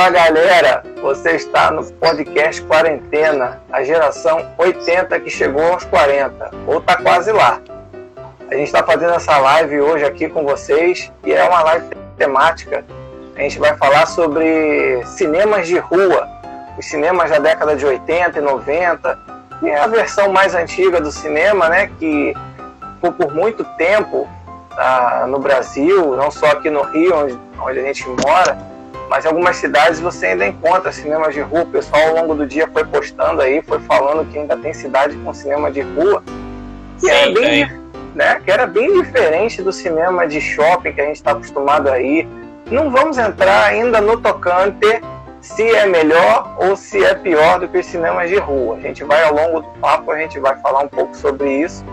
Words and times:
Fala 0.00 0.12
galera, 0.12 0.82
você 1.02 1.32
está 1.32 1.70
no 1.70 1.84
podcast 1.84 2.62
Quarentena, 2.62 3.60
a 3.70 3.84
geração 3.84 4.50
80 4.56 5.20
que 5.20 5.28
chegou 5.28 5.62
aos 5.62 5.84
40, 5.84 6.52
ou 6.66 6.78
está 6.78 6.96
quase 6.96 7.30
lá. 7.30 7.60
A 8.50 8.54
gente 8.54 8.68
está 8.68 8.82
fazendo 8.82 9.12
essa 9.12 9.36
live 9.36 9.78
hoje 9.82 10.06
aqui 10.06 10.26
com 10.26 10.42
vocês 10.42 11.12
e 11.22 11.34
é 11.34 11.46
uma 11.46 11.62
live 11.64 11.94
temática. 12.16 12.82
A 13.36 13.42
gente 13.42 13.58
vai 13.58 13.76
falar 13.76 14.06
sobre 14.06 15.04
cinemas 15.04 15.68
de 15.68 15.76
rua, 15.76 16.26
os 16.78 16.86
cinemas 16.86 17.28
da 17.28 17.38
década 17.38 17.76
de 17.76 17.84
80 17.84 18.38
e 18.38 18.40
90, 18.40 19.18
e 19.60 19.68
é 19.68 19.80
a 19.80 19.86
versão 19.86 20.32
mais 20.32 20.54
antiga 20.54 20.98
do 20.98 21.12
cinema, 21.12 21.68
né, 21.68 21.90
que 21.98 22.32
por, 23.02 23.12
por 23.12 23.34
muito 23.34 23.64
tempo 23.76 24.26
ah, 24.78 25.26
no 25.28 25.38
Brasil, 25.38 26.16
não 26.16 26.30
só 26.30 26.46
aqui 26.46 26.70
no 26.70 26.84
Rio, 26.84 27.14
onde, 27.14 27.38
onde 27.60 27.78
a 27.80 27.82
gente 27.82 28.08
mora, 28.08 28.69
mas 29.10 29.24
em 29.24 29.28
algumas 29.28 29.56
cidades 29.56 29.98
você 29.98 30.26
ainda 30.26 30.46
encontra 30.46 30.92
cinemas 30.92 31.34
de 31.34 31.40
rua. 31.40 31.62
O 31.62 31.66
pessoal 31.66 32.00
ao 32.10 32.14
longo 32.14 32.34
do 32.36 32.46
dia 32.46 32.68
foi 32.72 32.84
postando 32.84 33.42
aí, 33.42 33.60
foi 33.60 33.80
falando 33.80 34.24
que 34.30 34.38
ainda 34.38 34.56
tem 34.56 34.72
cidade 34.72 35.16
com 35.16 35.34
cinema 35.34 35.68
de 35.68 35.80
rua. 35.80 36.22
Que, 37.00 37.06
Sim, 37.06 37.10
era, 37.10 37.32
bem, 37.32 37.80
né, 38.14 38.40
que 38.44 38.50
era 38.52 38.66
bem 38.68 39.02
diferente 39.02 39.62
do 39.62 39.72
cinema 39.72 40.28
de 40.28 40.40
shopping 40.40 40.92
que 40.92 41.00
a 41.00 41.06
gente 41.06 41.16
está 41.16 41.32
acostumado 41.32 41.88
aí. 41.88 42.26
Não 42.70 42.88
vamos 42.88 43.18
entrar 43.18 43.64
ainda 43.64 44.00
no 44.00 44.16
tocante 44.20 45.02
se 45.40 45.68
é 45.74 45.86
melhor 45.86 46.54
ou 46.58 46.76
se 46.76 47.04
é 47.04 47.12
pior 47.12 47.58
do 47.58 47.66
que 47.66 47.78
os 47.78 47.86
cinemas 47.86 48.30
de 48.30 48.36
rua. 48.36 48.76
A 48.76 48.80
gente 48.80 49.02
vai 49.02 49.24
ao 49.24 49.34
longo 49.34 49.60
do 49.62 49.68
papo, 49.80 50.12
a 50.12 50.18
gente 50.18 50.38
vai 50.38 50.56
falar 50.60 50.84
um 50.84 50.88
pouco 50.88 51.16
sobre 51.16 51.50
isso. 51.62 51.84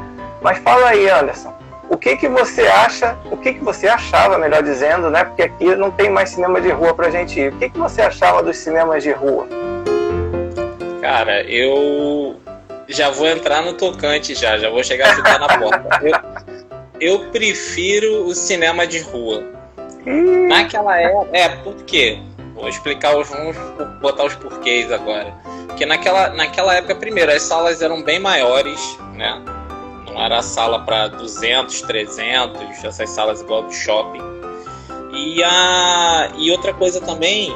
Mas 0.43 0.59
fala 0.59 0.89
aí, 0.89 1.09
Anderson 1.09 1.57
o 1.89 1.97
que 1.97 2.17
que 2.17 2.27
você 2.27 2.63
acha, 2.63 3.17
o 3.31 3.37
que 3.37 3.53
que 3.53 3.63
você 3.63 3.87
achava, 3.87 4.37
melhor 4.37 4.61
dizendo, 4.61 5.09
né? 5.09 5.23
Porque 5.23 5.43
aqui 5.43 5.75
não 5.75 5.89
tem 5.91 6.09
mais 6.09 6.29
cinema 6.29 6.59
de 6.59 6.69
rua 6.69 6.93
pra 6.93 7.09
gente 7.09 7.39
ir. 7.39 7.53
O 7.53 7.57
que 7.57 7.69
que 7.69 7.77
você 7.77 8.01
achava 8.01 8.43
dos 8.43 8.57
cinemas 8.57 9.03
de 9.03 9.11
rua? 9.11 9.47
Cara, 11.01 11.43
eu 11.43 12.35
já 12.87 13.09
vou 13.09 13.27
entrar 13.27 13.61
no 13.61 13.73
tocante 13.73 14.35
já, 14.35 14.57
já 14.57 14.69
vou 14.69 14.83
chegar 14.83 15.11
a 15.11 15.15
chutar 15.15 15.39
na 15.39 15.57
porta. 15.57 15.99
Eu, 16.01 16.19
eu 16.99 17.19
prefiro 17.31 18.25
o 18.25 18.35
cinema 18.35 18.85
de 18.85 18.99
rua. 18.99 19.43
Hum. 20.05 20.47
Naquela 20.47 20.99
época, 20.99 21.29
é, 21.33 21.49
por 21.49 21.75
quê? 21.83 22.19
Vou 22.53 22.67
explicar 22.67 23.15
os, 23.15 23.29
vamos 23.29 23.55
botar 24.01 24.25
os 24.25 24.35
porquês 24.35 24.91
agora. 24.91 25.33
Porque 25.67 25.85
naquela, 25.85 26.29
naquela 26.29 26.73
época, 26.73 26.95
primeiro, 26.95 27.31
as 27.31 27.43
salas 27.43 27.81
eram 27.81 28.01
bem 28.01 28.19
maiores, 28.19 28.97
né? 29.13 29.39
Era 30.17 30.41
sala 30.41 30.79
para 30.79 31.09
200, 31.09 31.81
300, 31.81 32.83
essas 32.83 33.09
salas 33.11 33.41
igual 33.41 33.63
do 33.63 33.71
shopping. 33.71 34.21
E, 35.13 35.43
a, 35.43 36.31
e 36.37 36.49
outra 36.49 36.73
coisa 36.73 36.99
também, 36.99 37.55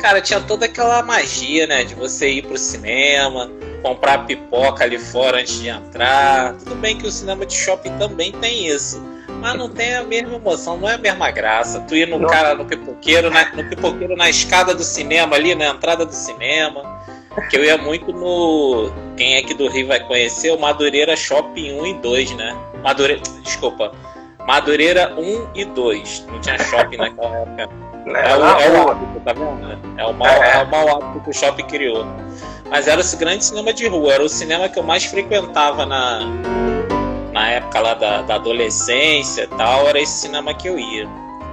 cara, 0.00 0.20
tinha 0.20 0.40
toda 0.40 0.66
aquela 0.66 1.00
magia, 1.02 1.66
né? 1.66 1.84
De 1.84 1.94
você 1.94 2.28
ir 2.28 2.42
pro 2.42 2.58
cinema, 2.58 3.48
comprar 3.82 4.26
pipoca 4.26 4.82
ali 4.82 4.98
fora 4.98 5.40
antes 5.40 5.60
de 5.60 5.68
entrar. 5.68 6.54
Tudo 6.54 6.74
bem 6.74 6.98
que 6.98 7.06
o 7.06 7.10
cinema 7.10 7.46
de 7.46 7.54
shopping 7.54 7.96
também 7.98 8.32
tem 8.32 8.66
isso. 8.66 9.00
Mas 9.40 9.56
não 9.56 9.68
tem 9.68 9.94
a 9.94 10.02
mesma 10.02 10.34
emoção, 10.34 10.76
não 10.76 10.88
é 10.88 10.94
a 10.94 10.98
mesma 10.98 11.30
graça. 11.30 11.80
Tu 11.80 11.96
ir 11.96 12.06
no 12.06 12.26
cara 12.26 12.54
no 12.54 12.64
pipoqueiro, 12.64 13.30
no 13.30 13.68
pipoqueiro 13.68 14.16
na 14.16 14.28
escada 14.28 14.74
do 14.74 14.84
cinema 14.84 15.36
ali, 15.36 15.54
na 15.54 15.68
entrada 15.68 16.04
do 16.04 16.14
cinema 16.14 16.82
que 17.48 17.56
eu 17.56 17.64
ia 17.64 17.78
muito 17.78 18.12
no. 18.12 18.90
Quem 19.16 19.36
é 19.36 19.38
aqui 19.38 19.54
do 19.54 19.68
Rio 19.68 19.88
vai 19.88 20.00
conhecer 20.00 20.50
o 20.50 20.58
Madureira 20.58 21.16
Shopping 21.16 21.72
1 21.80 21.86
e 21.86 21.94
2, 21.94 22.36
né? 22.36 22.56
Madureira. 22.82 23.22
Desculpa. 23.42 23.92
Madureira 24.46 25.14
1 25.16 25.48
e 25.54 25.64
2. 25.64 26.26
Não 26.28 26.40
tinha 26.40 26.58
shopping 26.58 26.96
naquela 26.96 27.36
época. 27.38 27.68
É, 28.06 28.30
é, 28.30 28.36
o, 28.36 28.44
é 28.44 28.70
o 28.70 28.90
hábito, 28.90 29.20
tá 29.20 29.32
vendo? 29.32 29.78
É 29.96 30.04
o, 30.04 30.12
mau, 30.12 30.28
é. 30.28 30.52
é 30.56 30.62
o 30.62 30.66
mau 30.68 30.96
hábito 30.96 31.20
que 31.20 31.30
o 31.30 31.32
shopping 31.32 31.66
criou. 31.66 32.04
Mas 32.68 32.88
era 32.88 33.00
o 33.00 33.16
grande 33.16 33.44
cinema 33.44 33.72
de 33.72 33.86
rua, 33.86 34.14
era 34.14 34.24
o 34.24 34.28
cinema 34.28 34.68
que 34.68 34.78
eu 34.78 34.82
mais 34.82 35.04
frequentava 35.04 35.84
na, 35.84 36.20
na 37.32 37.48
época 37.50 37.80
lá 37.80 37.94
da, 37.94 38.22
da 38.22 38.34
adolescência 38.36 39.42
e 39.42 39.46
tal, 39.46 39.88
era 39.88 40.00
esse 40.00 40.20
cinema 40.20 40.54
que 40.54 40.68
eu 40.68 40.78
ia. 40.78 41.06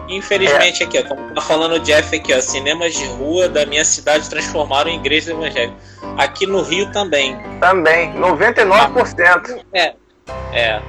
Infelizmente, 0.09 0.81
é. 0.81 0.85
aqui, 0.85 0.97
ó, 0.97 1.03
como 1.03 1.33
tá 1.33 1.41
falando 1.41 1.73
o 1.73 1.79
Jeff 1.79 2.15
aqui, 2.15 2.33
ó, 2.33 2.41
cinemas 2.41 2.95
de 2.95 3.05
rua 3.05 3.47
da 3.47 3.65
minha 3.65 3.85
cidade 3.85 4.27
transformaram 4.27 4.89
em 4.89 4.95
igrejas 4.95 5.29
evangélicas. 5.29 5.77
Aqui 6.17 6.47
no 6.47 6.61
Rio 6.63 6.91
também. 6.91 7.37
Também, 7.59 8.13
99%. 8.15 9.63
É, 9.71 9.93
é. 10.51 10.81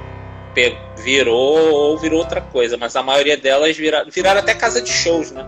Virou 0.97 1.71
ou 1.71 1.97
virou 1.97 2.19
outra 2.19 2.41
coisa, 2.41 2.77
mas 2.77 2.95
a 2.95 3.03
maioria 3.03 3.37
delas 3.37 3.77
viraram, 3.77 4.09
viraram 4.09 4.39
até 4.41 4.53
casa 4.53 4.81
de 4.81 4.91
shows, 4.91 5.31
né? 5.31 5.45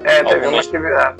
É, 0.00 0.22
teve 0.22 0.46
umas 0.46 0.66
que 0.66 0.78
viraram, 0.78 1.16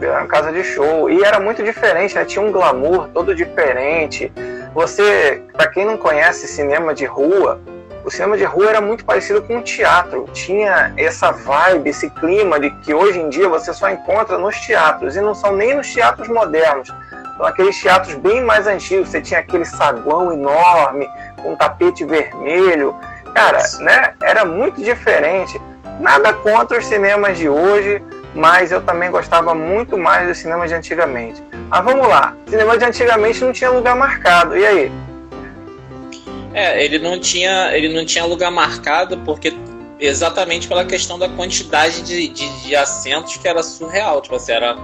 viraram 0.00 0.26
casa 0.26 0.50
de 0.50 0.64
show. 0.64 1.08
E 1.08 1.22
era 1.22 1.38
muito 1.38 1.62
diferente, 1.62 2.14
né? 2.14 2.24
Tinha 2.24 2.44
um 2.44 2.50
glamour 2.50 3.08
todo 3.14 3.34
diferente. 3.34 4.32
Você, 4.74 5.42
para 5.52 5.68
quem 5.68 5.84
não 5.84 5.96
conhece 5.96 6.48
cinema 6.48 6.92
de 6.92 7.04
rua, 7.04 7.60
o 8.06 8.10
cinema 8.10 8.36
de 8.36 8.44
rua 8.44 8.68
era 8.70 8.80
muito 8.80 9.04
parecido 9.04 9.42
com 9.42 9.58
o 9.58 9.62
teatro. 9.62 10.26
Tinha 10.32 10.94
essa 10.96 11.32
vibe, 11.32 11.90
esse 11.90 12.08
clima 12.08 12.60
de 12.60 12.70
que 12.70 12.94
hoje 12.94 13.18
em 13.18 13.28
dia 13.28 13.48
você 13.48 13.74
só 13.74 13.90
encontra 13.90 14.38
nos 14.38 14.56
teatros. 14.60 15.16
E 15.16 15.20
não 15.20 15.34
são 15.34 15.56
nem 15.56 15.74
nos 15.74 15.92
teatros 15.92 16.28
modernos. 16.28 16.88
São 17.36 17.44
aqueles 17.44 17.76
teatros 17.82 18.14
bem 18.14 18.44
mais 18.44 18.68
antigos. 18.68 19.08
Você 19.08 19.20
tinha 19.20 19.40
aquele 19.40 19.64
saguão 19.64 20.32
enorme, 20.32 21.10
com 21.42 21.54
um 21.54 21.56
tapete 21.56 22.04
vermelho. 22.04 22.94
Cara, 23.34 23.58
né? 23.80 24.14
Era 24.22 24.44
muito 24.44 24.80
diferente. 24.80 25.60
Nada 25.98 26.32
contra 26.32 26.78
os 26.78 26.86
cinemas 26.86 27.36
de 27.36 27.48
hoje, 27.48 28.00
mas 28.36 28.70
eu 28.70 28.82
também 28.82 29.10
gostava 29.10 29.52
muito 29.52 29.98
mais 29.98 30.28
dos 30.28 30.38
cinemas 30.38 30.68
de 30.68 30.76
antigamente. 30.76 31.42
Mas 31.68 31.84
vamos 31.84 32.06
lá, 32.06 32.34
cinema 32.46 32.78
de 32.78 32.84
antigamente 32.84 33.44
não 33.44 33.52
tinha 33.52 33.70
lugar 33.70 33.96
marcado. 33.96 34.56
E 34.56 34.64
aí? 34.64 34.92
É, 36.54 36.82
ele 36.82 36.98
não 36.98 37.18
tinha, 37.18 37.76
ele 37.76 37.88
não 37.88 38.04
tinha 38.04 38.24
lugar 38.24 38.50
marcado 38.50 39.18
porque 39.18 39.52
exatamente 39.98 40.68
pela 40.68 40.84
questão 40.84 41.18
da 41.18 41.28
quantidade 41.28 42.02
de, 42.02 42.28
de, 42.28 42.48
de 42.62 42.76
assentos 42.76 43.36
que 43.36 43.48
era 43.48 43.62
surreal, 43.62 44.20
tipo 44.20 44.36
assim, 44.36 44.52
era 44.52 44.76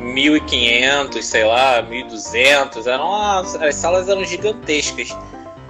1.500, 0.00 1.22
sei 1.22 1.44
lá, 1.44 1.82
1.200, 1.82 2.86
eram 2.86 3.14
as, 3.14 3.54
as 3.56 3.74
salas 3.74 4.08
eram 4.08 4.24
gigantescas. 4.24 5.16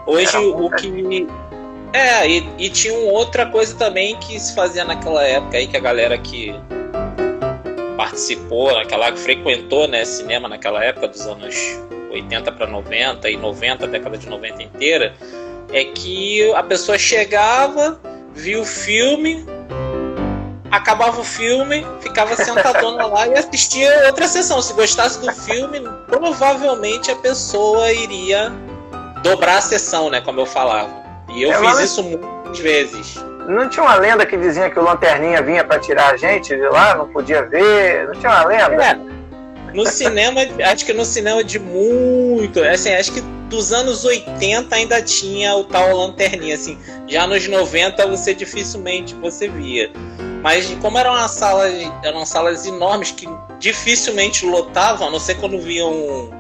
Hoje 0.07 0.37
o 0.37 0.71
que 0.71 1.27
é, 1.93 2.27
e, 2.27 2.49
e 2.59 2.71
tinha 2.71 2.95
outra 2.95 3.45
coisa 3.47 3.77
também 3.77 4.17
que 4.17 4.41
se 4.41 4.55
fazia 4.55 4.85
naquela 4.85 5.23
época 5.23 5.59
aí 5.59 5.67
que 5.67 5.77
a 5.77 5.81
galera 5.81 6.17
que 6.17 6.55
participou, 7.97 8.73
naquela 8.73 9.13
que 9.13 9.19
frequentou, 9.19 9.87
né, 9.87 10.05
cinema 10.05 10.49
naquela 10.49 10.83
época 10.83 11.09
dos 11.09 11.27
anos 11.27 11.55
80 12.13 12.53
para 12.53 12.67
90 12.67 13.31
e 13.31 13.37
90, 13.37 13.87
década 13.87 14.19
de 14.19 14.29
90 14.29 14.63
inteira, 14.63 15.15
é 15.73 15.85
que 15.85 16.53
a 16.55 16.63
pessoa 16.63 16.99
chegava, 16.99 18.01
via 18.35 18.61
o 18.61 18.65
filme, 18.65 19.45
acabava 20.71 21.21
o 21.21 21.25
filme, 21.25 21.87
ficava 22.01 22.35
sentadona 22.37 23.07
lá 23.07 23.29
e 23.29 23.35
assistia 23.35 24.07
outra 24.07 24.27
sessão. 24.27 24.61
Se 24.61 24.73
gostasse 24.75 25.21
do 25.21 25.33
filme, 25.33 25.81
provavelmente 26.07 27.11
a 27.11 27.17
pessoa 27.17 27.93
iria 27.93 28.53
dobrar 29.23 29.59
a 29.59 29.61
sessão, 29.61 30.11
né? 30.11 30.21
Como 30.21 30.41
eu 30.41 30.47
falava. 30.47 30.91
E 31.31 31.43
eu 31.43 31.53
é, 31.53 31.59
fiz 31.59 31.79
isso 31.81 32.03
muitas 32.03 32.59
vezes. 32.59 33.17
Não 33.49 33.69
tinha 33.69 33.85
uma 33.85 33.97
lenda 33.97 34.25
que 34.25 34.37
dizia 34.37 34.71
que 34.71 34.79
o 34.79 34.83
Lanterninha 34.83 35.43
vinha 35.43 35.65
para 35.65 35.79
tirar 35.79 36.13
a 36.13 36.17
gente 36.17 36.55
de 36.55 36.69
lá, 36.69 36.95
não 36.95 37.09
podia 37.09 37.43
ver? 37.43 38.07
Não 38.07 38.15
tinha 38.15 38.31
uma 38.31 38.45
lenda? 38.45 38.85
É. 38.85 39.22
No 39.75 39.87
cinema, 39.87 40.41
acho 40.71 40.85
que 40.85 40.93
no 40.93 41.05
cinema 41.05 41.43
de 41.43 41.59
muito. 41.59 42.63
Assim, 42.63 42.91
acho 42.91 43.13
que 43.13 43.21
dos 43.49 43.73
anos 43.73 44.05
80 44.05 44.75
ainda 44.75 45.03
tinha 45.03 45.55
o 45.57 45.65
tal 45.65 45.97
lanterninha, 45.97 46.55
assim. 46.55 46.79
Já 47.09 47.27
nos 47.27 47.47
90 47.47 48.07
você 48.07 48.35
dificilmente 48.35 49.15
você 49.15 49.49
via. 49.49 49.91
Mas 50.43 50.67
como 50.81 50.99
eram 50.99 51.13
uma 51.13 51.29
sala, 51.29 51.69
eram 52.03 52.27
salas 52.27 52.67
enormes 52.67 53.13
que 53.13 53.29
dificilmente 53.59 54.45
lotavam, 54.45 55.09
a 55.09 55.11
não 55.11 55.21
ser 55.21 55.37
quando 55.37 55.59
via 55.59 55.87
um 55.87 56.31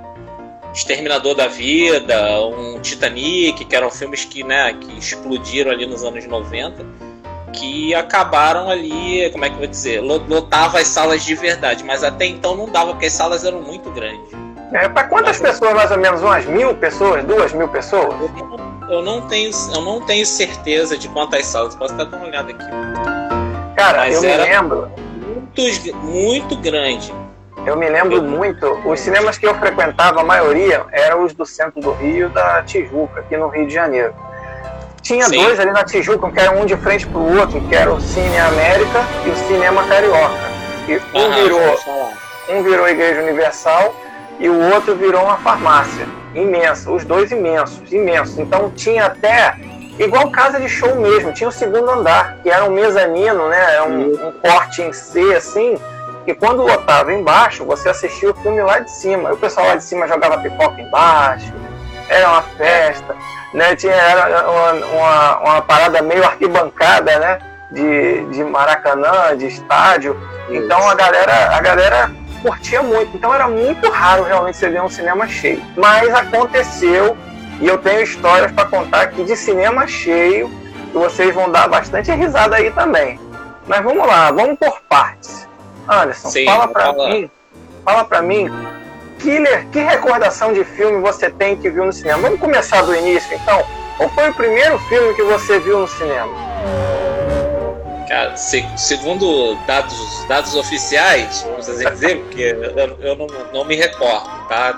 Exterminador 0.74 1.34
da 1.34 1.46
Vida, 1.46 2.40
um 2.46 2.80
Titanic, 2.80 3.64
que 3.64 3.76
eram 3.76 3.90
filmes 3.90 4.24
que, 4.24 4.42
né, 4.42 4.72
que 4.72 4.98
explodiram 4.98 5.70
ali 5.70 5.86
nos 5.86 6.02
anos 6.02 6.26
90 6.26 7.11
que 7.52 7.94
acabaram 7.94 8.68
ali, 8.68 9.28
como 9.30 9.44
é 9.44 9.48
que 9.48 9.54
eu 9.54 9.58
vou 9.60 9.66
dizer, 9.66 10.00
lotava 10.00 10.78
as 10.78 10.88
salas 10.88 11.22
de 11.24 11.34
verdade, 11.34 11.84
mas 11.84 12.02
até 12.02 12.26
então 12.26 12.56
não 12.56 12.68
dava, 12.68 12.92
porque 12.92 13.06
as 13.06 13.12
salas 13.12 13.44
eram 13.44 13.60
muito 13.60 13.90
grandes. 13.90 14.30
É, 14.72 14.88
para 14.88 15.04
quantas 15.04 15.40
mas, 15.40 15.52
pessoas, 15.52 15.74
mais 15.74 15.90
ou 15.90 15.98
menos? 15.98 16.22
Umas 16.22 16.46
mil 16.46 16.74
pessoas? 16.76 17.22
Duas 17.24 17.52
mil 17.52 17.68
pessoas? 17.68 18.14
Eu 18.20 18.28
não, 18.28 18.90
eu 18.90 19.02
não, 19.02 19.20
tenho, 19.28 19.50
eu 19.74 19.82
não 19.82 20.00
tenho 20.00 20.24
certeza 20.24 20.96
de 20.96 21.08
quantas 21.10 21.44
salas, 21.46 21.74
posso 21.76 21.92
até 21.94 22.06
dar 22.06 22.16
uma 22.16 22.26
olhada 22.26 22.50
aqui. 22.50 22.64
Cara, 23.76 23.98
mas 23.98 24.22
eu 24.22 24.22
me 24.22 24.36
lembro. 24.36 24.90
Muito, 25.56 25.96
muito 25.96 26.56
grande. 26.56 27.12
Eu 27.66 27.76
me 27.76 27.88
lembro 27.88 28.16
eu... 28.16 28.22
muito, 28.22 28.66
os 28.88 28.98
cinemas 28.98 29.38
que 29.38 29.46
eu 29.46 29.54
frequentava, 29.54 30.20
a 30.20 30.24
maioria, 30.24 30.84
eram 30.90 31.24
os 31.24 31.32
do 31.34 31.44
centro 31.44 31.80
do 31.80 31.92
Rio, 31.92 32.28
da 32.30 32.62
Tijuca, 32.62 33.20
aqui 33.20 33.36
no 33.36 33.48
Rio 33.48 33.66
de 33.66 33.74
Janeiro. 33.74 34.14
Tinha 35.02 35.24
Sim. 35.26 35.42
dois 35.42 35.58
ali 35.58 35.72
na 35.72 35.84
Tijuca, 35.84 36.30
que 36.30 36.40
era 36.40 36.52
um 36.52 36.64
de 36.64 36.76
frente 36.76 37.06
pro 37.06 37.20
outro, 37.20 37.60
que 37.68 37.74
era 37.74 37.92
o 37.92 38.00
Cine 38.00 38.38
América 38.38 39.04
e 39.26 39.30
o 39.30 39.36
Cinema 39.36 39.82
Carioca. 39.84 40.52
E 40.88 40.96
um 40.96 41.34
virou, 41.34 41.78
um 42.48 42.62
virou 42.62 42.88
Igreja 42.88 43.20
Universal 43.20 43.94
e 44.38 44.48
o 44.48 44.72
outro 44.72 44.94
virou 44.96 45.22
uma 45.24 45.36
farmácia 45.38 46.06
imensa, 46.34 46.90
os 46.90 47.04
dois 47.04 47.30
imensos, 47.30 47.92
imensos. 47.92 48.38
Então 48.38 48.70
tinha 48.70 49.06
até 49.06 49.56
igual 49.98 50.30
casa 50.30 50.58
de 50.58 50.68
show 50.68 50.94
mesmo, 50.96 51.32
tinha 51.32 51.48
o 51.48 51.52
segundo 51.52 51.90
andar, 51.90 52.38
que 52.42 52.48
era 52.48 52.64
um 52.64 52.70
mezanino, 52.70 53.48
né? 53.48 53.74
Era 53.74 53.84
um, 53.84 54.28
um 54.28 54.32
corte 54.32 54.82
em 54.82 54.92
C 54.92 55.34
assim, 55.34 55.76
que 56.24 56.34
quando 56.34 56.62
lotava 56.62 57.12
embaixo, 57.12 57.64
você 57.64 57.88
assistia 57.88 58.30
o 58.30 58.34
filme 58.34 58.62
lá 58.62 58.78
de 58.78 58.90
cima. 58.90 59.30
E 59.30 59.32
o 59.32 59.36
pessoal 59.36 59.66
lá 59.66 59.74
de 59.76 59.84
cima 59.84 60.08
jogava 60.08 60.38
pipoca 60.38 60.80
embaixo, 60.80 61.52
era 62.08 62.28
uma 62.28 62.42
festa, 62.42 63.16
né? 63.54 63.76
Tinha 63.76 63.94
era 63.94 64.50
uma, 64.50 64.72
uma, 64.86 65.38
uma 65.38 65.62
parada 65.62 66.02
meio 66.02 66.24
arquibancada, 66.24 67.18
né? 67.18 67.38
De, 67.70 68.24
de 68.26 68.44
Maracanã, 68.44 69.36
de 69.36 69.46
estádio. 69.46 70.18
Então 70.50 70.88
a 70.88 70.94
galera, 70.94 71.56
a 71.56 71.60
galera 71.60 72.10
curtia 72.42 72.82
muito. 72.82 73.16
Então 73.16 73.34
era 73.34 73.48
muito 73.48 73.88
raro 73.90 74.24
realmente 74.24 74.56
você 74.56 74.68
ver 74.68 74.82
um 74.82 74.88
cinema 74.88 75.26
cheio. 75.26 75.62
Mas 75.76 76.12
aconteceu 76.12 77.16
e 77.60 77.66
eu 77.66 77.78
tenho 77.78 78.02
histórias 78.02 78.52
para 78.52 78.66
contar 78.66 79.02
aqui 79.02 79.24
de 79.24 79.36
cinema 79.36 79.86
cheio 79.86 80.50
que 80.90 80.98
vocês 80.98 81.34
vão 81.34 81.50
dar 81.50 81.68
bastante 81.68 82.12
risada 82.12 82.56
aí 82.56 82.70
também. 82.70 83.18
Mas 83.66 83.82
vamos 83.82 84.06
lá, 84.06 84.30
vamos 84.30 84.58
por 84.58 84.80
partes. 84.82 85.48
Anderson, 85.88 86.28
Sim, 86.28 86.44
fala 86.44 86.68
para 86.68 86.92
mim, 86.92 87.30
fala 87.84 88.04
para 88.04 88.22
mim, 88.22 88.50
Killer, 89.22 89.66
que 89.68 89.78
recordação 89.78 90.52
de 90.52 90.64
filme 90.64 91.00
você 91.00 91.30
tem 91.30 91.56
que 91.56 91.70
viu 91.70 91.86
no 91.86 91.92
cinema? 91.92 92.22
Vamos 92.22 92.40
começar 92.40 92.82
do 92.82 92.94
início, 92.94 93.32
então. 93.34 93.64
Qual 93.96 94.08
foi 94.10 94.30
o 94.30 94.34
primeiro 94.34 94.78
filme 94.80 95.14
que 95.14 95.22
você 95.22 95.60
viu 95.60 95.78
no 95.78 95.86
cinema? 95.86 96.32
Cara, 98.08 98.36
se, 98.36 98.66
segundo 98.76 99.54
dados, 99.66 100.26
dados 100.26 100.54
oficiais, 100.56 101.46
vamos 101.48 101.68
assim 101.68 101.88
dizer, 101.88 102.18
porque 102.18 102.42
eu, 102.42 102.98
eu 103.00 103.16
não, 103.16 103.26
não, 103.52 103.64
me 103.64 103.76
recordo, 103.76 104.28
tá? 104.48 104.72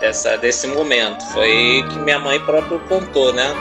Dessa, 0.00 0.36
desse 0.38 0.66
momento. 0.68 1.24
Foi 1.32 1.84
que 1.90 1.98
minha 1.98 2.18
mãe 2.18 2.38
própria 2.40 2.78
contou, 2.88 3.32
né? 3.32 3.54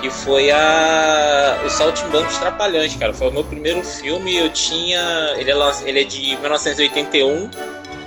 Que 0.00 0.10
foi 0.10 0.50
a 0.50 1.60
o 1.66 1.70
Saltimbancos 1.70 2.38
Trapalhões, 2.38 2.94
cara. 2.96 3.12
Foi 3.12 3.28
o 3.28 3.32
meu 3.32 3.44
primeiro 3.44 3.82
filme. 3.82 4.36
Eu 4.36 4.50
tinha. 4.50 5.34
Ele 5.36 5.50
é, 5.50 5.56
ele 5.84 6.00
é 6.02 6.04
de 6.04 6.36
1981, 6.36 7.50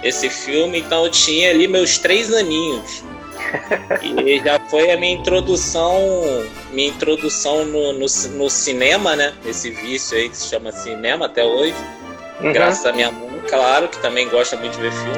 esse 0.04 0.30
filme, 0.30 0.80
então 0.80 1.06
eu 1.06 1.12
tinha 1.12 1.50
ali 1.50 1.68
meus 1.68 1.98
três 1.98 2.32
aninhos 2.34 3.04
e 4.02 4.40
já 4.40 4.60
foi 4.70 4.92
a 4.92 4.98
minha 4.98 5.14
introdução, 5.14 6.00
minha 6.72 6.90
introdução 6.90 7.66
no, 7.66 7.94
no, 7.94 8.06
no, 8.36 8.50
cinema, 8.50 9.16
né? 9.16 9.34
Esse 9.46 9.70
vício 9.70 10.18
aí 10.18 10.30
que 10.30 10.38
se 10.38 10.48
chama 10.48 10.72
cinema 10.72 11.26
até 11.26 11.44
hoje. 11.44 11.76
Uhum. 12.42 12.54
Graças 12.54 12.86
à 12.86 12.94
minha 12.94 13.12
mãe, 13.12 13.42
claro, 13.50 13.88
que 13.88 14.00
também 14.00 14.28
gosta 14.30 14.56
muito 14.58 14.76
de 14.76 14.82
ver 14.82 14.92
filme. 14.92 15.18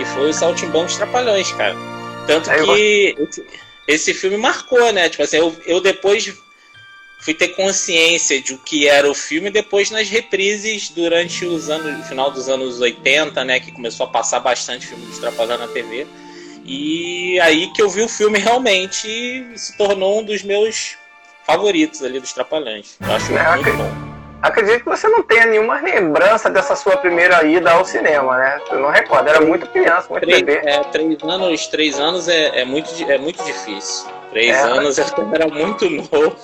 E 0.00 0.04
foi 0.04 0.30
o 0.30 0.32
Saltimbancos 0.32 0.96
Trapalhões, 0.96 1.50
cara. 1.52 1.74
Tanto 2.26 2.50
que 2.50 3.16
esse, 3.86 4.12
filme 4.12 4.36
marcou, 4.36 4.92
né? 4.92 5.08
Tipo 5.08 5.22
assim, 5.22 5.36
eu, 5.36 5.56
eu 5.64 5.80
depois 5.80 6.34
fui 7.18 7.34
ter 7.34 7.48
consciência 7.48 8.40
de 8.40 8.52
o 8.52 8.58
que 8.58 8.88
era 8.88 9.10
o 9.10 9.14
filme 9.14 9.50
depois 9.50 9.90
nas 9.90 10.08
reprises 10.08 10.90
durante 10.90 11.44
os 11.44 11.68
anos, 11.68 12.06
final 12.06 12.30
dos 12.30 12.48
anos 12.48 12.80
80, 12.80 13.44
né? 13.44 13.60
Que 13.60 13.72
começou 13.72 14.06
a 14.06 14.10
passar 14.10 14.40
bastante 14.40 14.86
filme 14.86 15.06
dos 15.06 15.18
Trapalhões 15.18 15.60
na 15.60 15.68
TV. 15.68 16.06
E 16.64 17.38
aí 17.40 17.68
que 17.72 17.80
eu 17.80 17.88
vi 17.88 18.02
o 18.02 18.08
filme 18.08 18.38
realmente 18.38 19.46
se 19.54 19.76
tornou 19.76 20.20
um 20.20 20.24
dos 20.24 20.42
meus 20.42 20.96
favoritos 21.44 22.02
ali 22.02 22.20
dos 22.20 22.32
Trapalhões. 22.32 22.96
Eu 23.00 23.12
acho 23.12 23.36
é, 23.36 23.56
muito 23.56 23.72
bom. 23.74 24.16
Acredito 24.42 24.80
que 24.80 24.88
você 24.88 25.08
não 25.08 25.22
tenha 25.22 25.46
nenhuma 25.46 25.80
lembrança 25.80 26.50
dessa 26.50 26.76
sua 26.76 26.96
primeira 26.96 27.42
ida 27.44 27.72
ao 27.72 27.84
cinema, 27.84 28.36
né? 28.36 28.60
Eu 28.70 28.80
não 28.80 28.90
recordo, 28.90 29.28
era 29.28 29.40
muito 29.40 29.66
criança, 29.66 30.08
muito 30.10 30.24
três, 30.24 30.42
bebê. 30.42 30.68
É, 30.68 30.80
três 30.84 31.22
anos, 31.22 31.66
três 31.68 31.98
anos 31.98 32.28
é, 32.28 32.60
é, 32.60 32.64
muito, 32.64 32.90
é 33.10 33.18
muito 33.18 33.42
difícil. 33.44 34.08
Três 34.30 34.54
é, 34.54 34.60
anos 34.60 34.98
eu 34.98 35.04
era 35.32 35.48
muito 35.48 35.88
novo. 35.88 36.36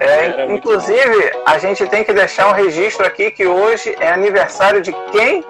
É, 0.00 0.46
inclusive, 0.52 1.32
a 1.46 1.58
gente 1.58 1.86
tem 1.86 2.04
que 2.04 2.12
deixar 2.12 2.48
um 2.48 2.52
registro 2.52 3.06
aqui 3.06 3.30
que 3.30 3.46
hoje 3.46 3.96
é 4.00 4.10
aniversário 4.10 4.82
de 4.82 4.92
quem? 5.12 5.44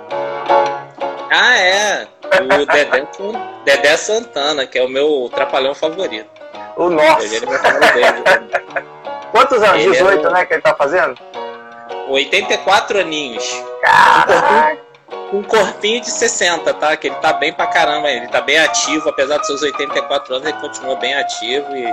Ah, 1.31 1.59
é. 1.59 2.09
O 2.41 2.67
Dedé, 2.67 3.07
Dedé 3.65 3.97
Santana, 3.97 4.67
que 4.67 4.79
é 4.79 4.83
o 4.83 4.89
meu 4.89 5.31
trapalhão 5.35 5.75
favorito. 5.75 6.29
O 6.77 6.91
nosso. 6.91 7.23
Ele 7.23 7.37
é 7.37 8.85
Quantos 9.31 9.63
anos? 9.63 9.83
Ele 9.83 9.93
18, 9.93 10.27
é 10.27 10.31
né, 10.31 10.47
que 10.47 10.55
ele 10.55 10.63
tá 10.63 10.75
fazendo? 10.75 11.17
84 12.09 13.01
aninhos. 13.01 13.65
Caraca. 13.83 14.79
Um 15.33 15.43
corpinho 15.43 16.01
de 16.01 16.11
60, 16.11 16.73
tá? 16.75 16.97
Que 16.97 17.09
ele 17.09 17.17
tá 17.17 17.33
bem 17.33 17.53
pra 17.53 17.67
caramba, 17.67 18.09
ele 18.11 18.29
tá 18.29 18.41
bem 18.41 18.59
ativo, 18.59 19.09
apesar 19.09 19.39
de 19.39 19.47
seus 19.47 19.63
84 19.63 20.35
anos, 20.35 20.49
ele 20.49 20.61
continua 20.61 20.97
bem 20.97 21.15
ativo 21.15 21.67
e 21.77 21.93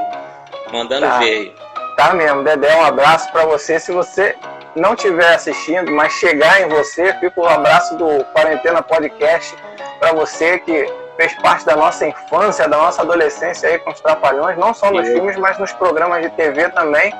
mandando 0.72 1.08
tá. 1.08 1.18
ver. 1.20 1.56
Tá 1.96 2.14
mesmo, 2.14 2.44
Dedé, 2.44 2.76
um 2.76 2.86
abraço 2.86 3.32
para 3.32 3.46
você. 3.46 3.80
Se 3.80 3.92
você 3.92 4.36
não 4.76 4.94
estiver 4.94 5.36
assistindo, 5.36 5.92
mas 5.92 6.14
chegar 6.14 6.62
em 6.62 6.70
você, 6.70 7.14
fica 7.16 7.40
o 7.40 7.44
um 7.44 7.48
abraço 7.48 7.96
do 7.98 8.24
Quarentena 8.34 8.82
Podcast 8.82 9.56
para 10.00 10.14
você 10.14 10.60
que 10.60 10.92
fez 11.18 11.34
parte 11.36 11.66
da 11.66 11.76
nossa 11.76 12.08
infância, 12.08 12.68
da 12.68 12.78
nossa 12.78 13.02
adolescência 13.02 13.70
aí 13.70 13.78
com 13.80 13.92
os 13.92 14.00
Trapalhões, 14.00 14.58
não 14.58 14.74
só 14.74 14.90
nos 14.90 15.08
filmes, 15.08 15.38
mas 15.38 15.58
nos 15.60 15.72
programas 15.74 16.24
de 16.24 16.30
TV 16.32 16.70
também. 16.70 17.14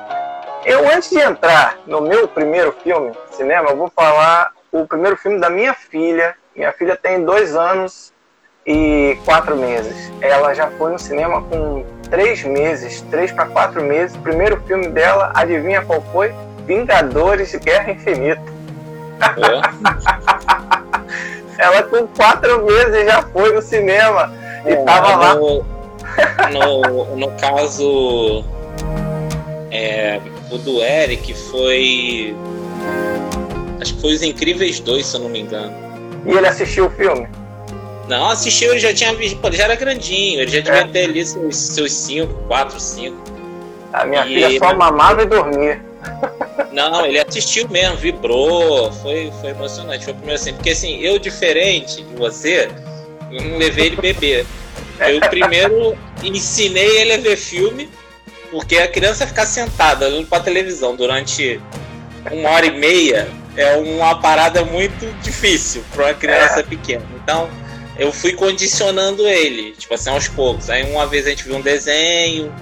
Eu, 0.64 0.88
antes 0.88 1.10
de 1.10 1.18
entrar 1.18 1.78
no 1.86 2.00
meu 2.00 2.26
primeiro 2.26 2.72
filme, 2.82 3.12
cinema, 3.30 3.70
eu 3.70 3.76
vou 3.76 3.90
falar 3.94 4.50
o 4.70 4.86
primeiro 4.86 5.16
filme 5.16 5.38
da 5.38 5.50
minha 5.50 5.74
filha. 5.74 6.34
Minha 6.56 6.72
filha 6.72 6.96
tem 6.96 7.24
dois 7.24 7.54
anos 7.54 8.12
e 8.66 9.18
quatro 9.24 9.56
meses. 9.56 10.12
Ela 10.20 10.54
já 10.54 10.70
foi 10.72 10.92
no 10.92 10.98
cinema 10.98 11.42
com 11.42 11.84
três 12.12 12.44
meses, 12.44 13.00
três 13.10 13.32
para 13.32 13.46
quatro 13.46 13.82
meses. 13.82 14.14
O 14.14 14.18
primeiro 14.18 14.62
filme 14.66 14.88
dela, 14.88 15.32
adivinha 15.34 15.80
qual 15.80 16.02
foi? 16.12 16.30
Vingadores 16.66 17.50
de 17.50 17.58
Guerra 17.58 17.90
Infinita. 17.90 18.42
Ela 21.58 21.82
com 21.84 22.06
quatro 22.08 22.66
meses 22.66 23.06
já 23.06 23.22
foi 23.22 23.54
no 23.54 23.62
cinema 23.62 24.30
e 24.66 24.72
é, 24.72 24.76
tava 24.84 25.16
lá. 25.16 25.34
No, 25.34 25.64
no, 26.52 27.16
no 27.16 27.30
caso, 27.32 28.44
é, 29.70 30.20
o 30.50 30.58
do 30.58 30.82
Eric 30.82 31.32
foi. 31.50 32.36
Acho 33.80 33.94
que 33.94 34.00
foi 34.02 34.12
Os 34.12 34.22
Incríveis 34.22 34.80
2, 34.80 35.06
se 35.06 35.16
eu 35.16 35.20
não 35.20 35.30
me 35.30 35.40
engano. 35.40 35.72
E 36.26 36.36
ele 36.36 36.46
assistiu 36.46 36.86
o 36.86 36.90
filme? 36.90 37.26
Não, 38.12 38.28
assistiu, 38.28 38.72
ele 38.72 38.78
já 38.78 38.92
tinha 38.92 39.14
visto. 39.14 39.38
Pô, 39.38 39.48
ele 39.48 39.56
já 39.56 39.64
era 39.64 39.74
grandinho, 39.74 40.42
ele 40.42 40.50
já 40.50 40.60
devia 40.60 40.80
é. 40.80 40.84
ter 40.84 41.04
ali 41.04 41.24
seus 41.24 41.90
5, 41.92 42.30
4, 42.46 42.78
5. 42.78 43.16
A 43.90 44.04
minha 44.04 44.26
e 44.26 44.34
filha 44.34 44.58
só 44.58 44.76
mamava 44.76 45.22
e 45.22 45.26
dormia. 45.26 45.80
Não, 46.72 47.06
ele 47.06 47.18
assistiu 47.18 47.66
mesmo, 47.70 47.96
vibrou, 47.96 48.92
foi, 48.92 49.32
foi 49.40 49.50
emocionante. 49.50 50.04
Foi 50.04 50.12
o 50.12 50.16
primeiro 50.16 50.38
assim, 50.38 50.52
porque 50.52 50.70
assim, 50.70 51.00
eu 51.00 51.18
diferente 51.18 52.02
de 52.02 52.14
você, 52.14 52.68
eu 53.30 53.42
não 53.44 53.56
levei 53.56 53.86
ele 53.86 53.96
beber. 53.96 54.44
Eu 55.00 55.18
primeiro 55.30 55.96
ensinei 56.22 57.00
ele 57.00 57.14
a 57.14 57.16
ver 57.16 57.36
filme, 57.36 57.88
porque 58.50 58.76
a 58.76 58.88
criança 58.88 59.26
ficar 59.26 59.46
sentada 59.46 60.04
olhando 60.04 60.26
pra 60.26 60.38
televisão 60.38 60.94
durante 60.94 61.58
uma 62.30 62.50
hora 62.50 62.66
e 62.66 62.78
meia 62.78 63.26
é 63.56 63.74
uma 63.76 64.20
parada 64.20 64.66
muito 64.66 65.06
difícil 65.22 65.82
para 65.94 66.08
uma 66.08 66.14
criança 66.14 66.60
é. 66.60 66.62
pequena. 66.62 67.04
Então, 67.22 67.48
eu 68.02 68.12
fui 68.12 68.32
condicionando 68.32 69.26
ele, 69.26 69.72
tipo 69.72 69.94
assim, 69.94 70.10
aos 70.10 70.28
poucos. 70.28 70.68
Aí 70.68 70.82
uma 70.90 71.06
vez 71.06 71.26
a 71.26 71.30
gente 71.30 71.44
viu 71.44 71.56
um 71.56 71.60
desenho, 71.60 72.52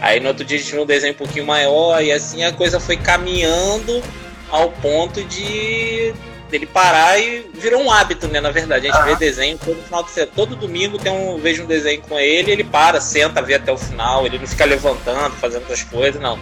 Aí 0.00 0.20
no 0.20 0.28
outro 0.28 0.44
dia 0.44 0.58
a 0.58 0.60
gente 0.60 0.72
viu 0.72 0.82
um 0.82 0.86
desenho 0.86 1.14
um 1.14 1.16
pouquinho 1.16 1.46
maior 1.46 2.02
e 2.02 2.12
assim 2.12 2.44
a 2.44 2.52
coisa 2.52 2.78
foi 2.78 2.96
caminhando 2.96 4.02
ao 4.50 4.70
ponto 4.70 5.22
de 5.24 6.14
ele 6.52 6.66
parar 6.66 7.18
e 7.18 7.50
virou 7.54 7.82
um 7.82 7.90
hábito, 7.90 8.28
né? 8.28 8.40
Na 8.40 8.50
verdade, 8.50 8.88
a 8.88 8.92
gente 8.92 9.04
vê 9.04 9.16
desenho 9.16 9.58
todo 9.58 9.82
final 9.82 10.04
de 10.04 10.10
semana, 10.10 10.32
todo 10.34 10.54
domingo 10.54 10.96
tem 10.98 11.10
um 11.10 11.38
vejo 11.38 11.64
um 11.64 11.66
desenho 11.66 12.00
com 12.02 12.18
ele, 12.18 12.52
ele 12.52 12.64
para, 12.64 13.00
senta, 13.00 13.42
vê 13.42 13.54
até 13.54 13.72
o 13.72 13.76
final, 13.76 14.24
ele 14.24 14.38
não 14.38 14.46
fica 14.46 14.64
levantando, 14.64 15.34
fazendo 15.36 15.62
outras 15.62 15.82
coisas, 15.82 16.20
não. 16.20 16.38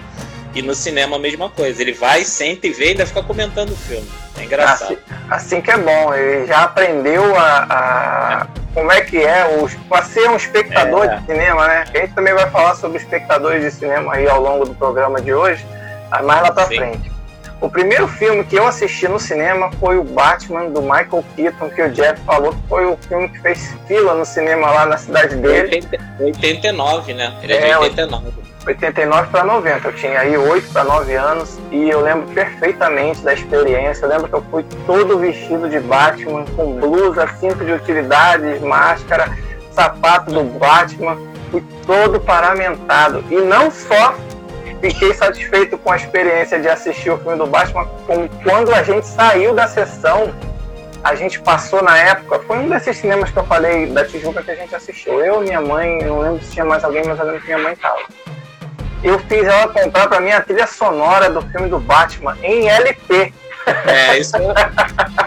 E 0.54 0.62
no 0.62 0.74
cinema 0.74 1.16
a 1.16 1.18
mesma 1.18 1.50
coisa, 1.50 1.82
ele 1.82 1.92
vai, 1.92 2.24
senta 2.24 2.66
e 2.66 2.70
vê 2.70 2.86
e 2.86 2.88
ainda 2.90 3.06
fica 3.06 3.22
comentando 3.22 3.70
o 3.70 3.76
filme. 3.76 4.08
É 4.38 4.44
engraçado. 4.44 4.92
Assim, 4.92 4.98
assim 5.30 5.60
que 5.60 5.70
é 5.70 5.76
bom, 5.76 6.14
ele 6.14 6.46
já 6.46 6.62
aprendeu 6.62 7.36
a, 7.36 7.66
a 7.68 8.46
como 8.72 8.90
é 8.90 9.00
que 9.00 9.18
é 9.18 9.46
para 9.88 10.04
ser 10.04 10.28
um 10.28 10.36
espectador 10.36 11.04
é. 11.04 11.16
de 11.16 11.26
cinema, 11.26 11.66
né? 11.66 11.84
A 11.92 11.98
gente 11.98 12.12
também 12.12 12.34
vai 12.34 12.50
falar 12.50 12.74
sobre 12.74 12.98
espectadores 12.98 13.62
de 13.62 13.70
cinema 13.70 14.14
aí 14.14 14.28
ao 14.28 14.40
longo 14.40 14.64
do 14.64 14.74
programa 14.74 15.20
de 15.20 15.32
hoje, 15.32 15.64
mais 16.10 16.42
lá 16.42 16.52
para 16.52 16.66
frente. 16.66 17.14
O 17.60 17.70
primeiro 17.70 18.06
filme 18.06 18.44
que 18.44 18.56
eu 18.56 18.66
assisti 18.66 19.08
no 19.08 19.18
cinema 19.18 19.70
foi 19.80 19.96
o 19.96 20.04
Batman 20.04 20.68
do 20.70 20.82
Michael 20.82 21.24
Keaton, 21.34 21.70
que 21.70 21.82
o 21.82 21.90
Jeff 21.90 22.20
falou 22.22 22.52
que 22.52 22.68
foi 22.68 22.84
o 22.84 22.96
filme 23.08 23.28
que 23.28 23.40
fez 23.40 23.74
fila 23.86 24.14
no 24.14 24.24
cinema 24.24 24.70
lá 24.70 24.86
na 24.86 24.98
cidade 24.98 25.36
dele. 25.36 25.82
89, 26.20 27.14
né? 27.14 27.32
Ele 27.42 27.52
é, 27.54 27.70
é 27.70 27.78
de 27.78 27.84
89. 27.84 28.32
89 28.66 29.28
para 29.30 29.44
90. 29.44 29.88
Eu 29.88 29.92
tinha 29.94 30.20
aí 30.20 30.36
8 30.36 30.72
para 30.72 30.84
9 30.84 31.14
anos 31.14 31.58
e 31.70 31.88
eu 31.88 32.00
lembro 32.00 32.26
perfeitamente 32.34 33.20
da 33.20 33.34
experiência. 33.34 34.04
Eu 34.04 34.08
lembro 34.08 34.28
que 34.28 34.34
eu 34.34 34.44
fui 34.50 34.64
todo 34.86 35.18
vestido 35.18 35.68
de 35.68 35.80
Batman, 35.80 36.44
com 36.56 36.78
blusa, 36.78 37.26
cinto 37.38 37.64
de 37.64 37.72
utilidades, 37.72 38.60
máscara, 38.62 39.36
sapato 39.72 40.30
do 40.30 40.42
Batman. 40.58 41.16
Fui 41.50 41.62
todo 41.86 42.20
paramentado. 42.20 43.24
E 43.30 43.36
não 43.36 43.70
só 43.70 44.14
fiquei 44.80 45.14
satisfeito 45.14 45.78
com 45.78 45.92
a 45.92 45.96
experiência 45.96 46.60
de 46.60 46.68
assistir 46.68 47.10
o 47.10 47.18
filme 47.18 47.38
do 47.38 47.46
Batman, 47.46 47.86
como 48.06 48.28
quando 48.42 48.72
a 48.72 48.82
gente 48.82 49.06
saiu 49.06 49.54
da 49.54 49.66
sessão, 49.66 50.34
a 51.02 51.14
gente 51.14 51.40
passou 51.40 51.82
na 51.82 51.98
época, 51.98 52.38
foi 52.40 52.58
um 52.58 52.68
desses 52.68 52.96
cinemas 52.96 53.30
que 53.30 53.38
eu 53.38 53.44
falei 53.44 53.86
da 53.86 54.04
Tijuca 54.06 54.42
que 54.42 54.50
a 54.50 54.54
gente 54.54 54.74
assistiu. 54.74 55.20
Eu, 55.20 55.40
minha 55.40 55.60
mãe, 55.60 55.98
não 56.02 56.20
lembro 56.20 56.42
se 56.42 56.52
tinha 56.52 56.64
mais 56.64 56.82
alguém, 56.82 57.04
mas 57.06 57.18
eu 57.18 57.26
lembro 57.26 57.40
que 57.40 57.46
minha 57.46 57.58
mãe 57.58 57.74
estava 57.74 57.98
eu 59.04 59.18
fiz 59.18 59.44
ela 59.44 59.68
comprar 59.68 60.08
pra 60.08 60.18
mim 60.18 60.30
a 60.30 60.40
trilha 60.40 60.66
sonora 60.66 61.28
do 61.28 61.42
filme 61.42 61.68
do 61.68 61.78
Batman 61.78 62.36
em 62.42 62.66
LP. 62.68 63.34
É, 63.86 64.18
isso, 64.18 64.36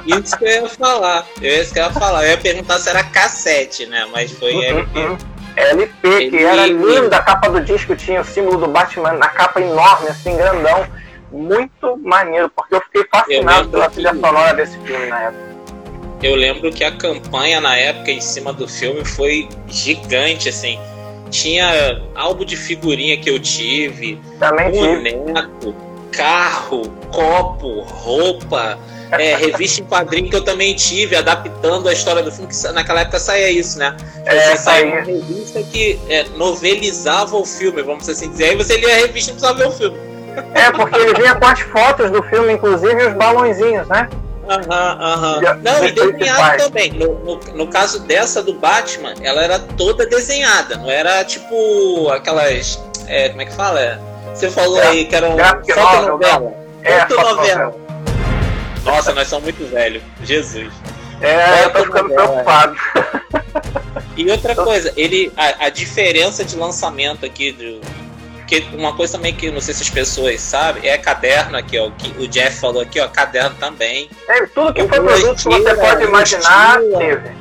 isso 0.05 0.37
que 0.37 0.45
eu 0.45 0.63
ia 0.63 0.69
falar. 0.69 1.25
Eu, 1.39 1.61
isso 1.61 1.73
que 1.73 1.79
eu 1.79 1.83
ia 1.83 1.91
falar. 1.91 2.23
Eu 2.23 2.31
ia 2.31 2.37
perguntar 2.37 2.79
se 2.79 2.89
era 2.89 3.03
cassete, 3.03 3.85
né? 3.85 4.07
Mas 4.11 4.31
foi 4.31 4.53
uhum, 4.53 4.63
LP. 4.63 4.99
Uhum. 4.99 5.17
LP, 5.55 6.29
que 6.29 6.43
era 6.43 6.67
linda, 6.67 7.17
a 7.17 7.21
capa 7.21 7.49
do 7.49 7.61
disco 7.61 7.95
tinha 7.95 8.21
o 8.21 8.25
símbolo 8.25 8.57
do 8.57 8.67
Batman 8.67 9.13
na 9.13 9.27
capa 9.27 9.61
enorme, 9.61 10.09
assim, 10.09 10.35
grandão. 10.35 10.87
Muito 11.31 11.97
maneiro, 11.97 12.49
porque 12.55 12.75
eu 12.75 12.81
fiquei 12.81 13.05
fascinado 13.11 13.69
pela 13.69 13.89
trilha 13.89 14.11
que... 14.11 14.19
sonora 14.19 14.53
desse 14.53 14.77
filme 14.79 15.05
na 15.07 15.19
época. 15.23 15.47
Eu 16.23 16.35
lembro 16.35 16.71
que 16.71 16.83
a 16.83 16.91
campanha 16.91 17.61
na 17.61 17.75
época 17.75 18.11
em 18.11 18.21
cima 18.21 18.51
do 18.53 18.67
filme 18.67 19.05
foi 19.05 19.47
gigante, 19.67 20.49
assim 20.49 20.79
tinha 21.29 22.01
álbum 22.15 22.45
de 22.45 22.57
figurinha 22.57 23.17
que 23.17 23.29
eu 23.29 23.39
tive, 23.39 24.19
Também 24.39 24.71
boneco, 24.71 25.75
carro, 26.11 26.89
copo, 27.11 27.81
roupa, 27.81 28.77
é, 29.11 29.35
revista 29.37 29.81
em 29.81 29.85
quadrinho 29.85 30.29
que 30.29 30.35
eu 30.35 30.43
também 30.43 30.75
tive, 30.75 31.15
adaptando 31.15 31.87
a 31.87 31.93
história 31.93 32.23
do 32.23 32.31
filme, 32.31 32.47
que 32.47 32.71
naquela 32.71 33.01
época 33.01 33.19
saía 33.19 33.49
isso, 33.49 33.77
né? 33.77 33.95
É, 34.25 34.51
você 34.51 34.57
saía 34.57 34.85
uma 34.85 35.01
revista 35.01 35.63
que 35.63 35.99
é, 36.09 36.25
novelizava 36.35 37.35
o 37.35 37.45
filme, 37.45 37.81
vamos 37.81 38.07
assim 38.09 38.29
dizer. 38.29 38.49
Aí 38.49 38.55
você 38.55 38.77
lia 38.77 38.93
a 38.93 38.97
revista 38.97 39.31
e 39.31 39.33
precisava 39.33 39.59
ver 39.59 39.67
o 39.67 39.71
filme. 39.71 39.97
É, 40.53 40.71
porque 40.71 40.99
ele 40.99 41.13
vinha 41.15 41.35
com 41.35 41.45
as 41.45 41.59
fotos 41.61 42.11
do 42.11 42.21
filme, 42.23 42.53
inclusive, 42.53 43.07
os 43.07 43.13
balãozinhos, 43.13 43.87
né? 43.87 44.07
Aham, 44.47 44.97
aham. 45.01 45.41
Não, 45.61 45.85
e 45.85 45.91
desenhado 45.91 46.63
também. 46.63 46.91
No, 46.93 47.19
no, 47.19 47.39
no, 47.53 47.67
caso 47.67 47.99
dessa 47.99 48.41
do 48.41 48.53
Batman, 48.53 49.13
ela 49.21 49.43
era 49.43 49.59
toda 49.59 50.05
desenhada, 50.05 50.77
não 50.77 50.89
era 50.89 51.23
tipo 51.25 52.09
aquelas. 52.09 52.81
É, 53.07 53.29
como 53.29 53.41
é 53.41 53.45
que 53.45 53.53
fala? 53.53 53.99
Você 54.33 54.49
falou 54.49 54.79
aí 54.79 55.05
que 55.05 55.15
era 55.15 55.29
um 55.29 55.37
fotonovela. 55.37 56.53
É, 56.83 57.01
fotonovela. 57.01 57.75
Nossa, 58.85 59.13
nós 59.13 59.27
somos 59.27 59.43
muito 59.43 59.65
velhos. 59.69 60.01
Jesus. 60.23 60.73
É, 61.19 61.65
eu 61.65 61.73
tô 61.73 61.83
ficando 61.83 62.09
preocupado. 62.09 62.75
E 64.15 64.29
outra 64.29 64.55
coisa, 64.55 64.93
ele 64.95 65.31
a, 65.35 65.65
a 65.65 65.69
diferença 65.69 66.45
de 66.45 66.55
lançamento 66.55 67.25
aqui 67.25 67.51
do, 67.51 67.81
porque 68.47 68.65
uma 68.73 68.95
coisa 68.95 69.17
também 69.17 69.35
que 69.35 69.51
não 69.51 69.59
sei 69.59 69.73
se 69.73 69.83
as 69.83 69.89
pessoas 69.89 70.39
sabem 70.39 70.89
é 70.89 70.97
caderno 70.97 71.57
aqui, 71.57 71.77
ó. 71.77 71.91
Que 71.91 72.17
o 72.17 72.25
Jeff 72.29 72.57
falou 72.61 72.81
aqui, 72.81 72.97
ó, 72.97 73.07
caderno 73.09 73.53
também. 73.59 74.09
É, 74.29 74.45
tudo 74.45 74.73
que 74.73 74.87
foi 74.87 75.01
produto 75.01 75.35
que 75.35 75.43
você 75.43 75.75
pode 75.75 76.03
imaginar, 76.05 76.79
teve. 76.97 77.31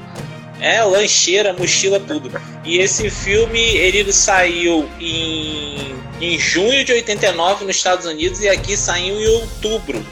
É, 0.60 0.82
lancheira, 0.82 1.52
mochila, 1.52 2.00
tudo. 2.00 2.28
E 2.64 2.78
esse 2.78 3.08
filme, 3.08 3.60
ele 3.60 4.12
saiu 4.12 4.88
em, 4.98 5.94
em 6.20 6.38
junho 6.40 6.84
de 6.84 6.92
89 6.92 7.66
nos 7.66 7.76
Estados 7.76 8.04
Unidos 8.04 8.40
e 8.40 8.48
aqui 8.48 8.76
saiu 8.76 9.20
em 9.20 9.28
outubro. 9.28 10.04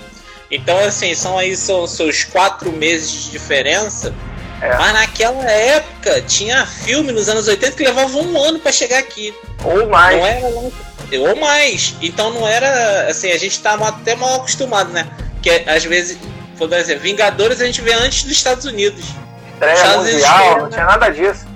Então, 0.48 0.78
assim, 0.78 1.12
são 1.12 1.36
aí 1.36 1.56
são 1.56 1.88
seus 1.88 2.22
quatro 2.22 2.70
meses 2.70 3.10
de 3.10 3.30
diferença. 3.32 4.14
É. 4.64 4.78
Mas 4.78 4.92
naquela 4.94 5.44
época 5.44 6.22
tinha 6.22 6.64
filme 6.64 7.12
nos 7.12 7.28
anos 7.28 7.46
80 7.46 7.76
que 7.76 7.84
levava 7.84 8.16
um 8.16 8.42
ano 8.42 8.58
para 8.58 8.72
chegar 8.72 8.98
aqui. 8.98 9.34
Ou 9.62 9.86
mais. 9.90 10.16
Não 10.16 10.26
era 10.26 10.46
ou 11.18 11.36
mais. 11.36 11.94
Então 12.00 12.32
não 12.32 12.48
era 12.48 13.06
assim, 13.08 13.30
a 13.30 13.36
gente 13.36 13.60
tá 13.60 13.74
até 13.74 14.14
mal 14.14 14.36
acostumado, 14.36 14.90
né? 14.90 15.06
Que 15.42 15.50
às 15.66 15.84
vezes, 15.84 16.18
por 16.56 16.72
exemplo, 16.72 17.02
Vingadores 17.02 17.60
a 17.60 17.66
gente 17.66 17.82
vê 17.82 17.92
antes 17.92 18.24
dos 18.24 18.32
Estados 18.32 18.64
Unidos. 18.64 19.04
Estreia 19.52 19.98
mundial, 19.98 20.58
não 20.62 20.70
tinha 20.70 20.86
nada 20.86 21.10
disso. 21.10 21.46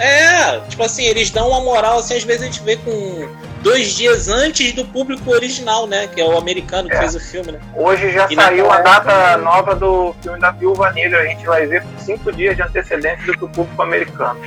É, 0.00 0.58
tipo 0.68 0.82
assim, 0.82 1.04
eles 1.04 1.30
dão 1.30 1.48
uma 1.48 1.60
moral, 1.60 1.98
assim, 1.98 2.16
às 2.16 2.24
vezes 2.24 2.42
a 2.42 2.46
gente 2.46 2.60
vê 2.62 2.76
com 2.76 3.28
dois 3.62 3.94
dias 3.94 4.28
antes 4.28 4.72
do 4.72 4.84
público 4.84 5.30
original, 5.30 5.86
né? 5.86 6.06
Que 6.06 6.20
é 6.20 6.24
o 6.24 6.36
americano 6.36 6.88
que 6.88 6.94
é. 6.94 6.98
fez 6.98 7.14
o 7.14 7.20
filme, 7.20 7.52
né? 7.52 7.60
Hoje 7.74 8.10
já 8.10 8.26
e 8.30 8.34
saiu 8.34 8.70
a 8.70 8.80
data 8.80 9.36
nova 9.38 9.74
do 9.74 10.14
filme 10.20 10.38
da 10.38 10.50
Viúva 10.50 10.90
Negra, 10.92 11.20
a 11.20 11.26
gente 11.26 11.46
vai 11.46 11.66
ver 11.66 11.82
com 11.82 11.98
cinco 11.98 12.32
dias 12.32 12.56
de 12.56 12.62
antecedência 12.62 13.24
do 13.26 13.38
que 13.38 13.44
o 13.44 13.48
público 13.48 13.82
americano. 13.82 14.38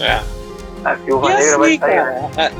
É. 0.00 0.20
A 0.84 0.94
Viúva 0.94 1.30
e 1.30 1.34
Negra 1.34 1.44
assim, 1.44 1.58
vai 1.58 1.78
sair. 1.78 1.78
Cara, 1.78 2.30
é, 2.36 2.52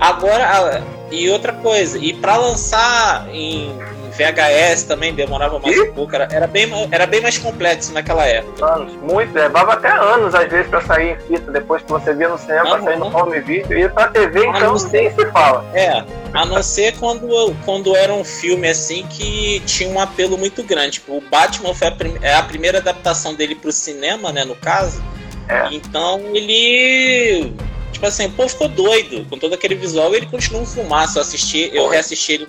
agora, 0.00 0.82
e 1.10 1.30
outra 1.30 1.52
coisa, 1.52 1.98
e 1.98 2.12
para 2.12 2.36
lançar 2.36 3.28
em 3.32 3.78
VHS 4.12 4.84
também 4.84 5.14
demorava 5.14 5.58
mais 5.58 5.76
e? 5.76 5.80
um 5.80 5.92
pouco, 5.92 6.14
era, 6.14 6.28
era, 6.30 6.46
bem, 6.46 6.70
era 6.90 7.06
bem 7.06 7.20
mais 7.20 7.38
complexo 7.38 7.92
naquela 7.92 8.26
época. 8.26 8.64
Anos, 8.64 8.92
muito, 9.02 9.32
levava 9.32 9.72
até 9.72 9.90
anos 9.90 10.34
às 10.34 10.50
vezes 10.50 10.68
para 10.68 10.80
sair 10.82 11.12
em 11.12 11.20
fita, 11.26 11.50
depois 11.50 11.82
que 11.82 11.90
você 11.90 12.14
via 12.14 12.28
no 12.28 12.38
cinema, 12.38 12.70
para 12.70 12.82
sair 12.82 12.98
no 12.98 13.16
home 13.16 13.40
video, 13.40 13.78
e 13.78 13.88
pra 13.88 14.08
TV 14.08 14.46
então 14.46 14.74
nem 14.92 15.10
se 15.10 15.26
fala. 15.30 15.64
É, 15.74 16.04
a 16.32 16.44
não 16.44 16.62
ser 16.62 16.96
quando, 16.98 17.26
quando 17.64 17.96
era 17.96 18.12
um 18.12 18.24
filme 18.24 18.68
assim 18.68 19.06
que 19.06 19.60
tinha 19.66 19.88
um 19.88 19.98
apelo 19.98 20.38
muito 20.38 20.62
grande. 20.62 20.92
Tipo, 20.92 21.16
o 21.16 21.20
Batman 21.20 21.74
foi 21.74 21.88
a, 21.88 21.92
prim 21.92 22.14
é 22.22 22.34
a 22.34 22.42
primeira 22.42 22.78
adaptação 22.78 23.34
dele 23.34 23.54
pro 23.54 23.72
cinema, 23.72 24.32
né, 24.32 24.44
no 24.44 24.54
caso. 24.54 25.02
É. 25.48 25.68
Então 25.72 26.20
ele 26.34 27.52
tipo 27.92 28.06
assim, 28.06 28.28
pô, 28.30 28.48
ficou 28.48 28.68
doido 28.68 29.24
com 29.28 29.38
todo 29.38 29.54
aquele 29.54 29.74
visual 29.74 30.14
ele 30.14 30.26
continua 30.26 30.62
um 30.62 30.66
filmaço. 30.66 31.18
Eu 31.18 31.22
assisti, 31.22 31.70
eu 31.72 31.88
reassisti 31.88 32.32
ele 32.32 32.48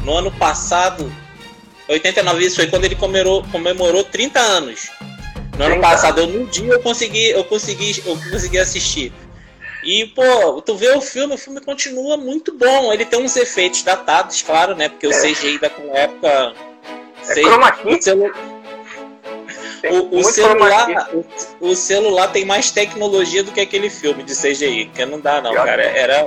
no, 0.00 0.06
no 0.06 0.16
ano 0.16 0.32
passado, 0.32 1.10
89, 1.88 2.44
isso 2.44 2.56
foi 2.56 2.66
quando 2.66 2.84
ele 2.84 2.94
comemorou, 2.94 3.44
comemorou 3.50 4.04
30 4.04 4.40
anos. 4.40 4.90
No 5.58 5.64
ano 5.64 5.80
passado, 5.80 6.20
eu, 6.20 6.26
no 6.26 6.46
dia 6.46 6.72
eu 6.72 6.80
consegui, 6.80 7.30
eu 7.30 7.44
consegui, 7.44 8.02
eu 8.06 8.16
consegui 8.30 8.58
assistir. 8.58 9.12
E, 9.82 10.06
pô, 10.06 10.60
tu 10.62 10.74
vê 10.76 10.90
o 10.94 11.00
filme, 11.00 11.34
o 11.34 11.38
filme 11.38 11.60
continua 11.60 12.16
muito 12.16 12.52
bom. 12.52 12.92
Ele 12.92 13.04
tem 13.04 13.22
uns 13.22 13.36
efeitos 13.36 13.82
datados, 13.82 14.42
claro, 14.42 14.74
né? 14.74 14.88
Porque 14.88 15.06
o 15.06 15.10
é. 15.10 15.14
CGI 15.14 15.58
daquela 15.58 15.98
época. 15.98 16.54
É 17.22 17.34
sei, 17.34 17.44
o, 17.44 18.02
celu... 18.02 18.32
o, 19.90 20.18
o 20.18 20.24
celular, 20.24 21.10
o, 21.12 21.68
o, 21.68 21.76
celular 21.76 22.28
tem 22.28 22.44
mais 22.44 22.70
tecnologia 22.70 23.42
do 23.42 23.52
que 23.52 23.60
aquele 23.60 23.90
filme 23.90 24.22
de 24.22 24.34
CGI, 24.34 24.90
que 24.94 25.04
não 25.04 25.20
dá, 25.20 25.40
não, 25.40 25.54
cara. 25.54 25.82
Era 25.82 26.24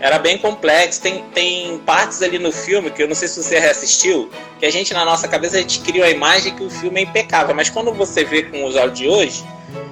era 0.00 0.18
bem 0.18 0.38
complexo. 0.38 1.00
Tem, 1.00 1.24
tem 1.34 1.78
partes 1.78 2.22
ali 2.22 2.38
no 2.38 2.52
filme 2.52 2.90
que 2.90 3.02
eu 3.02 3.08
não 3.08 3.14
sei 3.14 3.28
se 3.28 3.42
você 3.42 3.58
reassistiu, 3.58 4.30
que 4.58 4.66
a 4.66 4.70
gente, 4.70 4.92
na 4.94 5.04
nossa 5.04 5.26
cabeça, 5.26 5.56
a 5.56 5.60
gente 5.60 5.80
cria 5.80 6.04
a 6.04 6.10
imagem 6.10 6.54
que 6.54 6.62
o 6.62 6.70
filme 6.70 7.00
é 7.00 7.04
impecável. 7.04 7.54
Mas 7.54 7.68
quando 7.68 7.92
você 7.92 8.24
vê 8.24 8.42
com 8.42 8.64
os 8.64 8.76
olhos 8.76 8.96
de 8.96 9.08
hoje, 9.08 9.44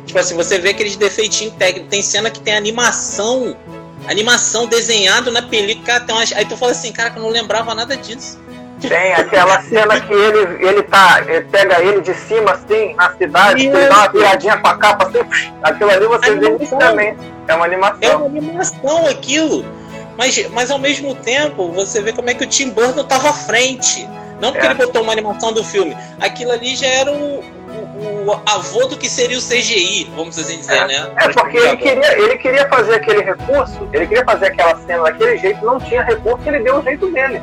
tipo 0.04 0.18
assim, 0.18 0.34
você 0.34 0.58
vê 0.58 0.70
aqueles 0.70 0.96
defeitinhos 0.96 1.54
técnicos. 1.54 1.90
Tem 1.90 2.02
cena 2.02 2.30
que 2.30 2.40
tem 2.40 2.56
animação, 2.56 3.56
animação 4.08 4.66
desenhado 4.66 5.30
na 5.30 5.42
película. 5.42 6.00
Tem 6.00 6.14
umas, 6.14 6.32
aí 6.32 6.44
tu 6.44 6.56
fala 6.56 6.72
assim, 6.72 6.92
cara, 6.92 7.10
que 7.10 7.18
eu 7.18 7.22
não 7.22 7.30
lembrava 7.30 7.74
nada 7.74 7.96
disso. 7.96 8.40
Tem 8.80 9.14
aquela 9.14 9.62
cena 9.62 9.98
que 10.00 10.12
ele, 10.12 10.66
ele 10.66 10.82
tá. 10.82 11.24
Ele 11.26 11.40
pega 11.46 11.82
ele 11.82 12.00
de 12.02 12.14
cima 12.14 12.52
assim, 12.52 12.94
na 12.94 13.10
cidade, 13.16 13.66
ele 13.66 13.88
dá 13.88 13.96
uma 13.96 14.08
viradinha 14.08 14.56
com 14.58 14.68
a 14.68 14.76
capa 14.76 15.06
assim, 15.06 15.20
aquilo 15.62 15.90
ali 15.90 16.06
você 16.06 16.36
vê 16.36 16.66
também. 16.78 17.16
É 17.48 17.54
uma 17.54 17.64
animação. 17.64 17.98
É 18.02 18.16
uma 18.16 18.26
animação 18.26 19.06
aquilo. 19.06 19.64
Mas, 20.16 20.48
mas 20.50 20.70
ao 20.70 20.78
mesmo 20.78 21.14
tempo, 21.14 21.70
você 21.72 22.00
vê 22.00 22.12
como 22.12 22.30
é 22.30 22.34
que 22.34 22.44
o 22.44 22.46
Tim 22.46 22.70
Burton 22.70 23.02
estava 23.02 23.30
à 23.30 23.32
frente. 23.32 24.08
Não 24.40 24.52
porque 24.52 24.66
é. 24.66 24.70
ele 24.70 24.78
botou 24.78 25.02
uma 25.02 25.12
animação 25.12 25.52
do 25.52 25.64
filme. 25.64 25.96
Aquilo 26.20 26.52
ali 26.52 26.76
já 26.76 26.86
era 26.86 27.12
o, 27.12 27.40
o, 27.40 28.26
o 28.26 28.32
avô 28.46 28.86
do 28.86 28.96
que 28.96 29.08
seria 29.08 29.38
o 29.38 29.40
CGI, 29.40 30.10
vamos 30.14 30.38
assim 30.38 30.58
dizer, 30.58 30.76
é. 30.76 30.86
né? 30.86 31.10
É, 31.16 31.28
porque 31.28 31.56
ele 31.56 31.76
queria, 31.76 32.18
ele 32.18 32.38
queria 32.38 32.68
fazer 32.68 32.96
aquele 32.96 33.22
recurso, 33.22 33.88
ele 33.92 34.06
queria 34.06 34.24
fazer 34.24 34.46
aquela 34.46 34.76
cena 34.76 35.04
daquele 35.04 35.38
jeito, 35.38 35.64
não 35.64 35.80
tinha 35.80 36.02
recurso, 36.02 36.46
ele 36.46 36.60
deu 36.60 36.78
o 36.78 36.82
jeito 36.82 37.10
dele. 37.10 37.42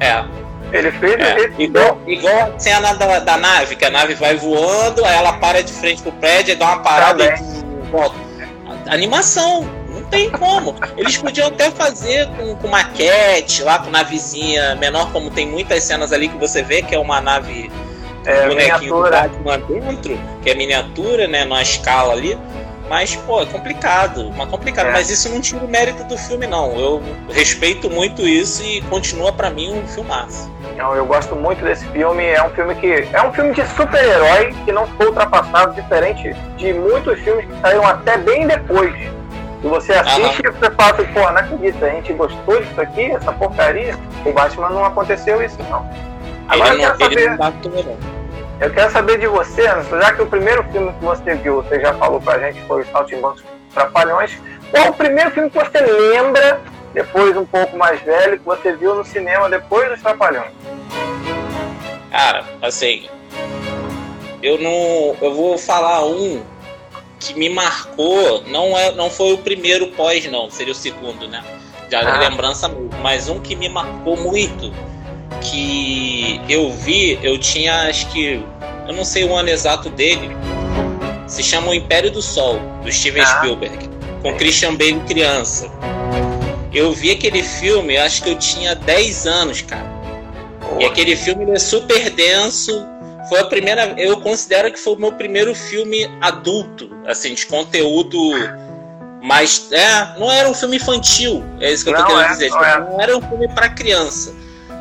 É. 0.00 0.24
Ele 0.72 0.92
fez 0.92 1.14
é. 1.18 1.50
igual, 1.58 1.98
igual 2.06 2.52
a 2.54 2.58
cena 2.58 2.92
da, 2.92 3.20
da 3.20 3.36
nave, 3.36 3.76
que 3.76 3.84
a 3.84 3.90
nave 3.90 4.14
vai 4.14 4.36
voando, 4.36 5.04
aí 5.04 5.14
ela 5.16 5.32
para 5.34 5.62
de 5.62 5.72
frente 5.72 6.02
pro 6.02 6.12
prédio, 6.12 6.58
dá 6.58 6.66
uma 6.66 6.82
parada 6.82 7.24
e 7.24 7.90
volta. 7.90 8.16
Animação, 8.86 9.68
tem 10.10 10.30
como. 10.30 10.74
Eles 10.96 11.16
podiam 11.16 11.48
até 11.48 11.70
fazer 11.70 12.28
com, 12.36 12.56
com 12.56 12.68
maquete, 12.68 13.62
lá 13.62 13.78
com 13.78 13.90
navezinha 13.90 14.74
menor, 14.76 15.10
como 15.12 15.30
tem 15.30 15.46
muitas 15.46 15.84
cenas 15.84 16.12
ali 16.12 16.28
que 16.28 16.36
você 16.36 16.62
vê 16.62 16.82
que 16.82 16.94
é 16.94 16.98
uma 16.98 17.20
nave 17.20 17.70
é, 18.24 18.48
bonequinho 18.48 18.94
do 18.94 19.10
Batman 19.10 19.58
dentro, 19.60 20.18
que 20.42 20.50
é 20.50 20.54
miniatura, 20.54 21.26
né, 21.26 21.44
numa 21.44 21.62
escala 21.62 22.12
ali. 22.12 22.38
Mas, 22.88 23.14
pô, 23.14 23.42
é 23.42 23.46
complicado, 23.46 24.32
mas 24.34 24.48
complicado. 24.48 24.86
É. 24.86 24.92
Mas 24.92 25.10
isso 25.10 25.28
não 25.28 25.40
tira 25.42 25.62
o 25.62 25.68
mérito 25.68 26.04
do 26.04 26.16
filme, 26.16 26.46
não. 26.46 26.74
Eu 26.78 27.02
respeito 27.28 27.90
muito 27.90 28.26
isso 28.26 28.62
e 28.62 28.80
continua 28.82 29.30
para 29.30 29.50
mim 29.50 29.70
um 29.70 29.86
filmaço. 29.86 30.50
Não, 30.74 30.96
eu 30.96 31.04
gosto 31.04 31.36
muito 31.36 31.62
desse 31.62 31.84
filme. 31.88 32.24
É 32.24 32.42
um 32.42 32.48
filme 32.50 32.74
que. 32.76 33.06
É 33.12 33.22
um 33.22 33.32
filme 33.32 33.52
de 33.52 33.66
super-herói 33.76 34.54
que 34.64 34.72
não 34.72 34.86
foi 34.86 35.06
ultrapassado, 35.06 35.74
diferente 35.74 36.34
de 36.56 36.72
muitos 36.72 37.20
filmes 37.20 37.44
que 37.44 37.60
saíram 37.60 37.86
até 37.86 38.16
bem 38.16 38.46
depois. 38.46 38.94
Se 39.60 39.66
você 39.66 39.92
assiste 39.92 40.40
e 40.44 40.50
você 40.50 40.70
fala 40.70 40.92
assim, 40.92 41.04
pô, 41.12 41.20
não 41.20 41.38
acredito, 41.38 41.84
a 41.84 41.88
gente 41.88 42.12
gostou 42.12 42.62
disso 42.62 42.80
aqui, 42.80 43.10
essa 43.10 43.32
porcaria. 43.32 43.96
O 44.24 44.32
Batman 44.32 44.70
não 44.70 44.84
aconteceu 44.84 45.42
isso, 45.42 45.58
não. 45.64 45.88
Agora 46.48 46.74
ele 46.74 46.84
eu 46.84 46.96
quero 46.96 47.10
saber. 47.10 47.36
Não 47.36 48.18
eu 48.60 48.70
quero 48.72 48.90
saber 48.90 49.18
de 49.18 49.26
você, 49.28 49.62
já 49.62 50.12
que 50.12 50.22
o 50.22 50.26
primeiro 50.26 50.64
filme 50.64 50.92
que 50.92 51.04
você 51.04 51.34
viu, 51.36 51.62
você 51.62 51.80
já 51.80 51.94
falou 51.94 52.20
pra 52.20 52.38
gente, 52.40 52.60
foi 52.62 52.82
o 52.82 52.86
Saltimbancos 52.86 53.44
Trapalhões. 53.72 54.36
Qual 54.70 54.88
o 54.88 54.94
primeiro 54.94 55.30
filme 55.30 55.48
que 55.48 55.58
você 55.58 55.80
lembra, 55.80 56.60
depois 56.92 57.36
um 57.36 57.46
pouco 57.46 57.76
mais 57.76 58.00
velho, 58.00 58.38
que 58.38 58.44
você 58.44 58.74
viu 58.74 58.96
no 58.96 59.04
cinema 59.04 59.48
depois 59.48 59.88
dos 59.88 60.02
Trapalhões? 60.02 60.50
Cara, 62.10 62.44
assim, 62.60 63.08
eu 64.42 64.58
não. 64.58 65.16
Eu 65.20 65.34
vou 65.34 65.56
falar 65.56 66.04
um 66.04 66.42
que 67.18 67.34
me 67.34 67.48
marcou, 67.48 68.42
não, 68.46 68.76
é, 68.78 68.92
não 68.92 69.10
foi 69.10 69.32
o 69.32 69.38
primeiro 69.38 69.88
pós, 69.88 70.24
não, 70.30 70.50
seria 70.50 70.72
o 70.72 70.76
segundo, 70.76 71.26
né? 71.26 71.42
Já 71.90 72.00
ah. 72.00 72.18
lembrança 72.28 72.70
mas 73.02 73.28
um 73.28 73.40
que 73.40 73.56
me 73.56 73.68
marcou 73.68 74.16
muito 74.16 74.72
que 75.40 76.40
eu 76.48 76.70
vi, 76.72 77.18
eu 77.22 77.38
tinha 77.38 77.88
acho 77.88 78.08
que. 78.10 78.42
Eu 78.86 78.94
não 78.94 79.04
sei 79.04 79.24
o 79.24 79.34
ano 79.34 79.48
exato 79.50 79.90
dele. 79.90 80.30
Se 81.26 81.42
chama 81.42 81.68
O 81.68 81.74
Império 81.74 82.10
do 82.10 82.22
Sol, 82.22 82.58
do 82.82 82.90
Steven 82.90 83.22
ah. 83.22 83.26
Spielberg, 83.26 83.90
com 84.22 84.34
Christian 84.36 84.74
Bale 84.74 85.00
criança. 85.06 85.70
Eu 86.72 86.92
vi 86.92 87.10
aquele 87.10 87.42
filme, 87.42 87.96
acho 87.96 88.22
que 88.22 88.30
eu 88.30 88.38
tinha 88.38 88.74
10 88.74 89.26
anos, 89.26 89.62
cara. 89.62 89.98
E 90.78 90.84
aquele 90.84 91.16
filme 91.16 91.50
é 91.50 91.58
super 91.58 92.10
denso. 92.10 92.86
Foi 93.28 93.40
a 93.40 93.44
primeira. 93.44 93.94
Eu 93.96 94.20
considero 94.20 94.72
que 94.72 94.78
foi 94.78 94.94
o 94.94 94.98
meu 94.98 95.12
primeiro 95.12 95.54
filme 95.54 96.10
adulto, 96.20 96.90
assim, 97.06 97.34
de 97.34 97.46
conteúdo. 97.46 98.18
Mas 99.22 99.68
é, 99.72 100.18
não 100.18 100.30
era 100.30 100.48
um 100.48 100.54
filme 100.54 100.76
infantil, 100.76 101.44
é 101.60 101.72
isso 101.72 101.84
que 101.84 101.90
eu 101.90 101.96
tô 101.96 102.04
querendo 102.04 102.22
é, 102.22 102.28
dizer. 102.28 102.50
Não, 102.50 102.64
é. 102.64 102.80
não 102.80 103.00
era 103.00 103.16
um 103.16 103.20
filme 103.20 103.48
para 103.48 103.68
criança 103.68 104.32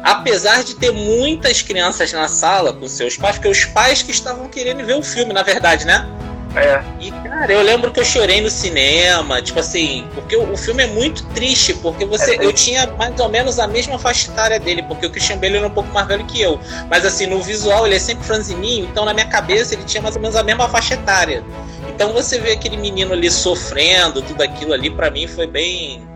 apesar 0.03 0.63
de 0.63 0.75
ter 0.75 0.91
muitas 0.91 1.61
crianças 1.61 2.13
na 2.13 2.27
sala 2.27 2.71
com 2.71 2.87
seus 2.87 3.17
pais, 3.17 3.35
porque 3.35 3.49
os 3.49 3.65
pais 3.65 4.01
que 4.01 4.11
estavam 4.11 4.47
querendo 4.47 4.85
ver 4.85 4.95
o 4.95 5.03
filme, 5.03 5.33
na 5.33 5.43
verdade, 5.43 5.85
né? 5.85 6.07
É. 6.55 6.83
E, 6.99 7.11
cara, 7.11 7.51
eu 7.51 7.61
lembro 7.61 7.91
que 7.91 7.99
eu 7.99 8.05
chorei 8.05 8.41
no 8.41 8.49
cinema, 8.49 9.41
tipo 9.41 9.59
assim, 9.59 10.07
porque 10.15 10.35
o, 10.35 10.51
o 10.51 10.57
filme 10.57 10.83
é 10.83 10.87
muito 10.87 11.25
triste, 11.27 11.73
porque 11.75 12.05
você. 12.05 12.35
É 12.35 12.45
eu 12.45 12.53
tinha 12.53 12.87
mais 12.87 13.19
ou 13.19 13.29
menos 13.29 13.59
a 13.59 13.67
mesma 13.67 13.99
faixa 13.99 14.31
etária 14.31 14.59
dele, 14.59 14.81
porque 14.83 15.05
o 15.05 15.09
Christian 15.09 15.37
Bale 15.37 15.57
era 15.57 15.67
um 15.67 15.71
pouco 15.71 15.89
mais 15.91 16.07
velho 16.07 16.25
que 16.25 16.41
eu. 16.41 16.59
Mas 16.89 17.05
assim, 17.05 17.27
no 17.27 17.41
visual 17.41 17.85
ele 17.85 17.95
é 17.95 17.99
sempre 17.99 18.25
franzininho, 18.25 18.85
então 18.85 19.05
na 19.05 19.13
minha 19.13 19.27
cabeça 19.27 19.75
ele 19.75 19.83
tinha 19.83 20.01
mais 20.01 20.15
ou 20.15 20.21
menos 20.21 20.35
a 20.35 20.43
mesma 20.43 20.67
faixa 20.69 20.95
etária. 20.95 21.43
Então 21.89 22.13
você 22.13 22.39
vê 22.39 22.53
aquele 22.53 22.77
menino 22.77 23.13
ali 23.13 23.29
sofrendo, 23.29 24.21
tudo 24.21 24.41
aquilo 24.41 24.73
ali, 24.73 24.89
para 24.89 25.11
mim 25.11 25.27
foi 25.27 25.47
bem. 25.47 26.07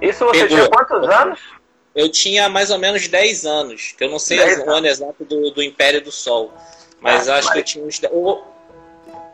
Isso 0.00 0.24
você 0.24 0.46
Pegou. 0.46 0.56
tinha 0.56 0.68
quantos 0.68 1.08
anos? 1.08 1.38
eu 1.98 2.08
tinha 2.08 2.48
mais 2.48 2.70
ou 2.70 2.78
menos 2.78 3.08
10 3.08 3.44
anos, 3.44 3.94
que 3.98 4.04
eu 4.04 4.08
não 4.08 4.20
sei 4.20 4.38
o 4.38 4.70
ano 4.70 4.86
exato 4.86 5.24
do, 5.24 5.50
do 5.50 5.60
Império 5.60 6.00
do 6.00 6.12
Sol, 6.12 6.52
mas 7.00 7.28
ah, 7.28 7.38
acho 7.38 7.48
mas... 7.48 7.54
que 7.54 7.58
eu 7.58 7.64
tinha 7.64 7.84
uns 7.84 7.98
10. 7.98 8.12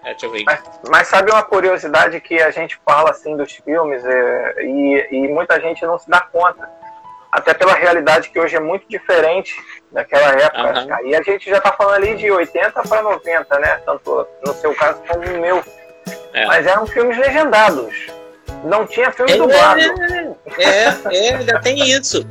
É, 0.05 0.11
deixa 0.11 0.27
eu 0.27 0.31
ver. 0.31 0.45
Mas, 0.45 0.63
mas, 0.89 1.09
sabe 1.09 1.31
uma 1.31 1.43
curiosidade 1.43 2.21
que 2.21 2.41
a 2.41 2.51
gente 2.51 2.79
fala 2.85 3.11
assim 3.11 3.37
dos 3.37 3.53
filmes 3.53 4.05
é, 4.05 4.63
e, 4.63 5.09
e 5.11 5.29
muita 5.29 5.61
gente 5.61 5.85
não 5.87 5.99
se 5.99 6.09
dá 6.09 6.21
conta, 6.21 6.69
até 7.33 7.55
pela 7.55 7.75
realidade 7.75 8.31
que 8.31 8.39
hoje 8.39 8.55
é 8.55 8.61
muito 8.61 8.87
diferente 8.89 9.55
daquela 9.91 10.29
época. 10.31 10.81
Uhum. 10.81 11.09
E 11.09 11.17
a 11.17 11.23
gente 11.23 11.51
já 11.51 11.57
está 11.59 11.73
falando 11.73 11.97
ali 11.97 12.17
de 12.17 12.31
80 12.31 12.83
para 12.83 13.03
90, 13.03 13.59
né? 13.59 13.81
Tanto 13.85 14.27
no 14.47 14.55
seu 14.55 14.75
caso 14.75 15.01
como 15.09 15.25
no 15.25 15.41
meu. 15.41 15.65
É. 16.33 16.47
Mas 16.47 16.67
eram 16.67 16.87
filmes 16.87 17.17
legendados. 17.19 18.07
Não 18.65 18.87
tinha 18.87 19.11
filme 19.11 19.33
é, 19.33 19.37
dublado. 19.37 19.81
É, 20.59 20.85
é, 21.11 21.35
ainda 21.35 21.61
tem 21.61 21.79
isso. 21.91 22.27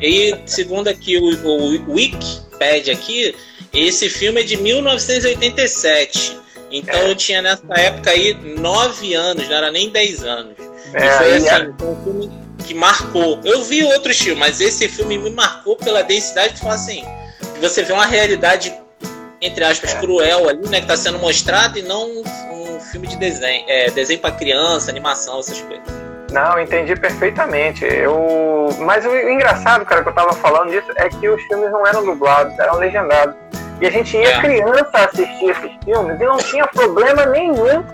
E 0.00 0.40
segundo 0.46 0.88
aqui 0.88 1.16
o, 1.16 1.48
o 1.48 1.94
Wikipedia 1.94 2.94
aqui, 2.94 3.34
esse 3.72 4.08
filme 4.08 4.40
é 4.42 4.44
de 4.44 4.56
1987. 4.56 6.43
Então 6.78 7.00
é. 7.00 7.10
eu 7.10 7.14
tinha 7.14 7.40
nessa 7.40 7.62
época 7.74 8.10
aí 8.10 8.34
nove 8.58 9.14
anos, 9.14 9.48
não 9.48 9.56
era 9.56 9.70
nem 9.70 9.90
dez 9.90 10.24
anos. 10.24 10.54
É, 10.92 11.06
e 11.06 11.10
foi 11.10 11.36
assim, 11.36 11.48
é... 11.48 11.84
um 11.84 12.04
filme 12.04 12.30
que 12.66 12.74
marcou. 12.74 13.40
Eu 13.44 13.62
vi 13.62 13.84
outros 13.84 14.18
filmes, 14.18 14.38
mas 14.38 14.60
esse 14.60 14.88
filme 14.88 15.18
me 15.18 15.30
marcou 15.30 15.76
pela 15.76 16.02
densidade 16.02 16.60
de 16.60 16.66
assim, 16.66 17.04
você 17.60 17.82
vê 17.82 17.92
uma 17.92 18.06
realidade 18.06 18.74
entre 19.40 19.62
aspas 19.62 19.94
é. 19.94 20.00
cruel 20.00 20.48
ali, 20.48 20.68
né, 20.68 20.78
que 20.78 20.84
está 20.84 20.96
sendo 20.96 21.18
mostrada 21.18 21.78
e 21.78 21.82
não 21.82 22.08
um, 22.08 22.22
um 22.76 22.80
filme 22.80 23.06
de 23.06 23.16
desenho, 23.18 23.64
é, 23.68 23.90
desenho 23.90 24.18
para 24.18 24.32
criança, 24.32 24.90
animação, 24.90 25.38
essas 25.38 25.60
coisas. 25.60 25.84
Não, 26.32 26.58
entendi 26.58 26.96
perfeitamente. 26.96 27.84
Eu... 27.84 28.68
Mas 28.80 29.04
o 29.04 29.14
engraçado, 29.14 29.84
cara, 29.84 30.02
que 30.02 30.08
eu 30.08 30.14
tava 30.14 30.32
falando 30.32 30.70
disso 30.70 30.90
é 30.96 31.08
que 31.08 31.28
os 31.28 31.40
filmes 31.42 31.70
não 31.70 31.86
eram 31.86 32.04
dublados, 32.04 32.58
eram 32.58 32.76
legendados. 32.76 33.36
E 33.84 33.86
a 33.86 33.90
gente 33.90 34.16
ia 34.16 34.28
é. 34.28 34.40
criança 34.40 34.90
assistir 34.94 35.44
esses 35.44 35.70
filmes 35.84 36.18
e 36.18 36.24
não 36.24 36.38
tinha 36.38 36.66
problema 36.68 37.26
nenhum 37.26 37.84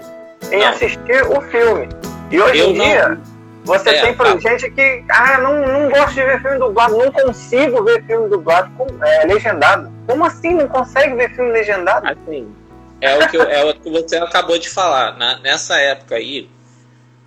em 0.53 0.61
não. 0.61 0.68
assistir 0.68 1.22
o 1.26 1.40
filme. 1.40 1.88
E 2.31 2.40
hoje 2.40 2.61
eu 2.61 2.68
em 2.68 2.74
dia, 2.74 3.09
não. 3.09 3.20
você 3.64 3.90
é, 3.90 4.03
tem 4.03 4.14
tá. 4.14 4.38
gente 4.38 4.70
que, 4.70 5.05
ah, 5.09 5.38
não, 5.38 5.66
não 5.66 5.90
gosto 5.90 6.14
de 6.14 6.22
ver 6.22 6.40
filme 6.42 6.59
dublado, 6.61 6.96
não 6.96 7.11
consigo 7.11 7.83
ver 7.83 8.05
filme 8.05 8.29
dublado 8.29 8.70
com, 8.79 8.87
é, 9.05 9.26
legendado. 9.26 9.90
Como 10.07 10.24
assim 10.24 10.55
não 10.55 10.68
consegue 10.68 11.16
ver 11.16 11.35
filme 11.35 11.50
legendado? 11.50 12.07
Assim, 12.07 12.55
é 13.00 13.18
o 13.18 13.29
que, 13.29 13.37
eu, 13.37 13.42
é 13.42 13.64
o 13.64 13.74
que 13.74 13.90
você 13.90 14.16
acabou 14.18 14.61
de 14.61 14.70
falar. 14.70 15.18
Na, 15.18 15.40
nessa 15.40 15.76
época 15.81 16.14
aí, 16.14 16.48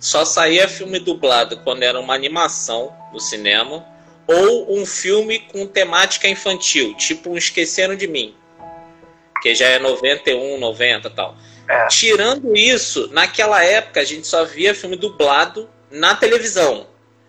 só 0.00 0.24
saía 0.24 0.66
filme 0.68 0.98
dublado 1.00 1.58
quando 1.58 1.82
era 1.82 2.00
uma 2.00 2.14
animação 2.14 2.94
no 3.12 3.20
cinema 3.20 3.84
ou 4.26 4.74
um 4.74 4.86
filme 4.86 5.40
com 5.52 5.66
temática 5.66 6.26
infantil, 6.26 6.94
tipo 6.94 7.28
um 7.28 7.36
Esqueceram 7.36 7.94
de 7.94 8.06
Mim, 8.06 8.34
que 9.44 9.54
já 9.54 9.66
é 9.66 9.78
91, 9.78 10.58
90 10.58 11.10
tal. 11.10 11.36
É. 11.68 11.86
Tirando 11.88 12.56
isso, 12.56 13.10
naquela 13.12 13.62
época 13.62 14.00
a 14.00 14.04
gente 14.04 14.26
só 14.26 14.42
via 14.42 14.74
filme 14.74 14.96
dublado 14.96 15.68
na 15.90 16.14
televisão. 16.14 16.86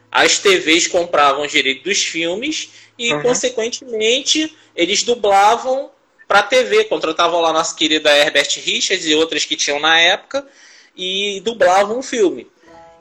As 0.09 0.39
TVs 0.39 0.87
compravam 0.87 1.43
os 1.43 1.51
direitos 1.51 1.83
dos 1.83 2.01
filmes 2.01 2.69
e, 2.97 3.13
uhum. 3.13 3.21
consequentemente, 3.21 4.55
eles 4.73 5.03
dublavam 5.03 5.91
para 6.25 6.41
TV. 6.41 6.85
Contratavam 6.85 7.41
lá 7.41 7.51
nossa 7.51 7.75
querida 7.75 8.15
Herbert 8.17 8.47
Richards 8.63 9.05
e 9.05 9.13
outras 9.13 9.43
que 9.43 9.57
tinham 9.57 9.81
na 9.81 9.99
época 9.99 10.47
e 10.95 11.41
dublavam 11.43 11.99
um 11.99 12.01
filme. 12.01 12.47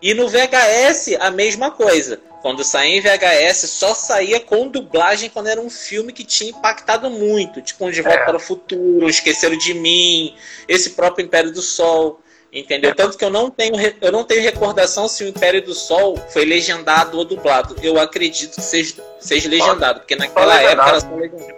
E 0.03 0.13
no 0.13 0.29
VHS, 0.29 1.15
a 1.21 1.31
mesma 1.31 1.71
coisa. 1.71 2.21
Quando 2.45 2.63
saía 2.63 2.99
em 2.99 3.01
VHS, 3.01 3.71
só 3.71 3.95
saía 3.95 4.39
com 4.39 4.69
dublagem 4.69 5.31
quando 5.31 5.47
era 5.47 5.59
um 5.59 5.71
filme 5.71 6.13
que 6.13 6.23
tinha 6.23 6.51
impactado 6.51 7.09
muito. 7.09 7.63
Tipo, 7.63 7.87
um 7.87 7.91
De 7.91 8.03
Volta 8.03 8.19
é. 8.19 8.25
para 8.27 8.37
o 8.37 8.39
Futuro, 8.39 9.09
Esqueceram 9.09 9.57
de 9.57 9.73
Mim, 9.73 10.37
esse 10.69 10.91
próprio 10.91 11.25
Império 11.25 11.51
do 11.51 11.63
Sol. 11.63 12.21
Entendeu? 12.53 12.91
É. 12.91 12.95
Tanto 12.95 13.17
que 13.17 13.25
eu 13.25 13.31
não 13.31 13.51
tenho, 13.51 13.73
eu 13.99 14.13
não 14.13 14.25
tenho 14.25 14.43
recordação 14.43 15.09
se 15.09 15.25
o 15.25 15.29
Império 15.29 15.63
do 15.63 15.73
Sol 15.73 16.19
foi 16.29 16.45
legendado 16.45 17.17
ou 17.17 17.25
dublado. 17.25 17.77
Eu 17.83 17.99
acredito 17.99 18.57
que 18.57 18.63
seja, 18.63 19.03
seja 19.19 19.49
legendado, 19.49 20.01
porque 20.01 20.15
naquela 20.15 20.61
época 20.61 20.91
era 20.91 21.01
só 21.01 21.15
legendado. 21.15 21.55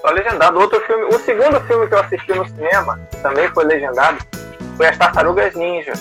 Só 0.00 0.10
legendado. 0.12 0.60
Outro 0.60 0.80
filme, 0.86 1.04
o 1.06 1.18
segundo 1.24 1.60
filme 1.62 1.88
que 1.88 1.94
eu 1.94 1.98
assisti 1.98 2.32
no 2.34 2.46
cinema 2.46 3.00
também 3.20 3.48
foi 3.48 3.64
legendado. 3.64 4.24
Foi 4.76 4.86
As 4.86 4.96
Tartarugas 4.96 5.56
Ninja 5.56 5.94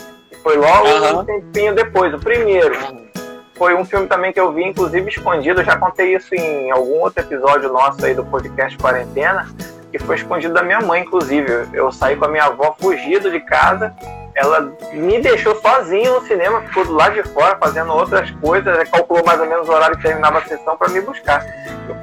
foi 0.43 0.57
logo 0.57 0.87
uhum. 0.87 1.19
um 1.21 1.25
tempinho 1.25 1.73
depois. 1.73 2.13
O 2.13 2.19
primeiro 2.19 3.11
foi 3.55 3.75
um 3.75 3.85
filme 3.85 4.07
também 4.07 4.33
que 4.33 4.39
eu 4.39 4.51
vi, 4.51 4.63
inclusive 4.63 5.09
escondido. 5.09 5.61
Eu 5.61 5.65
já 5.65 5.77
contei 5.77 6.15
isso 6.15 6.33
em 6.33 6.71
algum 6.71 6.99
outro 6.99 7.21
episódio 7.23 7.71
nosso 7.71 8.05
aí 8.05 8.13
do 8.13 8.25
podcast 8.25 8.77
Quarentena, 8.77 9.47
que 9.91 9.99
foi 9.99 10.15
escondido 10.15 10.53
da 10.53 10.63
minha 10.63 10.81
mãe, 10.81 11.01
inclusive. 11.01 11.67
Eu 11.73 11.91
saí 11.91 12.15
com 12.15 12.25
a 12.25 12.27
minha 12.27 12.45
avó 12.45 12.75
fugido 12.79 13.29
de 13.31 13.39
casa. 13.39 13.93
Ela 14.35 14.73
me 14.93 15.21
deixou 15.21 15.59
sozinho 15.61 16.19
no 16.19 16.27
cinema, 16.27 16.61
ficou 16.61 16.85
do 16.85 16.93
lado 16.93 17.13
de 17.13 17.29
fora 17.29 17.55
fazendo 17.57 17.91
outras 17.93 18.31
coisas, 18.31 18.89
calculou 18.89 19.23
mais 19.23 19.39
ou 19.39 19.45
menos 19.45 19.67
o 19.69 19.71
horário 19.71 19.95
que 19.95 20.03
terminava 20.03 20.39
a 20.39 20.45
sessão 20.45 20.75
para 20.75 20.89
me 20.89 21.01
buscar. 21.01 21.45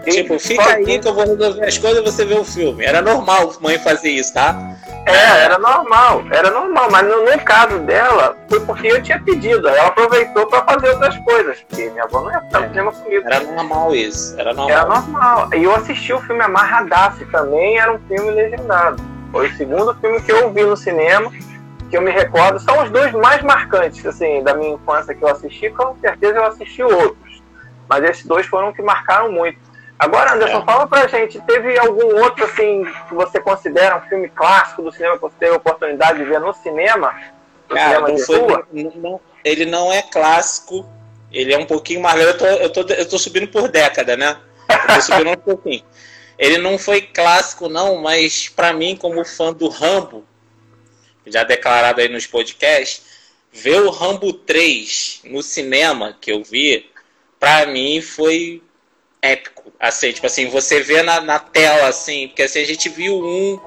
Tipo, 0.04 0.38
fica 0.38 0.62
sozinho. 0.62 0.86
aí 0.86 0.98
que 0.98 1.08
eu 1.08 1.14
vou 1.14 1.24
resolver 1.24 1.64
as 1.64 1.78
coisas 1.78 2.00
e 2.00 2.04
você 2.04 2.24
vê 2.24 2.34
o 2.34 2.44
filme. 2.44 2.84
Era 2.84 3.02
normal 3.02 3.52
mãe 3.60 3.78
fazer 3.78 4.10
isso, 4.10 4.32
tá? 4.32 4.76
É, 5.06 5.44
era 5.44 5.58
normal, 5.58 6.24
era 6.30 6.50
normal, 6.50 6.88
mas 6.90 7.06
no, 7.06 7.24
no, 7.24 7.40
caso 7.40 7.78
dela, 7.80 8.36
foi 8.48 8.60
porque 8.60 8.86
eu 8.86 9.02
tinha 9.02 9.18
pedido, 9.18 9.66
ela 9.66 9.88
aproveitou 9.88 10.46
para 10.46 10.62
fazer 10.62 10.90
outras 10.90 11.16
coisas, 11.18 11.58
porque 11.68 11.88
minha 11.88 12.04
avó 12.04 12.20
não 12.20 12.30
ia 12.30 12.40
ficar 12.40 12.60
no 12.60 12.68
cinema 12.68 12.92
comigo. 12.92 13.26
Era 13.26 13.40
normal 13.40 13.94
isso, 13.94 14.38
era 14.38 14.52
normal. 14.52 14.70
Era 14.70 14.86
normal. 14.86 15.48
E 15.54 15.64
eu 15.64 15.74
assisti 15.74 16.12
o 16.12 16.20
filme 16.20 16.42
Amarradaço 16.42 17.24
também, 17.26 17.78
era 17.78 17.92
um 17.92 17.98
filme 18.06 18.30
legendado. 18.30 19.02
Foi 19.32 19.48
o 19.48 19.56
segundo 19.56 19.94
filme 19.94 20.20
que 20.20 20.32
eu 20.32 20.52
vi 20.52 20.64
no 20.64 20.76
cinema, 20.76 21.32
que 21.90 21.96
eu 21.96 22.00
me 22.00 22.10
recordo, 22.12 22.60
são 22.60 22.82
os 22.84 22.90
dois 22.90 23.12
mais 23.12 23.42
marcantes, 23.42 24.06
assim, 24.06 24.42
da 24.42 24.54
minha 24.54 24.74
infância 24.74 25.14
que 25.14 25.22
eu 25.22 25.28
assisti, 25.28 25.68
com 25.70 25.96
certeza 26.00 26.38
eu 26.38 26.46
assisti 26.46 26.82
outros. 26.82 27.42
Mas 27.88 28.04
esses 28.04 28.24
dois 28.24 28.46
foram 28.46 28.72
que 28.72 28.80
marcaram 28.80 29.32
muito. 29.32 29.58
Agora, 29.98 30.32
Anderson, 30.32 30.60
é. 30.60 30.64
fala 30.64 30.86
pra 30.86 31.08
gente, 31.08 31.40
teve 31.42 31.78
algum 31.78 32.22
outro, 32.22 32.44
assim, 32.44 32.86
que 33.08 33.14
você 33.14 33.40
considera 33.40 33.98
um 33.98 34.08
filme 34.08 34.28
clássico 34.30 34.82
do 34.82 34.92
cinema 34.92 35.16
que 35.16 35.22
você 35.22 35.34
teve 35.38 35.52
a 35.52 35.56
oportunidade 35.56 36.18
de 36.18 36.24
ver 36.24 36.40
no 36.40 36.54
cinema? 36.54 37.12
No 37.68 37.74
Cara, 37.74 37.88
cinema 37.88 38.08
não 38.08 38.18
foi, 38.18 38.94
não, 38.94 39.20
ele 39.44 39.66
não 39.66 39.92
é 39.92 40.00
clássico, 40.00 40.88
ele 41.32 41.52
é 41.52 41.58
um 41.58 41.66
pouquinho 41.66 42.00
mais 42.00 42.18
eu 42.20 42.38
tô, 42.38 42.46
eu 42.46 42.72
tô, 42.72 42.80
eu 42.80 43.08
tô 43.08 43.18
subindo 43.18 43.48
por 43.48 43.68
década, 43.68 44.16
né? 44.16 44.36
Eu 44.68 44.94
tô 44.94 45.00
subindo 45.02 45.30
um 45.30 45.36
pouquinho. 45.36 45.82
Ele 46.38 46.56
não 46.56 46.78
foi 46.78 47.02
clássico, 47.02 47.68
não, 47.68 47.96
mas 47.96 48.48
para 48.48 48.72
mim, 48.72 48.96
como 48.96 49.22
fã 49.24 49.52
do 49.52 49.68
Rambo, 49.68 50.24
já 51.26 51.44
declarado 51.44 52.00
aí 52.00 52.08
nos 52.08 52.26
podcasts, 52.26 53.02
ver 53.52 53.82
o 53.82 53.90
Rambo 53.90 54.32
3 54.32 55.22
no 55.24 55.42
cinema 55.42 56.16
que 56.20 56.32
eu 56.32 56.42
vi, 56.42 56.88
para 57.38 57.66
mim 57.66 58.00
foi 58.00 58.62
épico. 59.22 59.72
Assim, 59.78 60.12
tipo 60.12 60.26
assim, 60.26 60.48
você 60.48 60.80
vê 60.80 61.02
na, 61.02 61.20
na 61.20 61.38
tela, 61.38 61.88
assim, 61.88 62.28
porque 62.28 62.42
assim, 62.42 62.60
a 62.60 62.66
gente 62.66 62.88
viu 62.88 63.18
um 63.18 63.60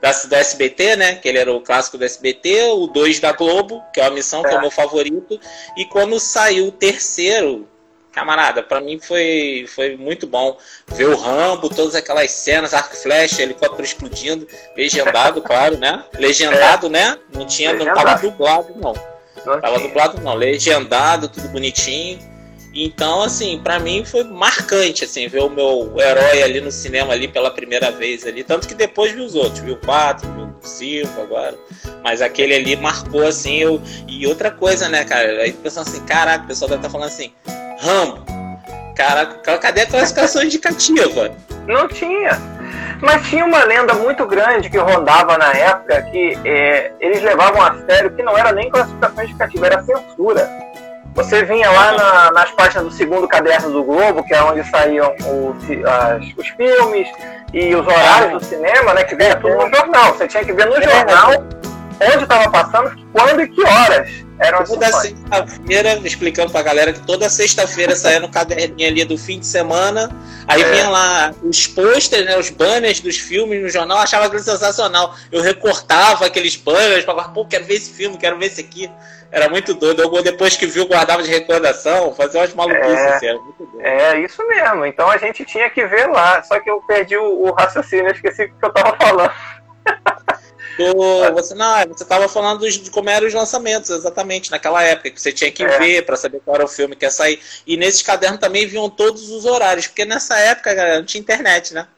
da, 0.00 0.12
do 0.12 0.34
SBT, 0.34 0.96
né? 0.96 1.14
Que 1.16 1.28
ele 1.28 1.38
era 1.38 1.52
o 1.52 1.60
clássico 1.60 1.98
do 1.98 2.04
SBT, 2.04 2.70
o 2.72 2.86
2 2.86 3.20
da 3.20 3.32
Globo, 3.32 3.82
que 3.92 4.00
é 4.00 4.06
a 4.06 4.10
missão, 4.10 4.42
que 4.42 4.48
é 4.48 4.56
o 4.56 4.60
meu 4.60 4.70
favorito. 4.70 5.38
E 5.76 5.84
quando 5.86 6.18
saiu 6.18 6.68
o 6.68 6.72
terceiro, 6.72 7.68
camarada, 8.18 8.64
para 8.64 8.80
mim 8.80 8.98
foi, 8.98 9.64
foi 9.68 9.96
muito 9.96 10.26
bom 10.26 10.58
ver 10.88 11.06
o 11.06 11.16
Rambo, 11.16 11.68
todas 11.68 11.94
aquelas 11.94 12.32
cenas, 12.32 12.74
arco 12.74 12.96
flecha, 12.96 13.42
helicóptero 13.42 13.84
explodindo, 13.84 14.46
legendado, 14.76 15.40
claro, 15.42 15.78
né? 15.78 16.02
Legendado, 16.18 16.88
é. 16.88 16.90
né? 16.90 17.18
Não 17.32 17.46
tinha, 17.46 17.70
legendado. 17.70 17.96
não 17.96 18.04
tava 18.04 18.20
dublado, 18.20 18.74
não. 18.74 18.94
não 19.46 19.60
tava 19.60 19.78
dublado, 19.78 20.20
não. 20.20 20.34
Legendado, 20.34 21.28
tudo 21.28 21.48
bonitinho. 21.48 22.18
Então, 22.74 23.22
assim, 23.22 23.58
para 23.62 23.78
mim 23.78 24.04
foi 24.04 24.24
marcante, 24.24 25.04
assim, 25.04 25.26
ver 25.28 25.40
o 25.40 25.48
meu 25.48 25.94
herói 25.98 26.42
ali 26.42 26.60
no 26.60 26.70
cinema 26.70 27.12
ali 27.12 27.28
pela 27.28 27.50
primeira 27.50 27.90
vez 27.90 28.26
ali. 28.26 28.42
Tanto 28.42 28.66
que 28.66 28.74
depois 28.74 29.12
vi 29.12 29.20
os 29.20 29.34
outros, 29.34 29.60
vi 29.60 29.70
o 29.70 29.76
4, 29.76 30.28
vi 30.28 30.42
o 30.42 30.54
5 30.60 31.20
agora. 31.20 31.56
Mas 32.02 32.20
aquele 32.20 32.54
ali 32.54 32.76
marcou, 32.76 33.26
assim, 33.26 33.58
eu... 33.58 33.80
E 34.06 34.26
outra 34.26 34.50
coisa, 34.50 34.88
né, 34.88 35.04
cara? 35.04 35.42
Aí 35.42 35.52
pensando 35.52 35.88
assim, 35.88 36.04
caraca, 36.04 36.44
o 36.44 36.46
pessoal 36.48 36.68
deve 36.68 36.80
estar 36.80 36.88
tá 36.88 36.92
falando 36.92 37.08
assim, 37.08 37.32
Rambo, 37.78 38.24
caraca, 38.96 39.58
cadê 39.58 39.82
a 39.82 39.86
classificação 39.86 40.42
indicativa? 40.42 41.30
Não 41.66 41.86
tinha. 41.86 42.38
Mas 43.00 43.26
tinha 43.28 43.44
uma 43.44 43.62
lenda 43.64 43.94
muito 43.94 44.26
grande 44.26 44.68
que 44.68 44.78
rondava 44.78 45.38
na 45.38 45.52
época 45.52 46.02
que 46.02 46.36
é, 46.44 46.92
eles 46.98 47.22
levavam 47.22 47.62
a 47.62 47.76
sério 47.86 48.10
que 48.10 48.22
não 48.22 48.36
era 48.36 48.52
nem 48.52 48.68
classificação 48.70 49.24
indicativa, 49.24 49.66
era 49.66 49.82
censura. 49.82 50.50
Você 51.14 51.44
vinha 51.44 51.70
lá 51.70 51.92
na, 51.92 52.30
nas 52.32 52.50
páginas 52.52 52.84
do 52.84 52.90
segundo 52.92 53.26
caderno 53.26 53.70
do 53.70 53.82
Globo, 53.82 54.24
que 54.24 54.34
é 54.34 54.42
onde 54.42 54.68
saíam 54.68 55.14
os, 55.18 55.56
as, 55.86 56.24
os 56.36 56.48
filmes 56.50 57.08
e 57.52 57.74
os 57.74 57.86
horários 57.86 58.32
do 58.32 58.44
cinema, 58.44 58.94
né? 58.94 59.04
Que 59.04 59.16
vinha 59.16 59.36
tudo 59.36 59.54
no 59.54 59.74
jornal. 59.74 60.14
Você 60.14 60.26
tinha 60.28 60.44
que 60.44 60.52
ver 60.52 60.66
no 60.66 60.80
jornal 60.80 61.30
onde 62.00 62.22
estava 62.22 62.50
passando, 62.50 62.92
quando 63.12 63.40
e 63.40 63.48
que 63.48 63.64
horas 63.64 64.27
eram 64.38 64.64
Toda 64.64 64.92
sexta-feira, 64.92 65.98
explicando 66.04 66.52
pra 66.52 66.62
galera 66.62 66.92
que 66.92 67.00
toda 67.00 67.28
sexta-feira 67.28 67.96
saía 67.96 68.20
no 68.20 68.28
caderninho 68.28 68.88
ali 68.88 69.04
do 69.04 69.18
fim 69.18 69.40
de 69.40 69.46
semana, 69.46 70.10
aí 70.46 70.62
é. 70.62 70.70
vinha 70.70 70.88
lá 70.88 71.34
os 71.42 71.66
posters, 71.66 72.24
né, 72.24 72.38
os 72.38 72.50
banners 72.50 73.00
dos 73.00 73.18
filmes 73.18 73.60
no 73.62 73.68
jornal, 73.68 73.98
achava 73.98 74.26
aquilo 74.26 74.42
sensacional. 74.42 75.14
Eu 75.32 75.42
recortava 75.42 76.26
aqueles 76.26 76.56
banners 76.56 77.04
para 77.04 77.24
pô, 77.28 77.44
quero 77.44 77.64
ver 77.64 77.74
esse 77.74 77.92
filme, 77.92 78.16
quero 78.16 78.38
ver 78.38 78.46
esse 78.46 78.60
aqui. 78.60 78.90
Era 79.30 79.48
muito 79.48 79.74
doido. 79.74 80.00
Eu, 80.00 80.22
depois 80.22 80.56
que 80.56 80.66
viu, 80.66 80.86
guardava 80.86 81.22
de 81.22 81.28
recordação, 81.28 82.14
fazia 82.14 82.40
umas 82.40 82.54
maluquices, 82.54 82.98
é, 82.98 83.14
assim, 83.14 83.26
era 83.26 83.38
muito 83.38 83.66
doido. 83.66 83.86
É, 83.86 84.20
isso 84.20 84.46
mesmo. 84.48 84.86
Então 84.86 85.10
a 85.10 85.18
gente 85.18 85.44
tinha 85.44 85.68
que 85.68 85.84
ver 85.84 86.06
lá. 86.06 86.42
Só 86.42 86.58
que 86.60 86.70
eu 86.70 86.80
perdi 86.82 87.16
o, 87.16 87.42
o 87.42 87.52
raciocínio, 87.52 88.10
esqueci 88.10 88.44
o 88.44 88.48
que 88.48 88.64
eu 88.64 88.72
tava 88.72 88.96
falando. 88.96 89.32
Do, 90.78 91.32
você 91.32 91.56
não, 91.56 91.76
é, 91.76 91.86
você 91.86 92.04
estava 92.04 92.28
falando 92.28 92.70
de 92.70 92.88
como 92.88 93.10
eram 93.10 93.26
os 93.26 93.34
lançamentos, 93.34 93.90
exatamente, 93.90 94.48
naquela 94.48 94.80
época, 94.84 95.10
que 95.10 95.20
você 95.20 95.32
tinha 95.32 95.50
que 95.50 95.64
é. 95.64 95.78
ver 95.78 96.06
para 96.06 96.16
saber 96.16 96.40
qual 96.44 96.54
era 96.54 96.64
o 96.64 96.68
filme 96.68 96.94
que 96.94 97.04
ia 97.04 97.10
sair. 97.10 97.40
E 97.66 97.76
nesses 97.76 98.00
cadernos 98.00 98.38
também 98.38 98.64
vinham 98.64 98.88
todos 98.88 99.28
os 99.28 99.44
horários, 99.44 99.88
porque 99.88 100.04
nessa 100.04 100.38
época, 100.38 100.72
galera, 100.72 100.98
não 100.98 101.04
tinha 101.04 101.20
internet, 101.20 101.74
né? 101.74 101.88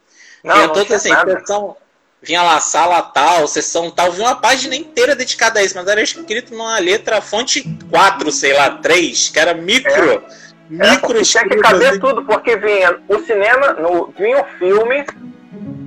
Não, 0.43 0.55
vinha 0.55 0.67
não 0.67 0.73
todos 0.73 0.91
assim, 0.91 1.09
sessão, 1.09 1.77
vinha 2.23 2.41
lá, 2.41 2.59
sala 2.59 3.03
tal, 3.03 3.47
sessão 3.47 3.91
tal, 3.91 4.11
vinha 4.11 4.27
uma 4.27 4.35
página 4.35 4.75
inteira 4.75 5.15
dedicada 5.15 5.59
a 5.59 5.63
isso, 5.63 5.75
mas 5.75 5.87
era 5.87 6.01
escrito 6.01 6.51
numa 6.51 6.79
letra 6.79 7.21
fonte 7.21 7.63
4, 7.91 8.31
sei 8.31 8.53
lá, 8.53 8.71
3, 8.77 9.29
que 9.29 9.39
era 9.39 9.53
micro. 9.53 10.11
É. 10.11 10.51
Micro 10.71 11.19
é, 11.19 11.21
tinha 11.21 11.47
que 11.47 11.57
caber 11.57 11.89
assim. 11.89 11.99
tudo, 11.99 12.25
porque 12.25 12.55
vinha 12.57 12.99
o 13.07 13.19
cinema, 13.19 13.73
no, 13.73 14.07
vinha 14.17 14.41
o 14.41 14.57
filme, 14.57 15.05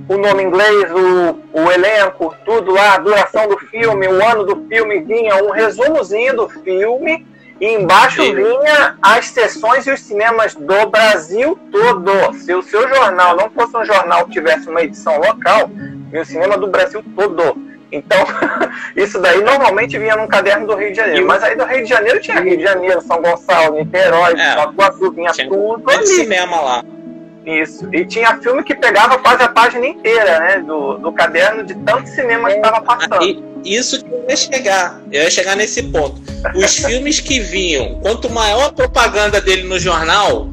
o 0.07 0.17
nome 0.17 0.43
inglês, 0.43 0.91
o, 0.91 1.39
o 1.59 1.71
elenco, 1.71 2.35
tudo 2.45 2.71
lá, 2.71 2.95
a 2.95 2.99
duração 2.99 3.47
do 3.47 3.57
filme, 3.57 4.07
o 4.07 4.23
ano 4.23 4.43
do 4.43 4.67
filme, 4.67 4.99
vinha 4.99 5.35
um 5.43 5.49
resumozinho 5.49 6.35
do 6.35 6.49
filme 6.49 7.25
e 7.59 7.67
embaixo 7.67 8.21
Sim. 8.21 8.35
vinha 8.35 8.97
as 9.01 9.27
sessões 9.27 9.87
e 9.87 9.91
os 9.91 10.01
cinemas 10.01 10.53
do 10.53 10.89
Brasil 10.89 11.57
todo. 11.71 12.33
Se 12.35 12.53
o 12.53 12.61
seu 12.61 12.87
jornal 12.87 13.35
não 13.35 13.49
fosse 13.49 13.75
um 13.77 13.85
jornal 13.85 14.25
que 14.25 14.33
tivesse 14.33 14.69
uma 14.69 14.83
edição 14.83 15.17
local, 15.17 15.69
vinha 15.69 16.21
o 16.21 16.25
cinema 16.25 16.57
do 16.57 16.67
Brasil 16.67 17.03
todo. 17.15 17.55
Então, 17.91 18.17
isso 18.95 19.19
daí 19.19 19.41
normalmente 19.41 19.97
vinha 19.97 20.17
num 20.17 20.27
caderno 20.27 20.67
do 20.67 20.75
Rio 20.75 20.91
de 20.91 20.97
Janeiro. 20.97 21.25
Mas 21.25 21.43
aí 21.43 21.55
do 21.55 21.65
Rio 21.65 21.83
de 21.83 21.89
Janeiro 21.89 22.19
tinha 22.19 22.41
Rio 22.41 22.57
de 22.57 22.63
Janeiro, 22.63 23.01
São 23.01 23.21
Gonçalo, 23.21 23.75
Niterói, 23.75 24.33
é, 24.33 24.55
vinha 25.11 25.31
tudo 25.49 25.89
ali. 25.89 26.05
cinema 26.05 26.61
lá. 26.61 26.83
Isso. 27.45 27.87
E 27.93 28.05
tinha 28.05 28.37
filme 28.37 28.63
que 28.63 28.73
pegava 28.73 29.19
quase 29.19 29.43
a 29.43 29.47
página 29.47 29.85
inteira, 29.85 30.39
né? 30.39 30.63
Do, 30.65 30.97
do 30.97 31.11
caderno 31.11 31.63
de 31.63 31.75
tanto 31.75 32.09
cinema 32.09 32.49
que 32.49 32.55
estava 32.55 32.81
passando. 32.81 33.23
E 33.23 33.75
isso 33.75 34.03
que 34.03 34.11
eu 34.11 34.25
ia 34.27 34.35
chegar. 34.35 35.01
Eu 35.11 35.23
ia 35.23 35.29
chegar 35.29 35.55
nesse 35.55 35.83
ponto. 35.83 36.19
Os 36.55 36.77
filmes 36.83 37.19
que 37.19 37.39
vinham, 37.39 37.99
quanto 38.01 38.29
maior 38.29 38.65
a 38.65 38.71
propaganda 38.71 39.39
dele 39.39 39.63
no 39.63 39.79
jornal, 39.79 40.49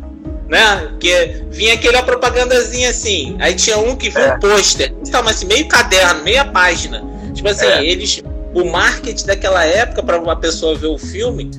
né? 0.49 0.93
Que 1.01 1.43
vinha 1.51 1.75
aquela 1.75 2.03
propagandazinha 2.03 2.91
assim. 2.91 3.37
Aí 3.41 3.55
tinha 3.55 3.79
um 3.79 3.97
que 3.97 4.11
vinha 4.11 4.27
é. 4.27 4.35
um 4.35 4.39
pôster. 4.39 4.95
Estava 5.03 5.31
assim, 5.31 5.47
meio 5.47 5.67
caderno, 5.67 6.23
meia 6.23 6.45
página. 6.45 7.03
Tipo 7.33 7.49
assim, 7.49 7.67
é. 7.67 7.85
eles. 7.85 8.23
O 8.55 8.71
marketing 8.71 9.27
daquela 9.27 9.65
época 9.65 10.03
para 10.03 10.21
uma 10.21 10.37
pessoa 10.37 10.77
ver 10.77 10.89
o 10.89 10.99
filme 10.99 11.51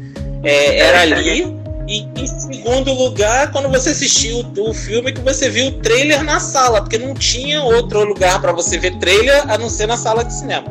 é, 0.44 0.78
era 0.78 1.02
ali 1.02 1.63
e 1.88 2.08
em 2.16 2.28
segundo 2.28 2.94
lugar, 2.94 3.52
quando 3.52 3.70
você 3.70 3.90
assistiu 3.90 4.46
o 4.58 4.74
filme, 4.74 5.12
que 5.12 5.22
você 5.22 5.50
viu 5.50 5.68
o 5.68 5.72
trailer 5.74 6.24
na 6.24 6.40
sala, 6.40 6.82
porque 6.82 6.98
não 6.98 7.14
tinha 7.14 7.62
outro 7.62 8.04
lugar 8.04 8.40
para 8.40 8.52
você 8.52 8.78
ver 8.78 8.98
trailer 9.00 9.44
a 9.50 9.58
não 9.58 9.70
ser 9.70 9.88
na 9.88 9.98
sala 9.98 10.24
de 10.24 10.34
cinema. 10.34 10.66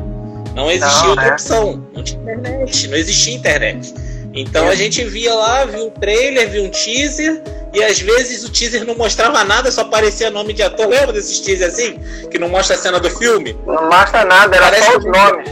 Não 0.55 0.71
existia 0.71 1.03
não, 1.03 1.09
outra 1.09 1.25
né? 1.25 1.31
opção. 1.33 1.83
Não 1.93 2.03
tinha 2.03 2.21
internet, 2.21 2.87
não 2.87 2.97
existia 2.97 3.35
internet. 3.35 3.93
Então 4.33 4.67
a 4.67 4.75
gente 4.75 5.03
via 5.03 5.33
lá, 5.33 5.65
viu 5.65 5.87
o 5.87 5.91
trailer, 5.91 6.49
viu 6.49 6.63
um 6.63 6.69
teaser, 6.69 7.41
e 7.71 7.83
às 7.83 7.99
vezes 7.99 8.43
o 8.43 8.51
teaser 8.51 8.85
não 8.85 8.95
mostrava 8.95 9.43
nada, 9.43 9.71
só 9.71 9.81
aparecia 9.81 10.31
nome 10.31 10.53
de 10.53 10.63
ator. 10.63 10.87
Lembra 10.87 11.13
desses 11.13 11.39
teasers 11.39 11.73
assim? 11.73 11.99
Que 12.31 12.39
não 12.39 12.49
mostra 12.49 12.75
a 12.75 12.79
cena 12.79 12.99
do 12.99 13.09
filme? 13.11 13.55
Não 13.65 13.89
mostra 13.89 14.25
nada, 14.25 14.55
era 14.55 14.65
Parece 14.65 14.91
só 14.91 14.97
os 14.97 15.05
nomes. 15.05 15.49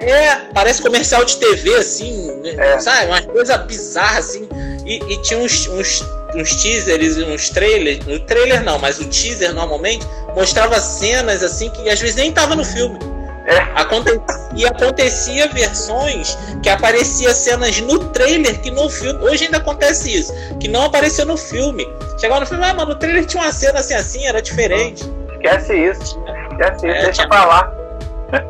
É, 0.00 0.36
parece 0.54 0.80
comercial 0.80 1.24
de 1.24 1.36
TV, 1.36 1.74
assim, 1.74 2.32
né? 2.42 2.54
é. 2.56 2.78
sabe? 2.78 3.06
Uma 3.06 3.22
coisa 3.22 3.58
bizarra, 3.58 4.18
assim. 4.18 4.48
E, 4.86 4.96
e 5.12 5.22
tinha 5.22 5.38
uns, 5.40 5.66
uns, 5.68 6.04
uns 6.34 6.62
teasers, 6.62 7.16
uns 7.18 7.50
trailers. 7.50 8.04
No 8.06 8.18
trailer 8.20 8.62
não, 8.62 8.78
mas 8.78 8.98
o 9.00 9.04
teaser 9.06 9.52
normalmente 9.52 10.06
mostrava 10.34 10.78
cenas, 10.80 11.42
assim, 11.42 11.68
que 11.70 11.88
às 11.90 12.00
vezes 12.00 12.16
nem 12.16 12.32
tava 12.32 12.54
no 12.54 12.64
filme. 12.64 12.98
É. 13.46 13.56
Acontecia, 13.80 14.20
e 14.54 14.66
acontecia 14.66 15.48
versões 15.48 16.36
que 16.62 16.68
aparecia 16.68 17.32
cenas 17.32 17.80
no 17.80 17.98
trailer 18.10 18.60
que 18.60 18.70
no 18.70 18.90
filme. 18.90 19.18
Hoje 19.24 19.46
ainda 19.46 19.56
acontece 19.56 20.14
isso, 20.14 20.32
que 20.60 20.68
não 20.68 20.84
apareceu 20.84 21.24
no 21.24 21.36
filme. 21.36 21.86
Chegava 22.18 22.40
no 22.40 22.46
filme, 22.46 22.64
ah, 22.64 22.74
mano, 22.74 22.92
no 22.92 22.98
trailer 22.98 23.24
tinha 23.24 23.42
uma 23.42 23.52
cena 23.52 23.78
assim, 23.78 23.94
assim, 23.94 24.26
era 24.26 24.42
diferente. 24.42 25.04
Esquece 25.32 25.74
isso. 25.74 26.22
Esquece 26.52 26.76
isso, 26.76 26.86
é, 26.86 27.02
deixa 27.04 27.12
tinha... 27.12 27.28
pra 27.28 27.44
lá. 27.46 27.72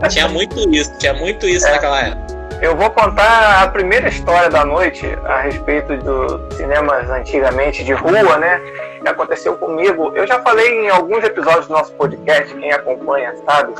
Tinha 0.08 0.28
muito 0.28 0.58
isso, 0.70 0.96
tinha 0.98 1.14
muito 1.14 1.46
isso 1.46 1.66
é. 1.66 1.70
naquela 1.72 2.00
época. 2.00 2.38
Eu 2.60 2.74
vou 2.74 2.90
contar 2.90 3.62
a 3.62 3.68
primeira 3.68 4.08
história 4.08 4.50
da 4.50 4.64
noite 4.64 5.06
a 5.24 5.42
respeito 5.42 5.96
dos 5.98 6.56
cinemas 6.56 7.08
antigamente 7.08 7.84
de 7.84 7.92
rua, 7.92 8.36
né? 8.36 8.60
Que 9.00 9.08
aconteceu 9.08 9.56
comigo. 9.56 10.12
Eu 10.16 10.26
já 10.26 10.40
falei 10.40 10.86
em 10.86 10.88
alguns 10.88 11.22
episódios 11.22 11.68
do 11.68 11.74
nosso 11.74 11.92
podcast, 11.92 12.52
quem 12.52 12.72
acompanha 12.72 13.32
sabe. 13.46 13.74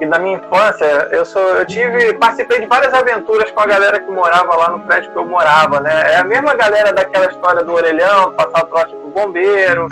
E 0.00 0.06
na 0.06 0.20
minha 0.20 0.36
infância, 0.36 0.84
eu 1.10 1.24
sou, 1.24 1.42
eu 1.42 1.66
tive, 1.66 2.14
participei 2.14 2.60
de 2.60 2.66
várias 2.66 2.94
aventuras 2.94 3.50
com 3.50 3.60
a 3.60 3.66
galera 3.66 3.98
que 3.98 4.10
morava 4.10 4.54
lá 4.56 4.70
no 4.70 4.80
prédio 4.80 5.10
que 5.10 5.18
eu 5.18 5.26
morava, 5.26 5.80
né? 5.80 6.12
É 6.12 6.16
a 6.18 6.24
mesma 6.24 6.54
galera 6.54 6.92
daquela 6.92 7.26
história 7.26 7.64
do 7.64 7.72
orelhão, 7.72 8.32
passar 8.34 8.64
o 8.64 8.66
trote 8.66 8.94
pro 8.94 9.10
bombeiro. 9.10 9.88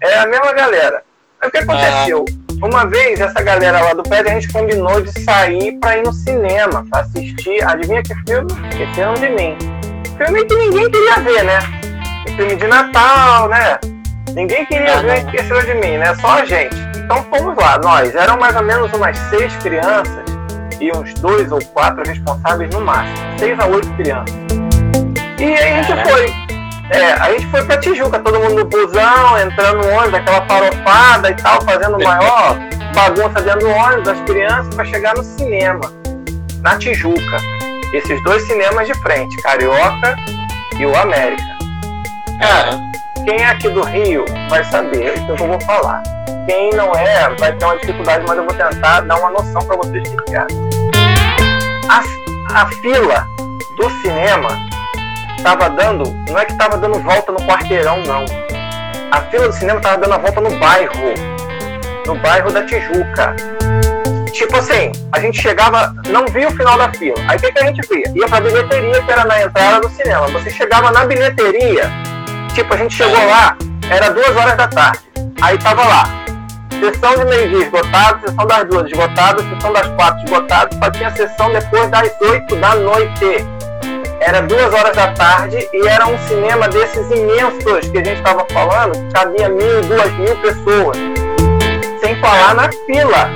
É 0.00 0.18
a 0.20 0.26
mesma 0.26 0.54
galera. 0.54 1.02
Aí 1.38 1.48
o 1.48 1.52
que 1.52 1.58
aconteceu? 1.58 2.24
Ah 2.26 2.43
uma 2.64 2.86
vez, 2.86 3.20
essa 3.20 3.42
galera 3.42 3.80
lá 3.80 3.92
do 3.92 4.02
prédio, 4.02 4.30
a 4.30 4.34
gente 4.34 4.50
combinou 4.50 5.00
de 5.00 5.12
sair 5.22 5.78
pra 5.78 5.98
ir 5.98 6.04
no 6.04 6.12
cinema, 6.12 6.84
pra 6.90 7.00
assistir. 7.00 7.62
Adivinha 7.62 8.02
que 8.02 8.14
filme? 8.26 8.50
Esqueceram 8.70 9.14
de 9.14 9.28
mim. 9.28 9.56
Filme 10.16 10.44
que 10.44 10.54
ninguém 10.54 10.90
queria 10.90 11.16
ver, 11.20 11.44
né? 11.44 11.58
Filme 12.36 12.56
de 12.56 12.66
Natal, 12.66 13.48
né? 13.48 13.78
Ninguém 14.34 14.64
queria 14.64 15.00
ver 15.02 15.18
Esqueceram 15.26 15.60
de 15.60 15.74
mim, 15.74 15.98
né? 15.98 16.14
Só 16.16 16.40
a 16.40 16.44
gente. 16.44 16.74
Então 16.96 17.22
fomos 17.24 17.54
lá, 17.56 17.78
nós. 17.78 18.14
Eram 18.14 18.38
mais 18.38 18.56
ou 18.56 18.62
menos 18.62 18.92
umas 18.94 19.16
seis 19.18 19.54
crianças 19.58 20.24
e 20.80 20.90
uns 20.90 21.12
dois 21.14 21.52
ou 21.52 21.62
quatro 21.66 22.02
responsáveis 22.06 22.70
no 22.70 22.80
máximo. 22.80 23.16
Seis 23.38 23.58
a 23.58 23.66
oito 23.66 23.90
crianças. 23.94 24.34
E 25.38 25.44
aí 25.44 25.80
a 25.80 25.82
gente 25.82 26.10
foi. 26.10 26.63
É, 26.90 27.12
a 27.12 27.32
gente 27.32 27.46
foi 27.46 27.64
pra 27.64 27.78
Tijuca, 27.78 28.18
todo 28.18 28.38
mundo 28.38 28.56
no 28.56 28.64
busão, 28.66 29.38
entrando 29.40 29.78
no 29.78 29.90
ônibus, 29.90 30.14
aquela 30.14 30.46
farofada 30.46 31.30
e 31.30 31.34
tal, 31.34 31.62
fazendo 31.62 31.98
maior 32.02 32.58
bagunça 32.94 33.40
dentro 33.40 33.60
do 33.60 33.70
ônibus, 33.70 34.08
as 34.08 34.20
crianças, 34.20 34.74
para 34.74 34.84
chegar 34.84 35.14
no 35.16 35.24
cinema, 35.24 35.80
na 36.60 36.76
Tijuca. 36.78 37.38
Esses 37.92 38.22
dois 38.24 38.46
cinemas 38.46 38.86
de 38.86 38.94
frente, 38.94 39.36
Carioca 39.42 40.16
e 40.78 40.84
o 40.84 40.94
América. 40.96 41.42
Cara, 42.40 42.78
quem 43.24 43.40
é 43.40 43.46
aqui 43.46 43.68
do 43.70 43.82
Rio 43.82 44.24
vai 44.50 44.62
saber 44.64 45.12
o 45.16 45.26
que 45.26 45.42
eu 45.42 45.48
vou 45.48 45.60
falar. 45.62 46.02
Quem 46.46 46.70
não 46.72 46.92
é, 46.94 47.30
vai 47.38 47.52
ter 47.56 47.64
uma 47.64 47.78
dificuldade, 47.78 48.24
mas 48.28 48.36
eu 48.36 48.44
vou 48.44 48.54
tentar 48.54 49.00
dar 49.00 49.18
uma 49.18 49.30
noção 49.30 49.64
para 49.64 49.76
vocês 49.76 50.06
que 50.08 50.36
é. 50.36 50.46
A, 51.88 52.62
a 52.62 52.66
fila 52.66 53.26
do 53.76 53.90
cinema 54.02 54.73
estava 55.36 55.68
dando, 55.70 56.04
não 56.28 56.38
é 56.38 56.44
que 56.44 56.52
estava 56.52 56.76
dando 56.76 56.98
volta 57.00 57.32
no 57.32 57.38
quarteirão, 57.40 58.02
não. 58.02 58.24
A 59.10 59.20
fila 59.30 59.48
do 59.48 59.54
cinema 59.54 59.78
estava 59.78 59.98
dando 59.98 60.14
a 60.14 60.18
volta 60.18 60.40
no 60.40 60.50
bairro, 60.58 61.14
no 62.06 62.14
bairro 62.16 62.50
da 62.50 62.64
Tijuca. 62.64 63.34
Tipo 64.32 64.56
assim, 64.56 64.90
a 65.12 65.20
gente 65.20 65.40
chegava, 65.40 65.94
não 66.08 66.26
via 66.26 66.48
o 66.48 66.50
final 66.50 66.76
da 66.76 66.92
fila. 66.92 67.16
Aí 67.28 67.36
o 67.36 67.40
que, 67.40 67.52
que 67.52 67.58
a 67.58 67.66
gente 67.66 67.88
via? 67.88 68.12
Ia 68.16 68.26
pra 68.26 68.40
bilheteria, 68.40 69.02
que 69.02 69.12
era 69.12 69.24
na 69.24 69.42
entrada 69.42 69.80
do 69.82 69.88
cinema. 69.90 70.26
Você 70.28 70.50
chegava 70.50 70.90
na 70.90 71.04
bilheteria, 71.04 71.88
tipo, 72.52 72.74
a 72.74 72.76
gente 72.76 72.96
chegou 72.96 73.24
lá, 73.26 73.56
era 73.88 74.10
duas 74.10 74.36
horas 74.36 74.56
da 74.56 74.66
tarde. 74.66 74.98
Aí 75.40 75.56
tava 75.58 75.84
lá, 75.86 76.04
sessão 76.80 77.16
de 77.16 77.24
meio-dia 77.26 77.64
esgotada, 77.64 78.18
sessão 78.26 78.46
das 78.46 78.64
duas 78.64 78.90
esgotada, 78.90 79.42
sessão 79.42 79.72
das 79.72 79.86
quatro 79.90 80.24
esgotada, 80.24 80.76
só 80.82 80.90
tinha 80.90 81.10
sessão 81.12 81.52
depois 81.52 81.88
das 81.90 82.20
oito 82.22 82.56
da 82.56 82.74
noite 82.74 83.53
era 84.26 84.40
duas 84.40 84.72
horas 84.72 84.96
da 84.96 85.08
tarde 85.12 85.68
e 85.70 85.86
era 85.86 86.06
um 86.06 86.18
cinema 86.26 86.66
desses 86.68 87.10
imensos 87.10 87.90
que 87.90 87.98
a 87.98 88.04
gente 88.04 88.16
estava 88.16 88.46
falando, 88.50 89.12
cabia 89.12 89.50
mil, 89.50 89.82
duas 89.82 90.10
mil 90.14 90.34
pessoas. 90.36 90.96
Sem 92.00 92.18
falar 92.20 92.54
na 92.54 92.70
fila. 92.86 93.30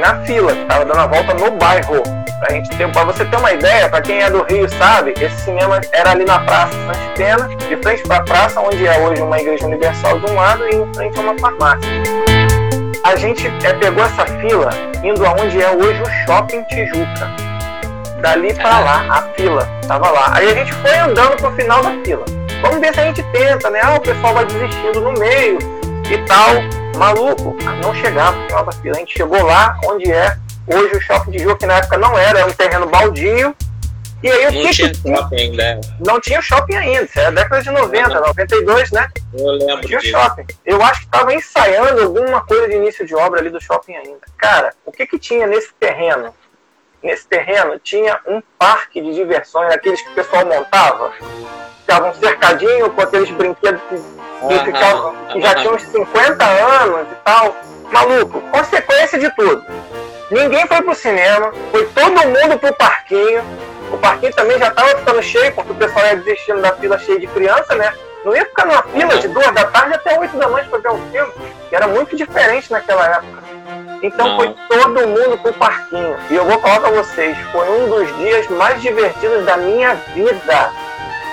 Na 0.00 0.24
fila, 0.24 0.52
estava 0.52 0.84
dando 0.86 0.98
a 0.98 1.06
volta 1.06 1.34
no 1.34 1.50
bairro. 1.52 2.02
Pra, 2.40 2.54
gente 2.54 2.70
ter, 2.70 2.90
pra 2.90 3.04
você 3.04 3.24
ter 3.24 3.36
uma 3.36 3.52
ideia, 3.52 3.88
para 3.88 4.00
quem 4.00 4.20
é 4.20 4.30
do 4.30 4.42
Rio 4.44 4.68
sabe, 4.68 5.14
esse 5.20 5.42
cinema 5.42 5.80
era 5.92 6.10
ali 6.10 6.24
na 6.24 6.40
Praça 6.40 6.72
Santos 6.72 7.12
Pena, 7.16 7.48
de 7.48 7.76
frente 7.76 8.02
para 8.02 8.16
a 8.16 8.22
praça, 8.22 8.60
onde 8.60 8.86
é 8.86 8.98
hoje 8.98 9.22
uma 9.22 9.38
igreja 9.38 9.66
universal 9.66 10.18
de 10.18 10.30
um 10.30 10.34
lado 10.34 10.66
e 10.66 10.74
em 10.74 10.94
frente 10.94 11.18
a 11.18 11.22
uma 11.22 11.38
farmácia. 11.38 11.90
A 13.04 13.16
gente 13.16 13.46
é, 13.46 13.72
pegou 13.74 14.04
essa 14.04 14.26
fila 14.26 14.70
indo 15.02 15.24
aonde 15.24 15.62
é 15.62 15.70
hoje 15.70 16.02
o 16.02 16.26
Shopping 16.26 16.64
Tijuca 16.64 17.43
dali 18.24 18.54
para 18.54 18.80
lá, 18.80 19.06
a 19.10 19.22
fila 19.34 19.68
tava 19.86 20.10
lá. 20.10 20.32
Aí 20.34 20.50
a 20.50 20.54
gente 20.54 20.72
foi 20.72 20.96
andando 20.96 21.36
pro 21.36 21.52
final 21.52 21.82
da 21.82 21.90
fila. 22.02 22.24
Vamos 22.62 22.80
ver 22.80 22.94
se 22.94 23.00
a 23.00 23.04
gente 23.04 23.22
tenta, 23.24 23.68
né? 23.68 23.80
Ah, 23.82 23.96
o 23.96 24.00
pessoal 24.00 24.32
vai 24.32 24.46
desistindo 24.46 24.98
no 25.02 25.12
meio 25.12 25.58
e 26.10 26.18
tal. 26.26 26.48
Maluco, 26.96 27.54
não 27.82 27.94
chegava 27.94 28.32
pro 28.32 28.46
final 28.46 28.64
da 28.64 28.72
fila. 28.72 28.96
A 28.96 28.98
gente 29.00 29.12
chegou 29.12 29.42
lá 29.42 29.78
onde 29.84 30.10
é 30.10 30.38
hoje 30.66 30.96
o 30.96 31.00
shopping 31.02 31.32
de 31.32 31.38
Ju, 31.40 31.54
que 31.56 31.66
na 31.66 31.74
época 31.74 31.98
não 31.98 32.16
era, 32.18 32.38
era 32.38 32.48
um 32.48 32.52
terreno 32.54 32.86
baldio. 32.86 33.54
E 34.22 34.30
aí 34.30 34.46
o 34.46 34.52
não 34.52 34.62
que 34.62 34.70
tinha 34.70 34.90
que 34.90 35.02
shopping 35.02 35.36
ainda. 35.36 35.80
Não 36.06 36.18
tinha 36.18 36.40
shopping 36.40 36.76
ainda, 36.76 37.02
isso 37.02 37.20
era 37.20 37.30
década 37.30 37.60
de 37.62 37.70
90, 37.70 38.08
Não. 38.08 38.20
92, 38.28 38.90
né? 38.90 39.06
Eu 39.34 39.46
lembro 39.50 39.66
Não 39.66 39.80
tinha 39.82 39.98
disso. 39.98 40.12
shopping. 40.12 40.46
Eu 40.64 40.82
acho 40.82 41.00
que 41.00 41.06
estava 41.06 41.34
ensaiando 41.34 42.02
alguma 42.04 42.40
coisa 42.40 42.68
de 42.68 42.76
início 42.76 43.06
de 43.06 43.14
obra 43.14 43.40
ali 43.40 43.50
do 43.50 43.60
shopping 43.60 43.94
ainda. 43.94 44.20
Cara, 44.38 44.70
o 44.86 44.90
que 44.90 45.06
que 45.06 45.18
tinha 45.18 45.46
nesse 45.46 45.74
terreno? 45.78 46.32
Nesse 47.04 47.28
terreno 47.28 47.78
tinha 47.78 48.18
um 48.26 48.42
parque 48.58 48.98
de 48.98 49.12
diversões, 49.12 49.74
aqueles 49.74 50.00
que 50.00 50.08
o 50.08 50.14
pessoal 50.14 50.46
montava. 50.46 51.12
Ficava 51.80 52.08
um 52.08 52.14
cercadinho 52.14 52.88
com 52.88 53.02
aqueles 53.02 53.30
brinquedos 53.30 53.82
que, 53.90 54.48
que 54.48 54.64
ficavam, 54.64 55.14
que 55.26 55.38
já 55.38 55.54
tinham 55.54 55.74
uns 55.74 55.82
50 55.82 56.42
anos 56.42 57.06
e 57.12 57.14
tal. 57.22 57.54
Maluco, 57.92 58.40
consequência 58.50 59.18
de 59.18 59.30
tudo. 59.36 59.62
Ninguém 60.30 60.66
foi 60.66 60.80
pro 60.80 60.94
cinema, 60.94 61.52
foi 61.70 61.84
todo 61.88 62.26
mundo 62.26 62.58
pro 62.58 62.72
parquinho. 62.72 63.44
O 63.92 63.98
parquinho 63.98 64.32
também 64.32 64.58
já 64.58 64.68
estava 64.68 64.96
ficando 64.96 65.22
cheio, 65.22 65.52
porque 65.52 65.72
o 65.72 65.74
pessoal 65.74 66.06
ia 66.06 66.16
desistindo 66.16 66.62
da 66.62 66.72
fila 66.72 66.98
cheia 66.98 67.20
de 67.20 67.26
criança, 67.26 67.74
né? 67.74 67.92
Não 68.24 68.34
ia 68.34 68.44
ficar 68.46 68.64
numa 68.66 68.82
fila 68.84 69.16
de 69.18 69.28
duas 69.28 69.50
da 69.52 69.64
tarde 69.66 69.94
até 69.94 70.18
oito 70.18 70.36
da 70.36 70.48
noite 70.48 70.68
para 70.68 70.78
ver 70.78 70.90
um 70.92 71.10
filme, 71.10 71.32
que 71.68 71.76
era 71.76 71.86
muito 71.86 72.16
diferente 72.16 72.70
naquela 72.72 73.06
época. 73.06 73.42
Então 74.02 74.28
Não. 74.28 74.36
foi 74.36 74.54
todo 74.68 75.06
mundo 75.08 75.38
pro 75.38 75.52
parquinho. 75.52 76.16
E 76.30 76.34
eu 76.34 76.44
vou 76.44 76.58
falar 76.60 76.80
pra 76.80 76.90
vocês, 76.90 77.36
foi 77.52 77.68
um 77.68 77.88
dos 77.88 78.16
dias 78.16 78.48
mais 78.48 78.80
divertidos 78.80 79.44
da 79.44 79.56
minha 79.56 79.94
vida. 80.14 80.72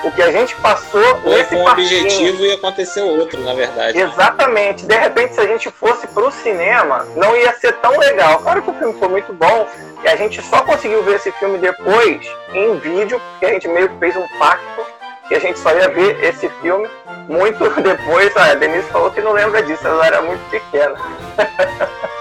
O 0.04 0.10
que 0.10 0.20
a 0.20 0.32
gente 0.32 0.52
passou 0.56 1.00
Foi 1.20 1.30
nesse 1.30 1.54
com 1.54 1.60
um 1.62 1.64
parquinho. 1.64 1.86
objetivo 1.86 2.44
e 2.44 2.52
aconteceu 2.54 3.06
outro, 3.06 3.40
na 3.40 3.54
verdade. 3.54 3.96
Exatamente. 4.00 4.84
De 4.84 4.96
repente, 4.96 5.34
se 5.34 5.40
a 5.40 5.46
gente 5.46 5.70
fosse 5.70 6.08
pro 6.08 6.28
cinema, 6.32 7.06
não 7.14 7.36
ia 7.36 7.52
ser 7.54 7.72
tão 7.74 7.96
legal. 7.96 8.40
Claro 8.40 8.62
que 8.62 8.70
o 8.70 8.74
filme 8.74 8.98
foi 8.98 9.06
muito 9.08 9.32
bom 9.32 9.68
e 10.02 10.08
a 10.08 10.16
gente 10.16 10.42
só 10.42 10.62
conseguiu 10.62 11.04
ver 11.04 11.16
esse 11.16 11.30
filme 11.32 11.56
depois 11.58 12.26
em 12.52 12.76
vídeo, 12.78 13.20
porque 13.30 13.46
a 13.46 13.50
gente 13.50 13.68
meio 13.68 13.88
que 13.90 13.98
fez 13.98 14.16
um 14.16 14.26
pacto 14.40 14.84
que 15.32 15.36
a 15.36 15.40
gente 15.40 15.58
só 15.58 15.72
ia 15.72 15.88
ver 15.88 16.22
esse 16.22 16.46
filme 16.60 16.86
muito 17.26 17.68
depois. 17.80 18.36
A 18.36 18.52
Denise 18.54 18.90
falou 18.90 19.10
que 19.10 19.22
não 19.22 19.32
lembra 19.32 19.62
disso, 19.62 19.86
ela 19.86 20.06
era 20.06 20.20
muito 20.20 20.42
pequena. 20.50 20.94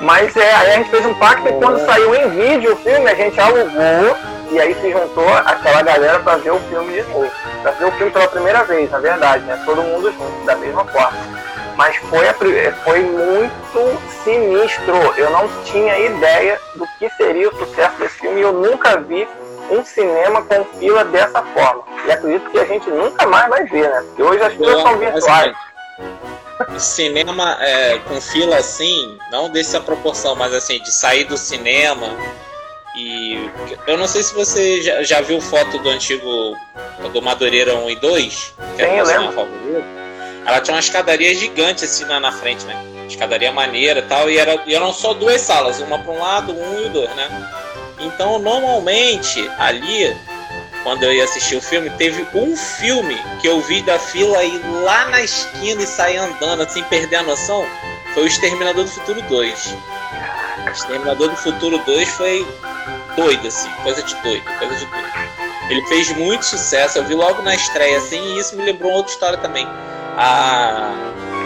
Mas 0.00 0.36
é, 0.36 0.54
aí 0.54 0.72
a 0.72 0.76
gente 0.76 0.90
fez 0.90 1.04
um 1.04 1.14
pacto 1.14 1.48
e 1.48 1.52
quando 1.52 1.84
saiu 1.84 2.14
em 2.14 2.28
vídeo 2.30 2.72
o 2.72 2.76
filme, 2.76 3.10
a 3.10 3.14
gente 3.14 3.38
alugou 3.38 4.16
e 4.50 4.58
aí 4.58 4.74
se 4.74 4.90
juntou 4.90 5.28
aquela 5.28 5.82
galera 5.82 6.18
para 6.20 6.38
ver 6.38 6.52
o 6.52 6.60
filme 6.60 6.94
de 6.94 7.02
novo. 7.08 7.30
Pra 7.62 7.72
ver 7.72 7.84
o 7.84 7.92
filme 7.92 8.10
pela 8.12 8.28
primeira 8.28 8.64
vez, 8.64 8.90
na 8.90 8.98
verdade, 8.98 9.44
né? 9.44 9.60
Todo 9.64 9.82
mundo 9.82 10.10
junto, 10.12 10.46
da 10.46 10.56
mesma 10.56 10.84
forma. 10.86 11.18
Mas 11.76 11.96
foi, 11.96 12.26
a 12.28 12.34
foi 12.84 13.00
muito 13.00 14.00
sinistro. 14.24 15.14
Eu 15.16 15.30
não 15.30 15.48
tinha 15.64 15.98
ideia 15.98 16.60
do 16.74 16.86
que 16.98 17.08
seria 17.10 17.48
o 17.48 17.56
sucesso 17.56 17.96
desse 17.98 18.18
filme 18.18 18.40
e 18.40 18.42
eu 18.42 18.52
nunca 18.52 18.98
vi 19.00 19.26
um 19.70 19.84
cinema 19.84 20.42
com 20.42 20.64
fila 20.78 21.04
dessa 21.04 21.42
forma. 21.42 21.84
E 22.06 22.10
acredito 22.10 22.50
que 22.50 22.58
a 22.58 22.64
gente 22.64 22.90
nunca 22.90 23.26
mais 23.26 23.48
vai 23.48 23.64
ver, 23.64 23.88
né? 23.88 24.02
Porque 24.08 24.22
hoje 24.22 24.42
as 24.42 24.52
filas 24.54 24.82
são 24.82 24.98
virtuais. 24.98 25.56
assim, 26.68 26.78
cinema 26.78 27.56
é, 27.60 27.98
com 28.00 28.20
fila 28.20 28.56
assim, 28.56 29.18
não 29.30 29.48
dessa 29.48 29.80
proporção, 29.80 30.34
mas 30.34 30.52
assim, 30.52 30.80
de 30.80 30.92
sair 30.92 31.24
do 31.24 31.36
cinema 31.36 32.08
e. 32.96 33.50
Eu 33.86 33.96
não 33.96 34.06
sei 34.06 34.22
se 34.22 34.34
você 34.34 34.82
já, 34.82 35.02
já 35.02 35.20
viu 35.20 35.40
foto 35.40 35.78
do 35.78 35.88
antigo. 35.88 36.56
do 37.12 37.22
Madureira 37.22 37.74
1 37.76 37.90
e 37.90 37.96
2, 37.96 38.54
que 38.76 38.82
era 38.82 39.06
Sim, 39.06 39.28
o 39.28 39.32
favorito. 39.32 40.00
Ela 40.44 40.60
tinha 40.60 40.74
uma 40.74 40.80
escadaria 40.80 41.34
gigante 41.34 41.84
assim 41.84 42.04
na, 42.04 42.18
na 42.18 42.32
frente, 42.32 42.64
né? 42.64 42.74
Escadaria 43.08 43.52
maneira 43.52 44.00
e 44.00 44.02
tal, 44.02 44.30
e, 44.30 44.38
era, 44.38 44.62
e 44.66 44.74
eram 44.74 44.92
só 44.92 45.12
duas 45.12 45.40
salas, 45.40 45.80
uma 45.80 45.98
para 45.98 46.12
um 46.12 46.18
lado, 46.18 46.52
um 46.52 46.86
e 46.86 46.88
dois, 46.88 47.10
né? 47.14 47.28
Então, 48.00 48.38
normalmente, 48.38 49.48
ali, 49.58 50.16
quando 50.82 51.02
eu 51.02 51.12
ia 51.12 51.24
assistir 51.24 51.56
o 51.56 51.60
filme, 51.60 51.90
teve 51.90 52.26
um 52.34 52.56
filme 52.56 53.16
que 53.40 53.46
eu 53.46 53.60
vi 53.60 53.82
da 53.82 53.98
fila 53.98 54.42
ir 54.42 54.60
lá 54.82 55.06
na 55.06 55.20
esquina 55.22 55.82
e 55.82 55.86
sair 55.86 56.16
andando, 56.16 56.62
assim, 56.62 56.82
perder 56.84 57.16
a 57.16 57.22
noção. 57.22 57.64
Foi 58.14 58.24
o 58.24 58.26
Exterminador 58.26 58.84
do 58.84 58.90
Futuro 58.90 59.20
2. 59.22 59.76
O 60.66 60.70
Exterminador 60.70 61.28
do 61.28 61.36
Futuro 61.36 61.78
2 61.78 62.08
foi 62.10 62.46
doido, 63.16 63.46
assim, 63.46 63.70
coisa 63.82 64.02
de 64.02 64.14
doido, 64.16 64.44
coisa 64.58 64.74
de 64.76 64.86
doido. 64.86 65.10
Ele 65.68 65.86
fez 65.86 66.10
muito 66.16 66.44
sucesso, 66.44 66.98
eu 66.98 67.04
vi 67.04 67.14
logo 67.14 67.42
na 67.42 67.54
estreia, 67.54 67.98
assim, 67.98 68.20
e 68.34 68.38
isso 68.40 68.56
me 68.56 68.64
lembrou 68.64 68.90
outra 68.92 69.12
história 69.12 69.38
também. 69.38 69.66
Ah, 70.16 70.92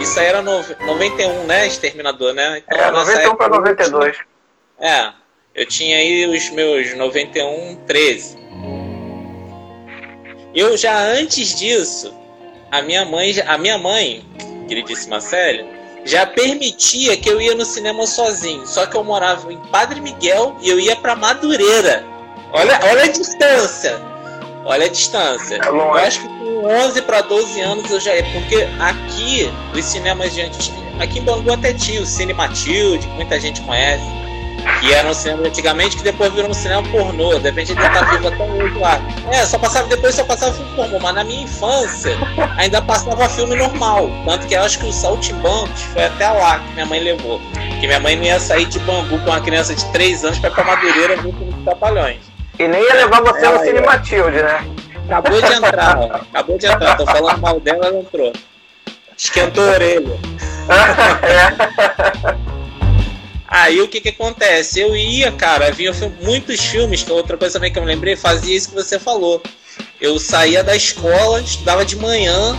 isso 0.01 0.19
aí 0.19 0.25
era 0.25 0.41
no, 0.41 0.63
91, 0.85 1.43
né, 1.43 1.67
Exterminador, 1.67 2.33
né? 2.33 2.63
Então, 2.65 2.77
É, 2.77 2.91
nessa 2.91 3.11
91 3.11 3.35
para 3.35 3.45
época, 3.45 3.49
92. 3.49 4.17
é, 4.79 5.11
eu 5.55 5.65
tinha 5.65 5.97
aí 5.97 6.25
os 6.27 6.49
meus 6.49 6.95
91, 6.95 7.75
13. 7.87 8.37
Eu 10.53 10.77
já 10.77 10.97
antes 10.97 11.57
disso, 11.57 12.13
a 12.71 12.81
minha 12.81 13.03
mãe, 13.05 13.33
a 13.45 13.57
minha 13.57 13.77
mãe, 13.77 14.23
queridíssima 14.67 15.19
Célia, 15.19 15.65
já 16.05 16.25
permitia 16.25 17.17
que 17.17 17.29
eu 17.29 17.41
ia 17.41 17.55
no 17.55 17.65
cinema 17.65 18.05
sozinho. 18.07 18.65
Só 18.65 18.85
que 18.85 18.95
eu 18.95 19.03
morava 19.03 19.51
em 19.51 19.57
Padre 19.67 19.99
Miguel 19.99 20.55
e 20.61 20.69
eu 20.69 20.79
ia 20.79 20.95
pra 20.95 21.15
Madureira. 21.15 22.05
Olha, 22.53 22.79
olha 22.89 23.03
a 23.03 23.07
distância. 23.07 23.99
Olha 24.63 24.85
a 24.85 24.89
distância. 24.89 25.55
É 25.63 25.67
Eu 25.67 25.93
acho 25.93 26.21
que 26.21 26.27
com 26.27 26.65
11 26.67 27.01
para 27.01 27.21
12 27.21 27.59
anos 27.61 27.91
eu 27.91 27.99
já 27.99 28.15
ia, 28.15 28.23
porque 28.31 28.67
aqui 28.79 29.51
os 29.77 29.83
cinemas 29.85 30.33
de 30.33 30.41
anti- 30.41 30.71
aqui 30.99 31.19
em 31.19 31.23
Bangu 31.23 31.51
até 31.51 31.73
tinha 31.73 32.01
o 32.01 32.05
Cine 32.05 32.33
Matilde, 32.33 33.05
que 33.05 33.13
muita 33.13 33.39
gente 33.39 33.61
conhece, 33.61 34.03
que 34.79 34.93
era 34.93 35.07
um 35.07 35.13
cinema 35.13 35.47
antigamente 35.47 35.97
que 35.97 36.03
depois 36.03 36.33
virou 36.33 36.49
um 36.49 36.53
cinema 36.53 36.83
pornô, 36.89 37.35
de 37.35 37.43
repente 37.43 37.71
ele 37.71 37.81
tá 37.81 38.01
vivo 38.03 38.27
até 38.27 38.43
hoje 38.43 38.77
lá. 38.77 38.99
É, 39.31 39.45
só 39.45 39.57
passava, 39.57 39.87
depois 39.87 40.15
só 40.15 40.23
passava 40.23 40.53
filme 40.53 40.75
pornô, 40.75 40.99
mas 40.99 41.15
na 41.15 41.23
minha 41.23 41.43
infância 41.43 42.17
ainda 42.57 42.81
passava 42.81 43.29
filme 43.29 43.55
normal. 43.55 44.09
Tanto 44.25 44.47
que 44.47 44.53
eu 44.53 44.61
acho 44.61 44.79
que 44.79 44.85
o 44.87 44.93
Saltimbancos 44.93 45.81
foi 45.93 46.05
até 46.05 46.29
lá 46.29 46.59
que 46.59 46.73
minha 46.73 46.85
mãe 46.85 46.99
levou. 46.99 47.39
Que 47.79 47.87
minha 47.87 47.99
mãe 47.99 48.15
não 48.15 48.23
ia 48.23 48.39
sair 48.39 48.65
de 48.65 48.79
Bangu 48.79 49.19
com 49.19 49.29
uma 49.29 49.41
criança 49.41 49.73
de 49.75 49.85
3 49.91 50.25
anos 50.25 50.39
pra 50.39 50.49
ir 50.49 50.53
pra 50.53 50.63
Madureira 50.63 51.15
ver 51.15 51.33
filme 51.33 51.53
de 51.53 51.63
Trapalhões. 51.63 52.21
E 52.57 52.67
nem 52.67 52.81
ia 52.81 52.93
levar 52.93 53.21
você 53.21 53.45
é, 53.45 53.51
no 53.51 53.59
Cine 53.59 53.81
Matilde, 53.81 54.37
né? 54.37 54.65
Acabou 55.05 55.41
de 55.41 55.53
entrar, 55.53 55.97
ó. 55.99 56.05
Acabou 56.15 56.57
de 56.57 56.65
entrar. 56.65 56.97
Tô 56.97 57.05
falando 57.05 57.39
mal 57.39 57.59
dela, 57.59 57.87
ela 57.87 57.99
entrou. 57.99 58.33
Esquentou 59.17 59.63
a 59.63 59.71
orelha. 59.71 60.19
Aí 63.55 63.81
o 63.81 63.87
que 63.87 64.01
que 64.01 64.09
acontece? 64.09 64.81
Eu 64.81 64.93
ia, 64.97 65.31
cara, 65.31 65.67
havia 65.67 65.93
muitos 66.21 66.59
filmes, 66.59 67.03
que 67.03 67.09
é 67.09 67.13
outra 67.13 67.37
coisa 67.37 67.53
também 67.53 67.71
que 67.71 67.79
eu 67.79 67.83
me 67.83 67.87
lembrei, 67.87 68.13
fazia 68.17 68.53
isso 68.53 68.67
que 68.67 68.75
você 68.75 68.99
falou. 68.99 69.41
Eu 70.01 70.19
saía 70.19 70.61
da 70.61 70.75
escola, 70.75 71.39
estudava 71.39 71.85
de 71.85 71.95
manhã, 71.95 72.53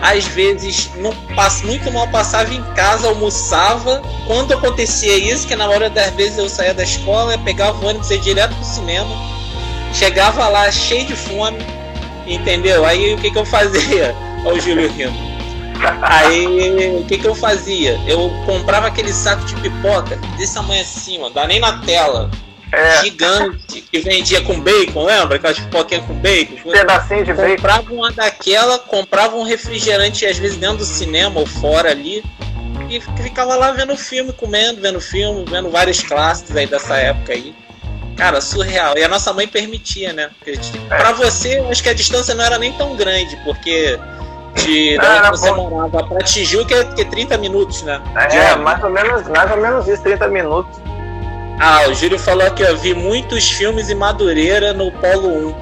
às 0.00 0.24
vezes 0.28 0.88
não 0.98 1.12
passo 1.34 1.66
muito 1.66 1.90
mal 1.90 2.06
passava 2.06 2.54
em 2.54 2.62
casa, 2.74 3.08
almoçava. 3.08 4.00
Quando 4.28 4.54
acontecia 4.54 5.18
isso, 5.18 5.44
que 5.48 5.56
na 5.56 5.68
hora 5.68 5.90
das 5.90 6.10
vezes 6.10 6.38
eu 6.38 6.48
saía 6.48 6.72
da 6.72 6.84
escola, 6.84 7.36
pegava 7.38 7.84
o 7.84 7.88
ônibus 7.88 8.12
e 8.12 8.14
ia 8.14 8.20
direto 8.20 8.54
pro 8.54 8.64
cinema. 8.64 9.10
Chegava 9.92 10.46
lá 10.46 10.70
cheio 10.70 11.04
de 11.04 11.16
fome, 11.16 11.58
entendeu? 12.28 12.86
Aí 12.86 13.12
o 13.12 13.18
que 13.18 13.28
que 13.28 13.38
eu 13.38 13.44
fazia? 13.44 14.14
Olha 14.46 14.56
o 14.56 14.60
Júlio 14.60 14.88
rindo. 14.88 15.29
Aí 16.02 17.00
o 17.00 17.04
que, 17.04 17.18
que 17.18 17.26
eu 17.26 17.34
fazia? 17.34 17.98
Eu 18.06 18.30
comprava 18.44 18.86
aquele 18.86 19.12
saco 19.12 19.44
de 19.44 19.54
pipoca 19.56 20.16
desse 20.36 20.54
tamanho 20.54 20.82
assim, 20.82 21.18
mano, 21.18 21.34
dá 21.34 21.46
nem 21.46 21.60
na 21.60 21.78
tela. 21.78 22.30
É. 22.72 23.02
Gigante, 23.02 23.80
que 23.80 23.98
vendia 23.98 24.40
com 24.42 24.60
bacon, 24.60 25.04
lembra? 25.04 25.36
Aquelas 25.36 25.58
pipoquinhas 25.58 26.04
com 26.04 26.14
bacon. 26.14 26.70
Pedacinho 26.70 27.24
de 27.24 27.32
bacon. 27.32 27.56
Comprava 27.56 27.92
uma 27.92 28.12
daquela, 28.12 28.78
comprava 28.78 29.36
um 29.36 29.42
refrigerante, 29.42 30.24
às 30.24 30.38
vezes 30.38 30.56
dentro 30.56 30.78
do 30.78 30.84
cinema 30.84 31.40
ou 31.40 31.46
fora 31.46 31.90
ali. 31.90 32.22
E 32.88 33.00
ficava 33.22 33.56
lá 33.56 33.72
vendo 33.72 33.96
filme, 33.96 34.32
comendo, 34.32 34.80
vendo 34.80 35.00
filme, 35.00 35.44
vendo 35.48 35.70
vários 35.70 36.00
clássicos 36.00 36.56
aí 36.56 36.66
dessa 36.66 36.96
época 36.96 37.32
aí. 37.32 37.54
Cara, 38.16 38.40
surreal. 38.40 38.96
E 38.98 39.02
a 39.02 39.08
nossa 39.08 39.32
mãe 39.32 39.48
permitia, 39.48 40.12
né? 40.12 40.30
Porque, 40.38 40.52
é. 40.90 40.96
Pra 40.96 41.12
você, 41.12 41.58
acho 41.70 41.82
que 41.82 41.88
a 41.88 41.94
distância 41.94 42.34
não 42.34 42.44
era 42.44 42.58
nem 42.58 42.72
tão 42.72 42.96
grande, 42.96 43.36
porque 43.44 43.98
de 44.54 44.98
ah, 44.98 45.28
onde 45.28 45.38
você 45.38 45.50
bom. 45.52 45.70
morava 45.70 46.06
para 46.06 46.24
Tijuca 46.24 46.74
é, 46.74 46.84
que 46.84 47.02
é 47.02 47.04
30 47.04 47.38
minutos, 47.38 47.82
né? 47.82 48.00
É, 48.14 48.56
mais 48.56 48.82
ou, 48.82 48.90
menos, 48.90 49.28
mais 49.28 49.50
ou 49.50 49.56
menos 49.56 49.88
isso, 49.88 50.02
30 50.02 50.28
minutos. 50.28 50.80
Ah, 51.58 51.88
o 51.88 51.94
Júlio 51.94 52.18
falou 52.18 52.50
que 52.52 52.62
eu 52.62 52.76
vi 52.76 52.94
muitos 52.94 53.50
filmes 53.50 53.90
em 53.90 53.94
Madureira 53.94 54.72
no 54.72 54.90
Polo 54.92 55.48
1. 55.48 55.54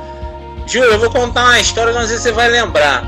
Júlio, 0.66 0.92
eu 0.92 0.98
vou 0.98 1.11
contar 1.11 1.44
uma 1.44 1.61
história 1.61 1.92
que 1.92 1.98
não 1.98 2.07
sei 2.07 2.16
se 2.16 2.22
você 2.24 2.33
vai 2.33 2.48
lembrar. 2.48 3.03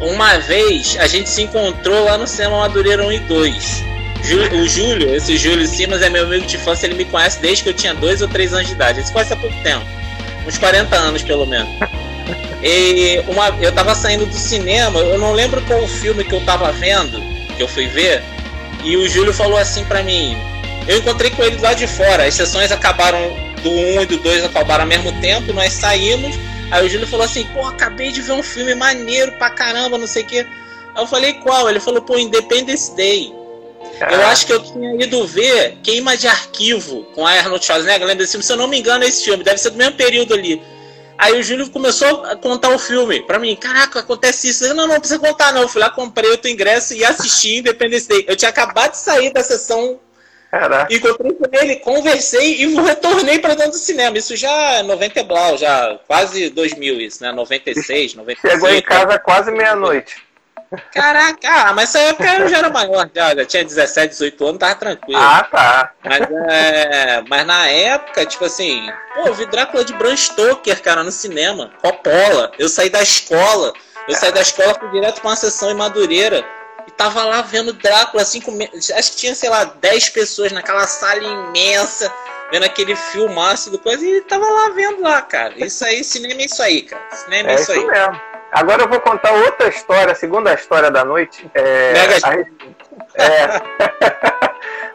Uma 0.00 0.38
vez 0.38 0.96
a 1.00 1.06
gente 1.06 1.28
se 1.28 1.42
encontrou 1.42 2.04
lá 2.04 2.18
no 2.18 2.26
cinema 2.26 2.58
Madureira 2.58 3.04
1 3.04 3.12
e 3.12 3.18
2. 3.20 3.84
O 4.52 4.66
Júlio, 4.66 5.14
esse 5.14 5.36
Júlio 5.36 5.66
Simas 5.68 6.02
é 6.02 6.10
meu 6.10 6.24
amigo 6.24 6.44
de 6.44 6.56
infância, 6.56 6.86
ele 6.86 6.96
me 6.96 7.04
conhece 7.04 7.40
desde 7.40 7.62
que 7.62 7.70
eu 7.70 7.74
tinha 7.74 7.94
2 7.94 8.22
ou 8.22 8.28
3 8.28 8.54
anos 8.54 8.66
de 8.66 8.72
idade. 8.72 8.98
Ele 8.98 9.06
se 9.06 9.12
conhece 9.12 9.32
há 9.32 9.36
pouco 9.36 9.54
tempo. 9.62 9.86
Uns 10.46 10.58
40 10.58 10.96
anos, 10.96 11.22
pelo 11.22 11.46
menos. 11.46 11.68
E 12.62 13.22
uma, 13.28 13.48
eu 13.60 13.72
tava 13.72 13.94
saindo 13.94 14.26
do 14.26 14.34
cinema, 14.34 14.98
eu 14.98 15.18
não 15.18 15.32
lembro 15.32 15.60
qual 15.62 15.82
o 15.82 15.88
filme 15.88 16.24
que 16.24 16.34
eu 16.34 16.44
tava 16.44 16.72
vendo, 16.72 17.20
que 17.56 17.62
eu 17.62 17.68
fui 17.68 17.86
ver, 17.86 18.22
e 18.82 18.96
o 18.96 19.08
Júlio 19.08 19.32
falou 19.32 19.58
assim 19.58 19.84
para 19.84 20.02
mim. 20.02 20.36
Eu 20.88 20.98
encontrei 20.98 21.30
com 21.30 21.42
ele 21.42 21.58
lá 21.58 21.74
de 21.74 21.86
fora, 21.86 22.24
as 22.24 22.34
sessões 22.34 22.72
acabaram 22.72 23.18
do 23.62 23.70
1 23.70 24.02
e 24.02 24.06
do 24.06 24.18
2 24.18 24.44
acabaram 24.44 24.84
ao 24.84 24.88
mesmo 24.88 25.12
tempo, 25.20 25.52
nós 25.52 25.72
saímos. 25.72 26.36
Aí 26.70 26.84
o 26.84 26.88
Júlio 26.88 27.06
falou 27.06 27.24
assim: 27.24 27.44
pô, 27.52 27.66
acabei 27.66 28.10
de 28.10 28.22
ver 28.22 28.32
um 28.32 28.42
filme 28.42 28.74
maneiro 28.74 29.32
pra 29.32 29.50
caramba, 29.50 29.98
não 29.98 30.06
sei 30.06 30.22
o 30.22 30.26
quê. 30.26 30.46
Aí 30.94 31.02
eu 31.02 31.06
falei: 31.06 31.34
qual? 31.34 31.68
Ele 31.68 31.80
falou: 31.80 32.02
pô, 32.02 32.18
Independence 32.18 32.94
Day. 32.96 33.32
Eu 34.10 34.26
acho 34.26 34.46
que 34.46 34.52
eu 34.52 34.62
tinha 34.62 35.02
ido 35.02 35.26
ver 35.26 35.78
Queima 35.82 36.16
de 36.16 36.28
Arquivo 36.28 37.04
com 37.14 37.26
a 37.26 37.30
Arnold 37.30 37.64
Schwarzenegger. 37.64 38.06
Lembra 38.06 38.24
desse 38.24 38.32
filme? 38.32 38.44
Se 38.44 38.52
eu 38.52 38.56
não 38.56 38.68
me 38.68 38.78
engano, 38.78 39.04
é 39.04 39.08
esse 39.08 39.24
filme. 39.24 39.42
Deve 39.42 39.58
ser 39.58 39.70
do 39.70 39.78
mesmo 39.78 39.94
período 39.94 40.34
ali. 40.34 40.60
Aí 41.18 41.38
o 41.38 41.42
Júlio 41.42 41.70
começou 41.70 42.24
a 42.24 42.36
contar 42.36 42.70
o 42.70 42.78
filme 42.78 43.22
pra 43.22 43.38
mim. 43.38 43.56
Caraca, 43.56 44.00
acontece 44.00 44.48
isso. 44.48 44.64
Eu, 44.64 44.74
não, 44.74 44.86
não 44.86 44.98
precisa 44.98 45.18
contar, 45.18 45.52
não. 45.52 45.62
Eu 45.62 45.68
fui 45.68 45.80
lá, 45.80 45.90
comprei 45.90 46.30
outro 46.30 46.50
ingresso 46.50 46.94
e 46.94 47.04
assisti 47.04 47.56
Independence 47.58 48.08
Day. 48.08 48.24
Eu 48.28 48.36
tinha 48.36 48.50
acabado 48.50 48.92
de 48.92 48.98
sair 48.98 49.32
da 49.32 49.42
sessão. 49.42 49.98
Caraca. 50.50 50.94
Encontrei 50.94 51.32
com 51.32 51.44
ele, 51.52 51.76
conversei 51.76 52.62
e 52.62 52.66
retornei 52.80 53.38
para 53.38 53.54
dentro 53.54 53.72
do 53.72 53.78
cinema. 53.78 54.16
Isso 54.16 54.36
já 54.36 54.50
é 54.74 54.82
90 54.82 55.24
blau, 55.24 55.56
já 55.56 55.98
quase 56.06 56.50
2000 56.50 57.00
isso, 57.00 57.22
né? 57.22 57.32
96, 57.32 58.14
95. 58.14 58.54
Chegou 58.54 58.70
em 58.70 58.82
casa 58.82 59.18
quase 59.18 59.50
meia-noite. 59.50 60.25
Caraca, 60.92 61.48
ah, 61.48 61.72
mas 61.72 61.94
essa 61.94 61.98
época 62.00 62.34
eu 62.34 62.48
já 62.48 62.58
era 62.58 62.70
maior, 62.70 63.08
já, 63.14 63.34
já 63.34 63.44
tinha 63.44 63.64
17, 63.64 64.10
18 64.10 64.46
anos, 64.46 64.58
tava 64.58 64.74
tranquilo. 64.74 65.20
Ah, 65.20 65.46
tá. 65.50 65.92
Mas, 66.04 66.20
é, 66.50 67.22
mas 67.28 67.46
na 67.46 67.68
época, 67.68 68.26
tipo 68.26 68.44
assim, 68.44 68.90
pô, 69.14 69.28
eu 69.28 69.34
vi 69.34 69.46
Drácula 69.46 69.84
de 69.84 69.92
Bram 69.92 70.16
Stoker, 70.16 70.82
cara, 70.82 71.04
no 71.04 71.12
cinema, 71.12 71.70
Coppola. 71.80 72.50
Eu 72.58 72.68
saí 72.68 72.90
da 72.90 73.02
escola, 73.02 73.72
eu 74.08 74.14
saí 74.14 74.32
da 74.32 74.40
escola, 74.40 74.74
fui 74.74 74.90
direto 74.90 75.20
pra 75.20 75.30
uma 75.30 75.36
sessão 75.36 75.70
em 75.70 75.74
Madureira 75.74 76.44
e 76.86 76.90
tava 76.90 77.24
lá 77.24 77.42
vendo 77.42 77.72
Drácula, 77.72 78.22
assim, 78.22 78.40
com, 78.40 78.56
acho 78.96 79.10
que 79.12 79.16
tinha, 79.16 79.34
sei 79.34 79.48
lá, 79.48 79.64
10 79.64 80.10
pessoas 80.10 80.52
naquela 80.52 80.86
sala 80.86 81.22
imensa, 81.22 82.12
vendo 82.50 82.64
aquele 82.64 82.94
filmaço 82.94 83.70
do 83.70 83.78
coisa, 83.78 84.04
e 84.04 84.20
tava 84.22 84.46
lá 84.48 84.70
vendo 84.70 85.02
lá, 85.02 85.22
cara. 85.22 85.54
Isso 85.56 85.84
aí, 85.84 86.04
cinema 86.04 86.40
é 86.40 86.44
isso 86.44 86.62
aí, 86.62 86.82
cara. 86.82 87.02
Cinema 87.12 87.50
é, 87.50 87.52
é 87.52 87.54
isso 87.56 87.72
aí. 87.72 87.84
Mesmo. 87.84 88.20
Agora 88.52 88.82
eu 88.82 88.88
vou 88.88 89.00
contar 89.00 89.32
outra 89.32 89.68
história, 89.68 90.12
a 90.12 90.14
segunda 90.14 90.54
história 90.54 90.90
da 90.90 91.04
noite. 91.04 91.50
É, 91.54 91.92
a, 92.22 92.34
é, 93.22 93.62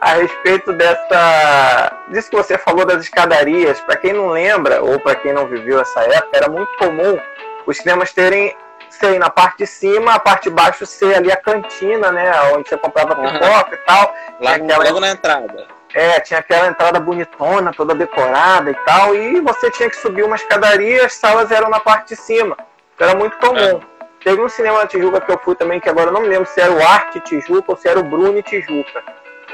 a 0.00 0.14
respeito 0.14 0.72
dessa. 0.72 1.92
disso 2.08 2.30
que 2.30 2.36
você 2.36 2.58
falou 2.58 2.84
das 2.84 3.02
escadarias. 3.02 3.80
Para 3.80 3.96
quem 3.96 4.12
não 4.12 4.28
lembra, 4.28 4.82
ou 4.82 4.98
para 4.98 5.14
quem 5.14 5.32
não 5.32 5.46
viveu 5.46 5.80
essa 5.80 6.00
época, 6.00 6.36
era 6.36 6.48
muito 6.48 6.72
comum 6.78 7.18
os 7.66 7.76
cinemas 7.76 8.12
terem 8.12 8.56
ser 8.90 9.18
na 9.18 9.30
parte 9.30 9.58
de 9.58 9.66
cima, 9.66 10.14
a 10.14 10.18
parte 10.18 10.44
de 10.44 10.50
baixo 10.50 10.84
ser 10.84 11.14
ali 11.14 11.30
a 11.32 11.36
cantina, 11.36 12.10
né? 12.12 12.30
Onde 12.54 12.68
você 12.68 12.76
comprava 12.76 13.14
pipoca 13.14 13.68
uhum. 13.68 13.74
e 13.74 13.76
tal. 13.78 14.14
Lá 14.40 14.54
aquela... 14.54 14.84
logo 14.84 15.00
na 15.00 15.10
entrada. 15.10 15.66
É, 15.94 16.20
tinha 16.20 16.40
aquela 16.40 16.68
entrada 16.68 16.98
bonitona, 16.98 17.72
toda 17.72 17.94
decorada 17.94 18.70
e 18.70 18.74
tal, 18.86 19.14
e 19.14 19.40
você 19.40 19.70
tinha 19.70 19.90
que 19.90 19.96
subir 19.96 20.24
uma 20.24 20.36
escadaria, 20.36 21.04
as 21.04 21.12
salas 21.14 21.50
eram 21.50 21.68
na 21.68 21.80
parte 21.80 22.14
de 22.14 22.16
cima. 22.16 22.56
Era 23.02 23.16
muito 23.16 23.36
comum. 23.38 23.58
É. 23.58 23.80
Teve 24.22 24.40
um 24.40 24.48
cinema 24.48 24.78
na 24.78 24.86
Tijuca 24.86 25.20
que 25.20 25.32
eu 25.32 25.38
fui 25.38 25.56
também, 25.56 25.80
que 25.80 25.88
agora 25.88 26.06
eu 26.06 26.12
não 26.12 26.20
me 26.20 26.28
lembro 26.28 26.46
se 26.46 26.60
era 26.60 26.70
o 26.70 26.80
Arte 26.80 27.18
Tijuca 27.20 27.72
ou 27.72 27.76
se 27.76 27.88
era 27.88 27.98
o 27.98 28.04
Bruni 28.04 28.42
Tijuca. 28.44 29.02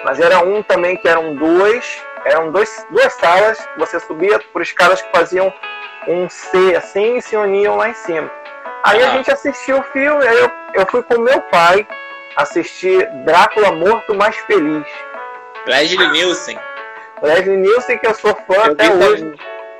Mas 0.05 0.21
era 0.21 0.41
um 0.41 0.63
também 0.63 0.99
que 0.99 1.09
eram 1.09 1.35
dois, 1.35 2.03
eram 2.27 2.53
dois, 2.53 2.87
duas 2.91 3.11
salas, 3.15 3.59
você 3.79 3.99
subia 4.01 4.39
por 4.53 4.61
escadas 4.61 5.01
que 5.01 5.11
faziam 5.11 5.53
um 6.07 6.29
C 6.29 6.77
assim 6.77 7.17
e 7.17 7.23
se 7.23 7.37
uniam 7.37 7.77
lá 7.77 7.89
em 7.89 7.95
cima. 7.95 8.31
Aí 8.85 9.03
ah. 9.03 9.09
a 9.09 9.11
gente 9.17 9.31
assistiu 9.33 9.79
o 9.79 9.83
filme, 9.85 10.27
aí 10.27 10.39
eu, 10.39 10.51
eu 10.75 10.87
fui 10.87 11.03
com 11.03 11.19
meu 11.19 11.41
pai 11.41 11.89
assistir 12.37 13.09
Drácula 13.25 13.73
Morto 13.73 14.15
Mais 14.15 14.37
Feliz. 14.41 14.87
Leslie 15.67 16.11
Nielsen. 16.11 16.59
Leslie 17.23 17.57
Nielsen, 17.57 17.99
que 17.99 18.07
eu 18.07 18.15
sou 18.15 18.35
fã 18.47 18.55
eu 18.55 18.73
até 18.73 18.91
hoje. 18.91 19.35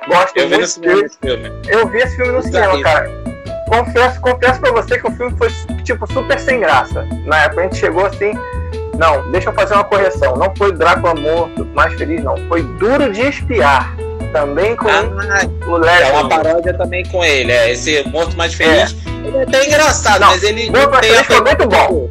Gosto 0.07 0.37
eu 0.37 0.49
muito 0.49 0.81
vi 0.81 1.09
filme. 1.21 1.61
Eu 1.69 1.87
vi 1.87 1.99
esse 1.99 2.15
filme 2.15 2.31
no 2.31 2.41
cinema, 2.41 2.81
cara 2.81 3.18
confesso, 3.69 4.19
confesso 4.19 4.59
pra 4.59 4.71
você 4.71 4.97
que 4.97 5.07
o 5.07 5.11
filme 5.11 5.35
foi, 5.37 5.49
tipo, 5.83 6.11
super 6.11 6.39
sem 6.39 6.59
graça. 6.59 7.07
Na 7.25 7.43
época 7.43 7.61
a 7.61 7.63
gente 7.65 7.77
chegou 7.77 8.05
assim. 8.05 8.33
Não, 8.97 9.31
deixa 9.31 9.49
eu 9.49 9.53
fazer 9.53 9.75
uma 9.75 9.83
correção. 9.85 10.35
Não 10.35 10.53
foi 10.57 10.73
Drácula 10.73 11.15
morto, 11.15 11.65
mais 11.73 11.93
feliz, 11.93 12.21
não. 12.21 12.35
Foi 12.49 12.61
Duro 12.61 13.11
de 13.11 13.21
Espiar. 13.21 13.95
Também 14.33 14.75
com 14.75 14.87
ah, 14.87 15.01
o 15.67 15.77
Leslie. 15.77 16.03
É 16.03 16.11
uma 16.11 16.29
paródia 16.29 16.73
também 16.73 17.03
com 17.05 17.23
ele. 17.23 17.51
É, 17.51 17.71
esse 17.71 18.07
Morto 18.09 18.37
Mais 18.37 18.53
Feliz. 18.53 18.95
É. 19.05 19.27
Ele 19.27 19.37
é 19.37 19.43
até 19.43 19.65
engraçado, 19.65 20.21
não, 20.21 20.27
mas 20.29 20.43
ele. 20.43 20.69
Morto 20.69 20.91
Mais 20.91 21.07
Feliz 21.07 21.25
foi 21.25 21.41
muito 21.41 21.67
bom. 21.67 22.09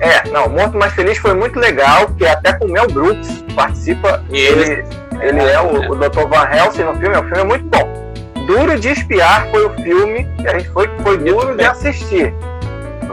É, 0.00 0.28
não, 0.30 0.48
Morto 0.48 0.76
Mais 0.76 0.92
Feliz 0.92 1.18
foi 1.18 1.34
muito 1.34 1.58
legal, 1.60 2.08
que 2.18 2.26
até 2.26 2.52
com 2.54 2.64
o 2.64 2.68
Mel 2.68 2.88
Brooks 2.88 3.44
participa. 3.54 4.24
Ele, 4.30 4.72
ele, 4.72 4.84
ele 5.20 5.40
é, 5.40 5.52
é 5.52 5.60
o, 5.60 5.82
é. 5.84 5.88
o 5.88 5.94
Dr. 5.94 6.26
Van 6.26 6.48
Helsing 6.50 6.82
no 6.82 6.96
filme, 6.96 7.16
o 7.16 7.22
filme 7.22 7.38
é 7.38 7.44
muito 7.44 7.64
bom. 7.66 8.01
Duro 8.46 8.78
de 8.78 8.88
Espiar 8.88 9.48
foi 9.50 9.66
o 9.66 9.70
filme 9.82 10.26
que 10.40 10.48
a 10.48 10.58
gente 10.58 10.68
foi, 10.70 10.88
foi 11.02 11.18
duro 11.18 11.56
de 11.56 11.64
assistir. 11.64 12.34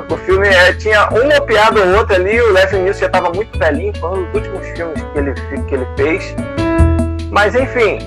O 0.10 0.18
filme 0.18 0.48
é, 0.48 0.74
tinha 0.74 1.08
uma 1.10 1.40
piada 1.42 1.82
ou 1.82 1.98
outra 1.98 2.16
ali, 2.16 2.42
o 2.42 2.52
Leslie 2.52 2.82
Nielsen 2.82 3.02
já 3.02 3.06
estava 3.08 3.32
muito 3.32 3.58
velhinho, 3.60 3.94
foi 4.00 4.10
um 4.10 4.26
dos 4.26 4.36
últimos 4.36 4.68
filmes 4.70 5.02
que 5.14 5.20
ele, 5.20 5.34
que 5.68 5.76
ele 5.76 5.88
fez. 5.96 6.36
Mas 7.30 7.54
enfim, 7.54 8.00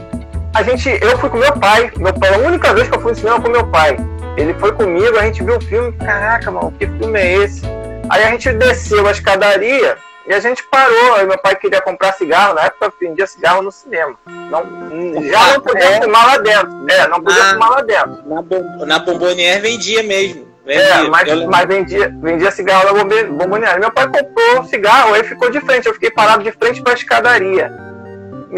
a 0.53 0.63
gente, 0.65 0.89
eu 1.01 1.17
fui 1.19 1.31
com 1.31 1.39
meu 1.39 1.53
pai, 1.53 1.93
meu 1.97 2.13
pai, 2.13 2.35
a 2.35 2.39
única 2.39 2.75
vez 2.75 2.89
que 2.89 2.97
eu 2.97 3.01
fui 3.01 3.13
no 3.13 3.17
cinema 3.17 3.41
com 3.41 3.51
meu 3.51 3.67
pai. 3.69 3.97
Ele 4.37 4.55
foi 4.55 4.73
comigo, 4.73 5.17
a 5.17 5.23
gente 5.23 5.45
viu 5.45 5.57
o 5.57 5.61
filme, 5.61 5.93
caraca, 5.93 6.51
mano, 6.51 6.73
que 6.79 6.87
filme 6.87 7.19
é 7.21 7.35
esse? 7.35 7.63
Aí 8.11 8.25
a 8.25 8.31
gente 8.31 8.53
desceu 8.55 9.07
a 9.07 9.13
escadaria 9.13 9.97
e 10.27 10.35
a 10.35 10.41
gente 10.41 10.63
parou. 10.65 11.15
Aí 11.15 11.27
meu 11.27 11.39
pai 11.39 11.57
queria 11.57 11.81
comprar 11.81 12.13
cigarro, 12.13 12.55
na 12.55 12.63
época 12.63 12.93
vendia 13.01 13.27
cigarro 13.27 13.63
no 13.63 13.73
cinema. 13.73 14.17
Não, 14.27 15.23
já 15.25 15.53
não 15.55 15.61
podia 15.61 15.85
é. 15.85 16.03
fumar 16.03 16.27
lá 16.27 16.37
dentro. 16.39 16.91
É, 16.91 17.09
não 17.09 17.23
podia 17.23 17.43
ah, 17.43 17.53
fumar 17.53 17.71
lá 17.71 17.83
dentro. 17.83 18.29
Na, 18.29 18.43
bom, 18.43 18.87
na 18.87 18.99
Bombonier 18.99 19.61
vendia 19.61 20.03
mesmo. 20.03 20.53
Vendia. 20.65 20.85
É, 20.85 21.09
mas, 21.09 21.45
mas 21.47 21.67
vendia, 21.67 22.15
vendia 22.21 22.51
cigarro 22.51 22.93
na 22.93 23.05
Bombonier. 23.25 23.81
Meu 23.81 23.91
pai 23.91 24.07
comprou 24.07 24.61
um 24.61 24.65
cigarro, 24.65 25.15
aí 25.15 25.25
ficou 25.25 25.51
de 25.51 25.61
frente. 25.61 25.87
Eu 25.87 25.95
fiquei 25.95 26.11
parado 26.11 26.43
de 26.43 26.53
frente 26.53 26.83
para 26.83 26.93
a 26.93 26.97
escadaria. 26.97 27.73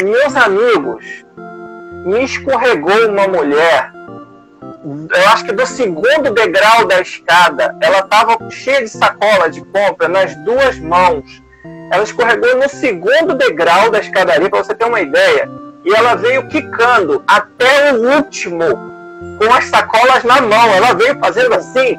Meus 0.03 0.35
amigos, 0.35 1.25
me 2.05 2.23
escorregou 2.23 3.09
uma 3.09 3.27
mulher 3.27 3.95
eu 4.85 5.27
acho 5.29 5.45
que 5.45 5.51
do 5.51 5.65
segundo 5.65 6.31
degrau 6.31 6.85
da 6.85 7.01
escada, 7.01 7.75
ela 7.81 7.99
estava 7.99 8.37
cheia 8.51 8.81
de 8.81 8.89
sacola 8.89 9.49
de 9.49 9.61
compra 9.65 10.07
nas 10.07 10.35
duas 10.43 10.77
mãos. 10.77 11.43
Ela 11.91 12.03
escorregou 12.03 12.55
no 12.57 12.69
segundo 12.69 13.35
degrau 13.35 13.89
da 13.89 13.99
escadaria, 13.99 14.49
para 14.49 14.63
você 14.63 14.73
ter 14.73 14.85
uma 14.85 15.01
ideia, 15.01 15.49
e 15.83 15.93
ela 15.93 16.15
veio 16.15 16.47
quicando 16.47 17.23
até 17.27 17.93
o 17.93 18.15
último, 18.15 18.65
com 19.39 19.53
as 19.53 19.65
sacolas 19.65 20.23
na 20.23 20.41
mão. 20.41 20.69
Ela 20.73 20.93
veio 20.93 21.19
fazendo 21.19 21.53
assim. 21.53 21.97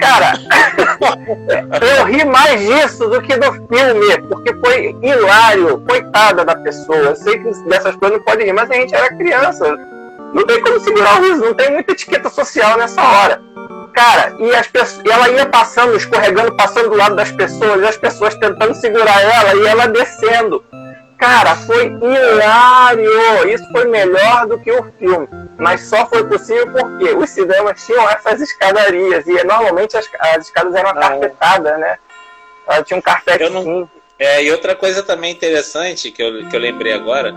Cara, 0.00 0.32
eu 1.98 2.04
ri 2.06 2.24
mais 2.24 2.60
disso 2.60 3.08
do 3.08 3.22
que 3.22 3.36
do 3.36 3.52
filme, 3.52 4.18
porque 4.28 4.54
foi 4.54 4.96
hilário. 5.02 5.78
Coitada 5.86 6.44
da 6.44 6.56
pessoa. 6.56 6.96
Eu 6.98 7.16
sei 7.16 7.38
que 7.38 7.50
dessas 7.68 7.94
coisas 7.96 8.18
não 8.18 8.24
pode 8.24 8.44
rir, 8.44 8.52
mas 8.52 8.70
a 8.70 8.74
gente 8.74 8.94
era 8.94 9.14
criança 9.14 9.78
não 10.34 10.44
tem 10.44 10.60
como 10.60 10.80
segurar 10.80 11.20
o 11.20 11.22
riso, 11.22 11.44
não 11.44 11.54
tem 11.54 11.70
muita 11.70 11.92
etiqueta 11.92 12.28
social 12.28 12.76
nessa 12.76 13.00
hora. 13.00 13.40
Cara, 13.94 14.34
e, 14.40 14.54
as 14.54 14.66
pessoas, 14.66 15.02
e 15.06 15.10
ela 15.10 15.28
ia 15.28 15.46
passando, 15.46 15.96
escorregando, 15.96 16.54
passando 16.56 16.90
do 16.90 16.96
lado 16.96 17.14
das 17.14 17.30
pessoas, 17.30 17.80
e 17.80 17.86
as 17.86 17.96
pessoas 17.96 18.34
tentando 18.34 18.74
segurar 18.74 19.20
ela 19.22 19.54
e 19.54 19.66
ela 19.66 19.86
descendo. 19.86 20.64
Cara, 21.16 21.54
foi 21.54 21.86
hilário! 21.86 23.48
Isso 23.48 23.64
foi 23.70 23.84
melhor 23.86 24.46
do 24.48 24.58
que 24.58 24.70
o 24.72 24.92
filme. 24.98 25.28
Mas 25.56 25.82
só 25.82 26.06
foi 26.06 26.24
possível 26.24 26.70
porque 26.72 27.14
os 27.14 27.30
cinemas 27.30 27.86
tinham 27.86 28.10
essas 28.10 28.40
escadarias. 28.40 29.24
E 29.26 29.44
normalmente 29.44 29.96
as, 29.96 30.10
as 30.18 30.46
escadas 30.46 30.74
eram 30.74 30.92
carpetadas, 30.92 31.78
né? 31.78 31.96
Ela 32.66 32.82
tinha 32.82 32.98
um 32.98 33.00
carpetinho. 33.00 33.50
Não... 33.50 33.90
É, 34.18 34.42
e 34.42 34.50
outra 34.50 34.74
coisa 34.74 35.04
também 35.04 35.32
interessante 35.32 36.10
que 36.10 36.22
eu, 36.22 36.48
que 36.48 36.56
eu 36.56 36.60
lembrei 36.60 36.92
agora 36.92 37.32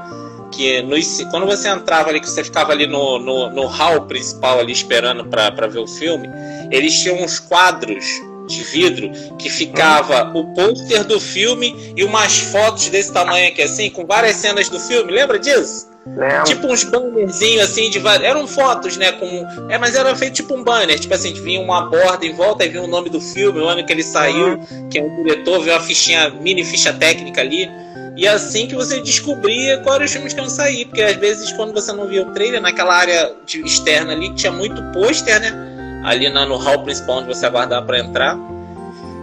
que 0.52 0.82
nos, 0.82 1.22
quando 1.30 1.45
você 1.45 1.70
entrava 1.70 2.10
ali, 2.10 2.20
que 2.20 2.30
você 2.30 2.43
ficava 2.43 2.72
ali 2.72 2.88
no, 2.88 3.20
no, 3.20 3.50
no 3.50 3.66
hall 3.66 4.02
principal 4.02 4.60
ali 4.60 4.72
esperando 4.72 5.26
para 5.26 5.68
ver 5.68 5.80
o 5.80 5.88
filme, 5.88 6.30
eles 6.72 7.00
tinham 7.02 7.22
uns 7.22 7.39
quadros 7.39 8.06
de 8.48 8.64
vidro 8.64 9.12
que 9.38 9.50
ficava 9.50 10.32
o 10.34 10.54
pôster 10.54 11.04
do 11.04 11.20
filme 11.20 11.93
e 11.95 12.04
umas 12.04 12.38
fotos 12.38 12.88
desse 12.89 13.12
tamanho 13.12 13.50
aqui 13.50 13.62
assim, 13.62 13.89
com 13.89 14.06
várias 14.06 14.38
cenas 14.38 14.70
do 14.70 14.80
filme, 14.80 15.12
lembra 15.12 15.38
disso? 15.38 15.88
Lembra. 16.16 16.43
Tipo 16.43 16.68
uns 16.68 16.84
bannerzinhos 16.86 17.64
assim 17.64 17.89
de 17.89 18.00
várias. 18.00 18.30
Eram 18.30 18.48
fotos, 18.48 18.95
né? 18.95 19.12
Com... 19.12 19.45
É, 19.70 19.78
mas 19.78 19.95
era 19.95 20.16
feito 20.16 20.36
tipo 20.36 20.56
um 20.56 20.64
banner. 20.64 20.98
Tipo 21.00 21.14
assim, 21.14 21.34
vinha 21.34 21.60
uma 21.60 21.82
borda 21.82 22.26
em 22.26 22.34
volta 22.34 22.64
e 22.64 22.70
vinha 22.70 22.84
o 22.84 22.88
nome 22.88 23.10
do 23.10 23.20
filme, 23.20 23.60
o 23.60 23.68
ano 23.68 23.86
que 23.86 23.91
ele 23.91 24.04
saiu, 24.04 24.60
quem 24.89 25.02
é 25.02 25.06
o 25.06 25.24
diretor, 25.24 25.62
veio 25.62 25.76
a 25.76 25.80
fichinha, 25.80 26.30
mini 26.30 26.64
ficha 26.64 26.93
técnica 26.93 27.41
ali. 27.41 27.70
E 28.18 28.28
assim 28.28 28.65
que 28.65 28.74
você 28.74 28.99
descobria 28.99 29.78
quais 29.78 30.05
os 30.05 30.11
filmes 30.11 30.34
que 30.34 30.39
iam 30.39 30.49
sair. 30.49 30.86
Porque 30.86 31.03
às 31.03 31.15
vezes, 31.18 31.51
quando 31.51 31.72
você 31.72 31.93
não 31.93 32.07
via 32.07 32.24
o 32.24 32.32
trailer, 32.34 32.59
naquela 32.59 32.95
área 32.95 33.32
externa 33.63 34.13
ali, 34.13 34.34
tinha 34.34 34.51
muito 34.51 34.82
pôster, 34.91 35.39
né? 35.39 36.01
Ali 36.03 36.28
na, 36.28 36.43
no 36.43 36.57
hall 36.57 36.84
principal 36.84 37.20
onde 37.20 37.28
você 37.28 37.45
aguardava 37.45 37.86
para 37.86 37.99
entrar. 37.99 38.36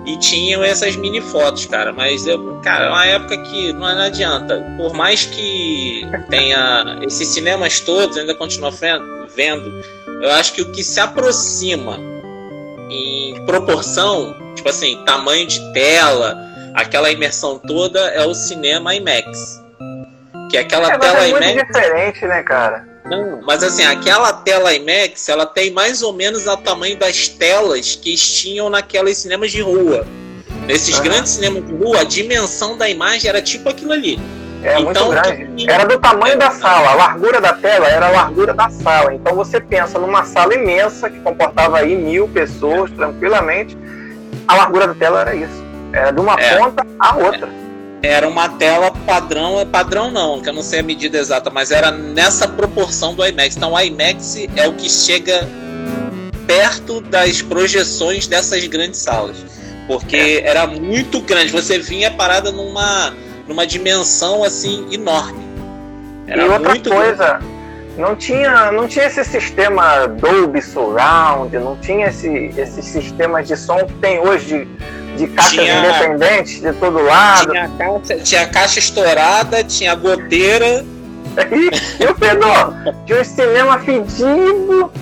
E 0.07 0.17
tinham 0.19 0.63
essas 0.63 0.95
mini 0.95 1.21
fotos, 1.21 1.67
cara. 1.67 1.93
Mas, 1.93 2.25
eu, 2.25 2.61
cara, 2.63 2.85
é 2.85 2.89
uma 2.89 3.07
época 3.07 3.37
que 3.39 3.73
não 3.73 3.87
adianta. 3.87 4.65
Por 4.77 4.95
mais 4.95 5.27
que 5.27 6.07
tenha 6.31 7.01
esses 7.03 7.27
cinemas 7.29 7.81
todos, 7.81 8.17
ainda 8.17 8.35
continua 8.35 8.71
vendo. 9.35 9.83
Eu 10.23 10.31
acho 10.31 10.53
que 10.53 10.63
o 10.63 10.71
que 10.71 10.85
se 10.85 11.01
aproxima 11.01 11.99
em 12.89 13.45
proporção, 13.45 14.37
tipo 14.55 14.69
assim, 14.69 15.03
tamanho 15.05 15.49
de 15.49 15.59
tela 15.73 16.54
aquela 16.75 17.11
imersão 17.11 17.59
toda 17.59 18.01
é 18.09 18.27
o 18.27 18.35
cinema 18.35 18.95
IMAX. 18.95 19.63
Que 20.51 20.59
é 20.59 20.61
aquela 20.61 20.93
é, 20.93 20.99
tela 20.99 21.25
é 21.25 21.29
IMAX. 21.29 21.55
muito 21.55 21.67
diferente, 21.67 22.27
né, 22.27 22.43
cara? 22.43 22.87
Não, 23.05 23.43
mas 23.43 23.63
assim, 23.63 23.85
aquela 23.85 24.33
tela 24.33 24.75
IMAX, 24.75 25.29
ela 25.29 25.47
tem 25.47 25.71
mais 25.71 26.03
ou 26.03 26.13
menos 26.13 26.47
o 26.47 26.57
tamanho 26.57 26.99
das 26.99 27.29
telas 27.29 27.95
que 27.97 28.15
tinham 28.15 28.69
naquelas 28.69 29.19
cinemas 29.19 29.53
de 29.53 29.61
rua. 29.61 30.07
Nesses 30.67 30.97
uhum. 30.97 31.05
grandes 31.05 31.33
cinemas 31.33 31.67
de 31.67 31.75
rua, 31.75 32.01
a 32.01 32.05
dimensão 32.05 32.77
da 32.77 32.89
imagem 32.89 33.29
era 33.29 33.43
tipo 33.43 33.69
aquilo 33.69 33.93
ali. 33.93 34.19
É 34.63 34.81
então, 34.81 35.09
muito 35.09 35.23
grande. 35.23 35.71
Era 35.71 35.85
do 35.85 35.99
tamanho 35.99 36.39
da 36.39 36.51
sala, 36.51 36.93
a 36.93 36.95
largura 36.95 37.39
da 37.39 37.53
tela 37.53 37.87
era 37.87 38.07
a 38.07 38.11
largura 38.11 38.55
da 38.55 38.71
sala. 38.71 39.13
Então 39.13 39.35
você 39.35 39.61
pensa 39.61 39.99
numa 39.99 40.25
sala 40.25 40.55
imensa 40.55 41.11
que 41.11 41.21
comportava 41.21 41.79
aí 41.79 41.95
mil 41.95 42.27
pessoas 42.29 42.91
tranquilamente, 42.93 43.77
a 44.49 44.57
largura 44.57 44.87
da 44.87 44.95
tela 44.95 45.21
era 45.21 45.35
isso. 45.35 45.64
Era 45.95 46.11
de 46.11 46.21
uma 46.21 46.35
é. 46.35 46.59
ponta 46.59 46.87
à 46.99 47.17
outra. 47.17 47.49
Era 48.03 48.29
uma 48.29 48.49
tela 48.49 48.91
padrão, 49.07 49.61
é 49.61 49.65
padrão 49.65 50.11
não, 50.11 50.43
que 50.43 50.49
eu 50.49 50.53
não 50.53 50.63
sei 50.63 50.81
a 50.81 50.83
medida 50.83 51.17
exata, 51.17 51.51
mas 51.51 51.71
era 51.71 51.91
nessa 51.91 52.47
proporção 52.47 53.15
do 53.15 53.25
IMAX. 53.25 53.57
Então 53.57 53.73
o 53.73 53.81
IMAX 53.81 54.37
é 54.57 54.69
o 54.69 54.75
que 54.75 54.91
chega 54.91 55.49
perto 56.47 57.01
das 57.01 57.41
projeções 57.41 58.27
dessas 58.27 58.67
grandes 58.67 59.01
salas. 59.01 59.37
Porque 59.87 60.17
é. 60.17 60.49
era 60.49 60.67
muito 60.67 61.21
grande, 61.21 61.53
você 61.53 61.79
vinha 61.79 62.11
parada 62.11 62.51
numa, 62.51 63.15
numa 63.47 63.67
dimensão 63.67 64.43
assim 64.43 64.87
enorme. 64.93 65.45
Era 66.27 66.45
e 66.45 66.49
outra 66.49 66.79
coisa, 66.81 67.25
grande. 67.25 67.47
não 67.97 68.17
tinha, 68.17 68.73
não 68.73 68.89
tinha 68.89 69.07
esse 69.07 69.25
sistema 69.25 70.07
Dolby 70.09 70.61
Surround, 70.61 71.57
não 71.59 71.77
tinha 71.77 72.09
esse, 72.09 72.53
esses 72.57 72.85
sistemas 72.85 73.47
de 73.47 73.57
som 73.57 73.79
que 73.87 73.95
tem 73.95 74.19
hoje 74.19 74.47
de 74.47 75.04
de 75.17 75.27
caixas 75.29 75.53
tinha, 75.53 75.79
independentes 75.79 76.61
de 76.61 76.73
todo 76.75 77.03
lado. 77.03 77.53
Tinha 77.53 77.69
caixa, 77.69 78.17
tinha 78.19 78.47
caixa 78.47 78.79
estourada, 78.79 79.65
tinha 79.65 79.95
goteira. 79.95 80.85
e 82.01 82.05
o 82.05 82.15
Pedro, 82.15 82.49
tinha 83.07 83.21
um 83.21 83.25
cinema 83.25 83.79
fedido. 83.81 84.93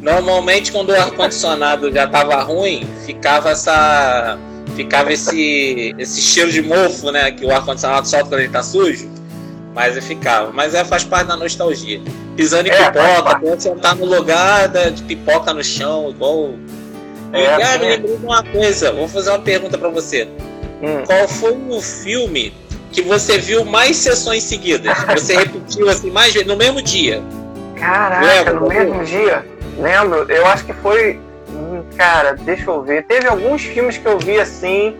Normalmente 0.00 0.70
quando 0.70 0.90
o 0.90 0.94
ar-condicionado 0.94 1.90
já 1.92 2.06
tava 2.06 2.42
ruim, 2.42 2.86
ficava 3.06 3.50
essa. 3.50 4.38
Ficava 4.76 5.12
esse, 5.12 5.94
esse 5.98 6.20
cheiro 6.20 6.50
de 6.50 6.60
mofo, 6.60 7.10
né? 7.10 7.30
Que 7.30 7.46
o 7.46 7.54
ar-condicionado 7.54 8.08
solta 8.08 8.26
quando 8.26 8.40
ele 8.40 8.48
tá 8.48 8.62
sujo. 8.62 9.08
Mas 9.74 10.02
ficava. 10.04 10.52
Mas 10.52 10.74
é, 10.74 10.84
faz 10.84 11.04
parte 11.04 11.28
da 11.28 11.36
nostalgia. 11.36 12.00
Pisando 12.36 12.68
em 12.68 12.72
é, 12.72 12.90
pipoca, 12.90 13.60
sentar 13.60 13.96
no 13.96 14.04
lugar 14.04 14.68
de 14.68 15.02
pipoca 15.04 15.52
no 15.52 15.62
chão, 15.62 16.10
igual 16.10 16.54
é, 17.34 17.54
ah, 17.54 17.78
me 17.78 17.86
lembrei 17.86 18.16
de 18.16 18.24
uma 18.24 18.42
coisa. 18.42 18.92
Vou 18.92 19.08
fazer 19.08 19.30
uma 19.30 19.40
pergunta 19.40 19.76
para 19.76 19.88
você. 19.88 20.28
Hum. 20.82 21.02
Qual 21.06 21.28
foi 21.28 21.56
o 21.68 21.80
filme 21.80 22.54
que 22.92 23.02
você 23.02 23.38
viu 23.38 23.64
mais 23.64 23.96
sessões 23.96 24.44
seguidas? 24.44 24.96
Você 25.14 25.36
repetiu 25.36 25.88
assim 25.88 26.10
mais 26.10 26.32
vezes 26.32 26.46
no 26.46 26.56
mesmo 26.56 26.80
dia? 26.80 27.22
Caraca, 27.76 28.26
Lembra, 28.26 28.54
no 28.54 28.68
mesmo 28.68 29.04
dia? 29.04 29.44
Lembro. 29.78 30.30
Eu 30.30 30.46
acho 30.46 30.64
que 30.64 30.72
foi. 30.74 31.18
Hum, 31.48 31.82
cara, 31.96 32.34
deixa 32.34 32.70
eu 32.70 32.82
ver. 32.82 33.04
Teve 33.04 33.26
alguns 33.26 33.62
filmes 33.62 33.98
que 33.98 34.06
eu 34.06 34.18
vi 34.18 34.38
assim. 34.38 34.96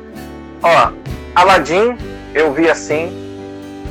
Ó, 0.63 0.91
Aladdin, 1.35 1.97
eu 2.35 2.53
vi 2.53 2.69
assim. 2.69 3.13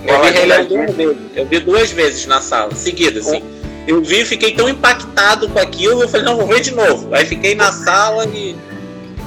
Eu 0.06 0.22
vi 0.22 0.32
vezes. 0.34 1.18
Eu 1.36 1.46
vi 1.46 1.60
duas 1.60 1.92
vezes 1.92 2.26
na 2.26 2.42
sala, 2.42 2.76
seguidas, 2.76 3.28
assim. 3.28 3.44
Eu 3.88 4.02
vi 4.02 4.22
e 4.22 4.26
fiquei 4.26 4.54
tão 4.54 4.70
impactado 4.70 5.50
com 5.50 5.60
aquilo, 5.60 6.04
eu 6.04 6.10
falei, 6.10 6.26
não, 6.26 6.38
vou 6.38 6.48
ver 6.48 6.62
de 6.62 6.74
novo. 6.74 7.14
Aí 7.14 7.26
fiquei 7.26 7.54
na 7.56 7.72
sala 7.72 8.26
e. 8.26 8.56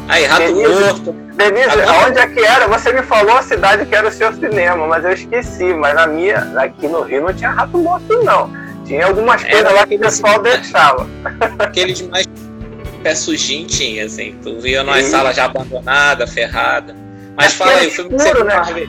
Aí, 0.09 0.24
Rato 0.24 0.54
Morto. 0.54 1.12
Denise, 1.34 1.68
Agora... 1.68 2.09
onde 2.09 2.18
é 2.18 2.26
que 2.26 2.40
era? 2.40 2.66
Você 2.68 2.92
me 2.92 3.02
falou 3.02 3.36
a 3.36 3.42
cidade 3.42 3.84
que 3.84 3.94
era 3.94 4.09
o 4.09 4.11
seu 4.11 4.32
cinema, 4.32 4.86
mas 4.86 5.04
eu 5.04 5.12
esqueci. 5.12 5.74
Mas 5.74 5.94
na 5.94 6.07
minha, 6.07 6.38
aqui 6.57 6.88
no 6.88 7.02
Rio, 7.02 7.22
não 7.22 7.34
tinha 7.34 7.50
Rato 7.50 7.76
Morto, 7.76 8.22
não. 8.22 8.50
Tinha 8.86 9.07
algumas 9.07 9.44
coisas 9.44 9.72
lá 9.72 9.86
que 9.86 9.96
o 9.96 9.98
pessoal 9.98 10.40
deixava. 10.40 11.07
Aquele 11.59 11.92
de 11.92 12.04
mais 12.04 12.26
pé 13.02 13.14
sujinho 13.14 13.66
tinha, 13.66 14.07
assim. 14.07 14.36
Tu 14.42 14.59
via 14.61 14.82
numa 14.82 15.02
sala 15.02 15.34
já 15.34 15.44
abandonada, 15.44 16.26
ferrada. 16.26 16.96
Mas 17.36 17.52
fala 17.52 17.72
aí, 17.72 17.88
o 17.88 17.90
filme 17.90 18.16
escuro, 18.16 18.46
que 18.46 18.52
você 18.52 18.74
né? 18.74 18.88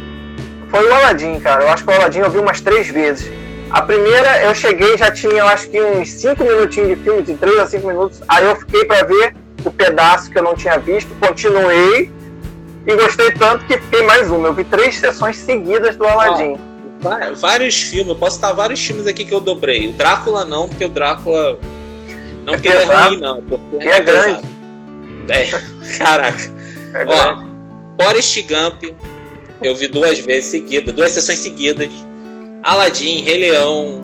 Foi 0.70 0.88
o 0.88 0.93
Aladdin, 0.93 1.39
cara. 1.39 1.63
Eu 1.63 1.70
acho 1.70 1.84
que 1.84 1.89
o 1.89 1.93
Aladdin 1.93 2.20
eu 2.20 2.32
vi 2.32 2.38
umas 2.38 2.61
três 2.61 2.88
vezes. 2.88 3.30
A 3.70 3.82
primeira 3.82 4.43
eu 4.43 4.55
cheguei, 4.55 4.97
já 4.97 5.11
tinha 5.11 5.34
eu 5.34 5.47
acho 5.47 5.70
que 5.70 5.82
uns 5.82 6.09
5 6.09 6.43
minutinhos 6.43 6.89
de 6.89 6.95
filme, 6.95 7.22
de 7.22 7.34
3 7.34 7.59
a 7.59 7.68
5 7.68 7.88
minutos. 7.88 8.22
Aí 8.28 8.45
eu 8.45 8.55
fiquei 8.55 8.86
para 8.86 9.05
ver 9.05 9.36
o 9.65 9.72
pedaço 9.72 10.30
que 10.30 10.38
eu 10.38 10.43
não 10.43 10.55
tinha 10.55 10.78
visto, 10.78 11.09
continuei 11.20 12.11
e 12.86 12.95
gostei 12.95 13.32
tanto 13.32 13.65
que 13.65 13.78
fiquei 13.78 14.03
mais 14.03 14.32
uma. 14.32 14.47
Eu 14.47 14.53
vi 14.53 14.63
três 14.63 14.95
sessões 14.95 15.38
seguidas 15.38 15.97
do 15.97 16.05
Aladdin. 16.05 16.57
Ah, 17.05 17.32
vários 17.36 17.82
filmes, 17.82 18.07
eu 18.07 18.15
posso 18.15 18.38
citar 18.38 18.55
vários 18.55 18.84
filmes 18.84 19.05
aqui 19.05 19.26
que 19.26 19.34
eu 19.34 19.41
dobrei. 19.41 19.89
O 19.89 19.93
Drácula 19.93 20.45
não, 20.45 20.68
porque 20.70 20.86
o 20.86 20.89
Drácula. 20.89 21.59
Não 22.45 22.53
é 22.53 22.57
porque 22.57 22.70
ele 22.70 22.78
é 22.78 22.86
ruim, 22.86 23.20
não. 23.20 23.41
Porque 23.41 23.88
é, 23.88 23.89
é 23.89 23.99
grande. 23.99 24.45
É, 25.28 25.47
caraca. 25.99 26.51
É 26.93 27.05
Ó, 27.05 27.43
Forrest 28.01 28.41
Gump, 28.47 28.95
eu 29.61 29.76
vi 29.76 29.88
duas 29.88 30.20
vezes 30.20 30.45
seguidas, 30.49 30.95
duas 30.95 31.11
sessões 31.11 31.39
seguidas. 31.39 31.89
Aladdin, 32.64 33.24
Rei 33.24 33.38
Leão, 33.39 34.01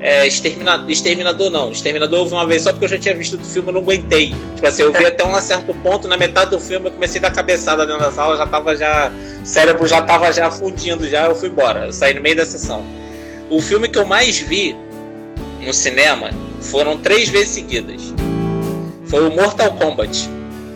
é, 0.00 0.26
Exterminador, 0.26 0.90
Exterminador 0.90 1.50
não. 1.50 1.70
Exterminador 1.70 2.18
eu 2.20 2.26
vi 2.26 2.32
uma 2.34 2.46
vez 2.46 2.62
só 2.62 2.72
porque 2.72 2.84
eu 2.84 2.88
já 2.90 2.98
tinha 2.98 3.14
visto 3.14 3.38
do 3.38 3.44
filme 3.44 3.70
e 3.70 3.72
não 3.72 3.80
aguentei. 3.80 4.34
Tipo 4.54 4.66
assim, 4.66 4.82
eu 4.82 4.92
vi 4.92 5.06
até 5.06 5.24
um 5.24 5.40
certo 5.40 5.72
ponto, 5.76 6.06
na 6.06 6.16
metade 6.16 6.50
do 6.50 6.60
filme 6.60 6.88
eu 6.88 6.92
comecei 6.92 7.18
a 7.20 7.22
dar 7.22 7.32
cabeçada 7.32 7.86
dentro 7.86 8.02
da 8.02 8.12
sala, 8.12 8.36
já 8.36 8.46
tava 8.46 8.76
já. 8.76 9.10
O 9.42 9.46
cérebro 9.46 9.86
já 9.86 10.02
tava 10.02 10.30
já 10.30 10.50
fundindo, 10.50 11.08
já 11.08 11.26
eu 11.26 11.34
fui 11.34 11.48
embora. 11.48 11.86
Eu 11.86 11.92
saí 11.92 12.12
no 12.12 12.20
meio 12.20 12.36
da 12.36 12.44
sessão. 12.44 12.84
O 13.48 13.60
filme 13.62 13.88
que 13.88 13.98
eu 13.98 14.04
mais 14.04 14.38
vi 14.38 14.76
no 15.64 15.72
cinema 15.72 16.30
foram 16.60 16.98
três 16.98 17.28
vezes 17.30 17.50
seguidas. 17.50 18.14
Foi 19.06 19.26
o 19.26 19.34
Mortal 19.34 19.72
Kombat. 19.72 20.28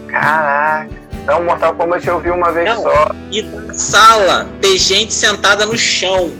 Caraca. 0.07 0.90
Então, 1.22 1.44
Mortal 1.44 1.74
Kombat 1.74 2.09
eu 2.09 2.18
vi 2.20 2.30
uma 2.30 2.51
vez 2.51 2.66
Não. 2.66 2.82
só. 2.82 3.11
E 3.30 3.42
na 3.42 3.74
sala 3.74 4.49
tem 4.62 4.78
gente 4.78 5.12
sentada 5.12 5.66
no 5.66 5.76
chão. 5.76 6.30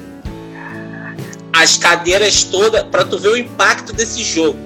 As 1.53 1.77
cadeiras 1.77 2.45
todas, 2.45 2.83
pra 2.85 3.05
tu 3.05 3.19
ver 3.19 3.29
o 3.29 3.37
impacto 3.37 3.93
desse 3.93 4.23
jogo. 4.23 4.59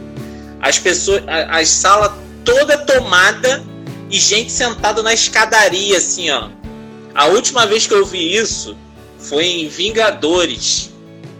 As 0.60 0.78
pessoas, 0.78 1.22
a- 1.26 1.58
as 1.58 1.68
salas 1.68 2.12
toda 2.44 2.76
tomada 2.78 3.64
e 4.10 4.18
gente 4.18 4.50
sentada 4.52 5.02
na 5.02 5.12
escadaria, 5.14 5.96
assim, 5.98 6.30
ó. 6.30 6.48
A 7.14 7.26
última 7.26 7.66
vez 7.66 7.86
que 7.86 7.94
eu 7.94 8.04
vi 8.04 8.34
isso 8.36 8.76
foi 9.18 9.44
em 9.46 9.68
Vingadores, 9.68 10.90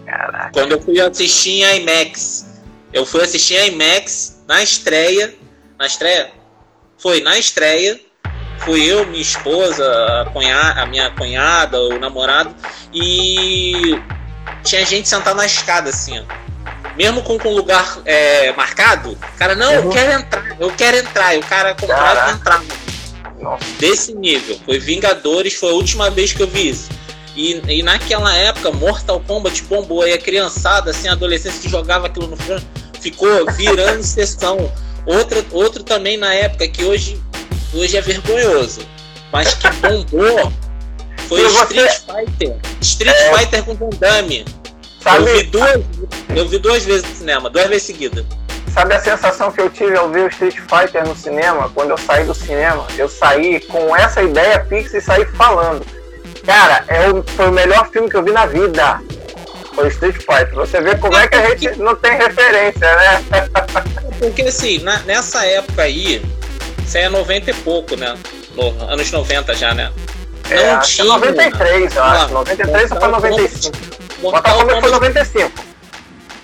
Caraca. 0.07 0.51
quando 0.53 0.72
eu 0.72 0.80
fui 0.80 1.01
assistir 1.01 1.62
em 1.62 1.80
IMAX. 1.82 2.47
Eu 2.93 3.05
fui 3.07 3.22
assistir 3.22 3.55
em 3.57 3.72
IMAX 3.72 4.43
na 4.47 4.62
estreia. 4.62 5.34
Na 5.78 5.86
estreia? 5.86 6.30
Foi 6.99 7.20
na 7.20 7.38
estreia. 7.38 7.99
Fui 8.59 8.84
eu, 8.84 9.05
minha 9.07 9.20
esposa, 9.22 9.84
a, 10.22 10.30
cunha- 10.30 10.57
a 10.76 10.86
minha 10.86 11.11
cunhada, 11.11 11.80
o 11.80 11.99
namorado. 11.99 12.55
E 12.95 13.99
tinha 14.62 14.84
gente 14.84 15.08
sentada 15.08 15.34
na 15.36 15.46
escada, 15.46 15.90
assim, 15.90 16.18
ó. 16.18 16.22
Mesmo 16.96 17.22
com, 17.22 17.38
com 17.38 17.50
lugar 17.50 17.98
é, 18.04 18.52
marcado, 18.52 19.12
o 19.12 19.38
cara, 19.38 19.54
não, 19.54 19.72
eu 19.72 19.82
Uhum. 19.84 19.90
quero 19.90 20.12
entrar, 20.12 20.56
eu 20.60 20.70
quero 20.72 20.96
entrar. 20.98 21.34
E 21.34 21.38
o 21.38 21.42
cara 21.42 21.74
comprava 21.74 22.30
e 22.30 22.34
entrava 22.34 22.64
Nossa. 23.40 23.64
desse 23.78 24.14
nível. 24.14 24.58
Foi 24.64 24.78
Vingadores, 24.78 25.54
foi 25.54 25.70
a 25.70 25.74
última 25.74 26.10
vez 26.10 26.32
que 26.32 26.42
eu 26.42 26.46
vi 26.46 26.68
isso. 26.68 26.90
E, 27.34 27.62
e 27.66 27.82
naquela 27.82 28.34
época, 28.36 28.70
Mortal 28.70 29.20
Kombat 29.26 29.62
bombou. 29.64 30.06
E 30.06 30.12
a 30.12 30.18
criançada, 30.18 30.90
assim, 30.90 31.08
a 31.08 31.12
adolescência 31.12 31.60
que 31.62 31.68
jogava 31.68 32.06
aquilo 32.08 32.26
no 32.28 32.36
ficou 33.00 33.50
virando 33.52 34.02
sessão. 34.04 34.70
Outra, 35.06 35.42
outro 35.50 35.82
também 35.82 36.16
na 36.18 36.32
época, 36.34 36.68
que 36.68 36.84
hoje, 36.84 37.20
hoje 37.74 37.96
é 37.96 38.00
vergonhoso, 38.02 38.86
mas 39.32 39.54
que 39.54 39.68
bombou, 39.80 40.52
foi 41.37 41.49
você- 41.49 41.87
Street 41.87 42.01
Fighter. 42.26 42.57
Street 42.80 43.16
É. 43.16 43.39
Fighter 43.39 43.64
com 43.64 43.74
Van 43.74 43.91
Damme. 43.99 44.45
Sabe, 45.03 45.30
Eu 45.30 45.37
vi 45.37 45.43
duas, 45.45 45.80
eu 46.37 46.49
vi 46.49 46.59
duas 46.59 46.85
vezes 46.85 47.03
no 47.09 47.16
cinema, 47.16 47.51
duas 47.51 47.66
vezes 47.66 47.83
seguidas. 47.85 48.24
sabe 48.72 48.95
a 48.95 49.01
sensação 49.01 49.51
que 49.51 49.61
eu 49.61 49.68
tive 49.68 49.97
ao 49.97 50.09
ver 50.11 50.24
o 50.24 50.28
Street 50.28 50.57
Fighter 50.61 51.07
no 51.07 51.16
cinema? 51.16 51.68
Quando 51.74 51.91
eu 51.91 51.99
saí 51.99 52.24
do 52.24 52.33
cinema, 52.35 52.87
eu 52.97 53.09
saí 53.09 53.59
com 53.61 53.95
essa 53.97 54.22
ideia 54.22 54.64
fixa 54.68 54.99
e 54.99 55.01
saí 55.01 55.24
falando. 55.37 55.85
Cara, 56.47 56.85
é 56.89 57.09
o, 57.11 57.22
foi 57.37 57.49
o 57.49 57.53
melhor 57.53 57.89
filme 57.91 58.09
que 58.09 58.16
eu 58.16 58.22
vi 58.24 58.30
na 58.33 58.47
vida. 58.47 59.01
Foi 59.74 59.85
o 59.85 59.89
Street 59.89 60.16
Fighter. 60.16 60.55
Você 60.55 60.80
vê 60.80 60.95
como 60.97 61.16
é 61.16 61.26
que 61.26 61.35
a 61.35 61.51
gente 61.51 61.78
não 61.78 61.97
tem 61.97 62.12
referência, 62.16 62.80
né? 62.97 63.24
Porque 64.20 64.43
assim, 64.43 64.78
na- 64.80 64.99
nessa 65.01 65.45
época 65.45 65.83
aí, 65.83 66.22
isso 66.87 66.97
aí 66.97 67.05
é 67.05 67.09
90 67.09 67.51
e 67.51 67.55
pouco, 67.55 67.97
né? 67.97 68.14
No- 68.55 68.83
anos 68.89 69.11
90 69.11 69.55
já, 69.55 69.74
né? 69.74 69.91
É, 70.51 70.57
Não 70.57 70.78
é 70.78 70.80
tinha. 70.80 71.05
93, 71.07 71.97
eu 71.97 72.03
acho. 72.05 72.32
93 72.32 72.90
ou 72.90 73.01
foi 73.01 73.09
Mortal 73.09 73.20
95? 73.20 73.76
Mortal 74.20 74.32
Mortal 74.32 74.59
Kombat 74.59 74.80
foi 74.80 74.90
Kombat, 74.90 74.93
95. 74.93 75.53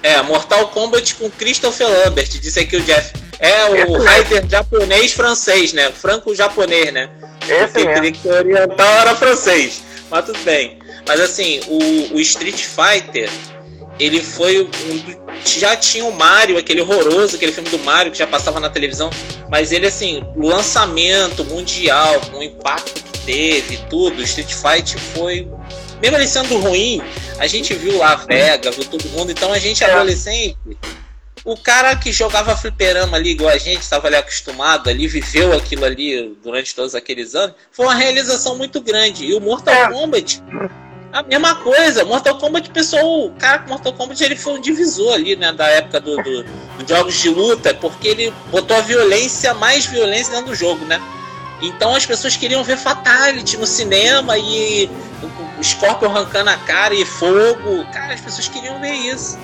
é, 0.02 0.22
Mortal 0.22 0.68
Kombat 0.68 1.14
com 1.14 1.30
Christopher 1.30 1.88
Lambert, 1.88 2.28
disse 2.28 2.60
aqui 2.60 2.76
o 2.76 2.82
Jeff. 2.82 3.12
É 3.38 3.64
o. 3.66 4.02
Raider 4.02 4.44
japonês-francês, 4.48 5.72
né? 5.72 5.92
Franco-japonês, 5.92 6.92
né? 6.92 7.08
Esse 7.48 7.84
Porque 7.84 8.00
mesmo. 8.00 8.12
que 8.12 8.28
oriental 8.28 8.86
era 8.86 9.14
francês. 9.14 9.82
Mas 10.10 10.24
tudo 10.24 10.38
bem. 10.40 10.78
Mas 11.06 11.20
assim, 11.20 11.60
o, 11.68 12.16
o 12.16 12.20
Street 12.20 12.64
Fighter, 12.64 13.30
ele 13.98 14.22
foi 14.22 14.62
um 14.62 14.68
já 15.44 15.76
tinha 15.76 16.04
o 16.04 16.12
Mario, 16.12 16.58
aquele 16.58 16.80
horroroso, 16.80 17.36
aquele 17.36 17.52
filme 17.52 17.68
do 17.70 17.78
Mario 17.78 18.10
que 18.10 18.18
já 18.18 18.26
passava 18.26 18.58
na 18.58 18.68
televisão, 18.68 19.10
mas 19.48 19.72
ele 19.72 19.86
assim, 19.86 20.22
o 20.36 20.46
lançamento 20.46 21.44
mundial, 21.44 22.20
com 22.30 22.38
o 22.38 22.42
impacto 22.42 23.02
que 23.12 23.17
teve, 23.32 23.76
tudo, 23.90 24.22
Street 24.22 24.52
Fighter 24.54 24.98
foi 25.14 25.46
mesmo 26.00 26.16
ele 26.16 26.26
sendo 26.28 26.56
ruim, 26.58 27.02
a 27.38 27.46
gente 27.46 27.74
viu 27.74 27.98
lá 27.98 28.12
a 28.12 28.16
Vega, 28.16 28.70
viu 28.70 28.84
todo 28.84 29.04
mundo, 29.10 29.30
então 29.32 29.52
a 29.52 29.58
gente 29.58 29.82
É. 29.84 29.92
adolescente, 29.92 30.56
o 31.44 31.56
cara 31.56 31.94
que 31.96 32.10
jogava 32.12 32.56
fliperama 32.56 33.16
ali 33.16 33.30
igual 33.30 33.50
a 33.50 33.58
gente, 33.58 33.82
estava 33.82 34.06
ali 34.06 34.16
acostumado 34.16 34.88
ali, 34.88 35.06
viveu 35.08 35.52
aquilo 35.52 35.84
ali 35.84 36.36
durante 36.42 36.74
todos 36.74 36.94
aqueles 36.94 37.34
anos, 37.34 37.54
foi 37.72 37.84
uma 37.86 37.94
realização 37.94 38.56
muito 38.56 38.80
grande. 38.80 39.24
E 39.26 39.34
o 39.34 39.40
Mortal 39.40 39.74
É. 39.74 39.88
Kombat, 39.90 40.40
a 41.12 41.22
mesma 41.22 41.56
coisa. 41.56 42.04
Mortal 42.04 42.38
Kombat, 42.38 42.70
pessoal, 42.70 43.24
o 43.26 43.30
cara 43.32 43.58
com 43.60 43.70
Mortal 43.70 43.92
Kombat 43.94 44.22
ele 44.22 44.36
foi 44.36 44.52
um 44.54 44.60
divisor 44.60 45.14
ali, 45.14 45.34
né, 45.36 45.52
da 45.52 45.66
época 45.68 46.00
do, 46.00 46.16
do- 46.22 46.42
dos 46.44 46.88
jogos 46.88 47.14
de 47.20 47.28
luta, 47.30 47.74
porque 47.74 48.08
ele 48.08 48.32
botou 48.50 48.76
a 48.76 48.80
violência, 48.82 49.52
mais 49.54 49.84
violência 49.86 50.32
dentro 50.32 50.50
do 50.50 50.54
jogo, 50.54 50.84
né? 50.84 51.00
Então 51.60 51.94
as 51.94 52.06
pessoas 52.06 52.36
queriam 52.36 52.62
ver 52.62 52.76
Fatality 52.76 53.56
no 53.56 53.66
cinema 53.66 54.38
e 54.38 54.90
o, 55.58 55.62
Scorpion 55.64 56.08
arrancando 56.10 56.50
a 56.50 56.56
cara 56.56 56.94
e 56.94 57.04
fogo. 57.04 57.84
Cara, 57.92 58.14
as 58.14 58.20
pessoas 58.20 58.48
queriam 58.48 58.80
ver 58.80 58.92
isso. 58.92 59.38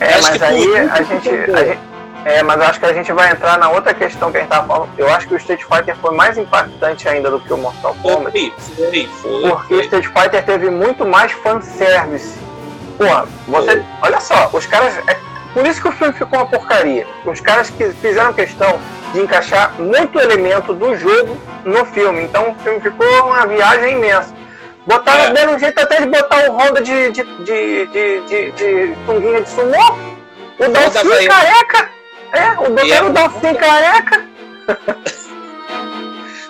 É, 0.00 0.20
mas 0.20 0.42
aí 0.42 0.76
a 0.78 0.88
que 0.88 1.04
gente, 1.04 1.28
a 1.28 1.64
gente- 1.64 1.78
É, 2.24 2.42
mas 2.42 2.60
eu 2.60 2.66
acho 2.66 2.80
que 2.80 2.86
a 2.86 2.92
gente 2.92 3.12
vai 3.12 3.30
entrar 3.30 3.58
na 3.58 3.70
outra 3.70 3.94
questão 3.94 4.30
que 4.30 4.38
a 4.38 4.40
gente 4.40 4.50
tava 4.50 4.66
falando. 4.66 4.90
Eu 4.98 5.08
acho 5.10 5.26
que 5.28 5.34
o 5.34 5.36
Street 5.36 5.62
Fighter 5.62 5.96
foi 5.96 6.14
mais 6.14 6.36
impactante 6.36 7.08
ainda 7.08 7.30
do 7.30 7.40
que 7.40 7.52
o 7.52 7.56
Mortal 7.56 7.94
Kombat. 8.02 8.52
Foi, 8.76 8.90
foi, 8.90 9.08
foi. 9.22 9.50
Porque 9.50 9.74
o 9.74 9.80
Street 9.82 10.06
Fighter 10.06 10.44
teve 10.44 10.70
muito 10.70 11.06
mais 11.06 11.32
fanservice. 11.32 12.34
Porra, 12.98 13.26
você. 13.48 13.82
Olha 14.02 14.20
só, 14.20 14.50
os 14.52 14.66
caras. 14.66 14.94
É, 15.06 15.16
por 15.54 15.66
isso 15.66 15.80
que 15.80 15.88
o 15.88 15.92
filme 15.92 16.12
ficou 16.12 16.38
uma 16.40 16.46
porcaria. 16.46 17.06
Os 17.24 17.40
caras 17.40 17.70
que 17.70 17.90
fizeram 17.92 18.32
questão 18.34 18.78
de 19.12 19.20
encaixar 19.20 19.74
muito 19.80 20.18
elemento 20.20 20.72
do 20.74 20.96
jogo 20.96 21.36
no 21.64 21.84
filme. 21.86 22.22
Então 22.22 22.50
o 22.50 22.54
filme 22.62 22.80
ficou 22.80 23.06
uma 23.26 23.46
viagem 23.46 23.92
imensa. 23.92 24.34
Botaram, 24.86 25.24
É. 25.24 25.32
deram 25.32 25.54
um 25.54 25.58
jeito 25.58 25.78
até 25.78 26.00
de 26.00 26.06
botar 26.06 26.48
o 26.48 26.56
Honda 26.56 26.80
de, 26.80 27.10
de, 27.10 27.22
de, 27.22 27.86
de, 27.86 28.20
de, 28.22 28.50
de 28.52 28.96
tunguinha 29.06 29.42
de 29.42 29.48
sumô. 29.48 29.96
O 30.58 30.68
Dalsin 30.68 31.08
veio. 31.08 31.28
careca. 31.30 31.90
É, 32.32 32.50
o 32.60 32.86
E 32.86 32.92
é 32.92 33.02
botaram 33.02 33.52
o 33.52 33.58
careca. 33.58 34.24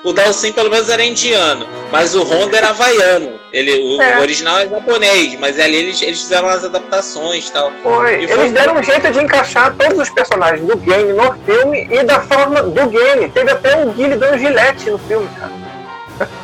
O 0.03 0.13
Dalsin 0.15 0.53
pelo 0.53 0.71
menos 0.71 0.89
era 0.89 1.05
indiano, 1.05 1.67
mas 1.93 2.15
o 2.15 2.23
Honda 2.23 2.57
era 2.57 2.71
havaiano. 2.71 3.39
Ele, 3.53 3.97
o, 3.97 4.01
É. 4.03 4.21
original 4.21 4.59
é 4.61 4.69
japonês, 4.69 5.37
mas 5.41 5.59
ali 5.59 5.75
eles, 5.77 6.01
eles 6.03 6.21
fizeram 6.21 6.49
as 6.49 6.65
adaptações 6.65 7.49
e 7.49 7.53
tal. 7.53 7.73
Foi. 7.83 8.23
E 8.25 8.29
foi- 8.29 8.39
Eles 8.41 8.53
deram 8.53 8.75
um 8.77 8.83
jeito 8.83 9.11
de 9.11 9.19
encaixar 9.25 9.75
todos 9.77 9.99
os 9.99 10.09
personagens 10.11 10.65
do 10.67 10.77
game 10.77 11.13
no 11.15 11.33
filme 11.45 11.89
e 11.91 12.03
da 12.05 12.21
forma 12.21 12.63
do 12.63 12.87
game. 12.89 13.29
Teve 13.31 13.51
até 13.51 13.83
o 13.85 13.91
Guile 13.93 14.17
dando 14.17 14.39
gilete 14.39 14.89
no 14.91 14.99
filme, 14.99 15.29
cara. 15.39 15.53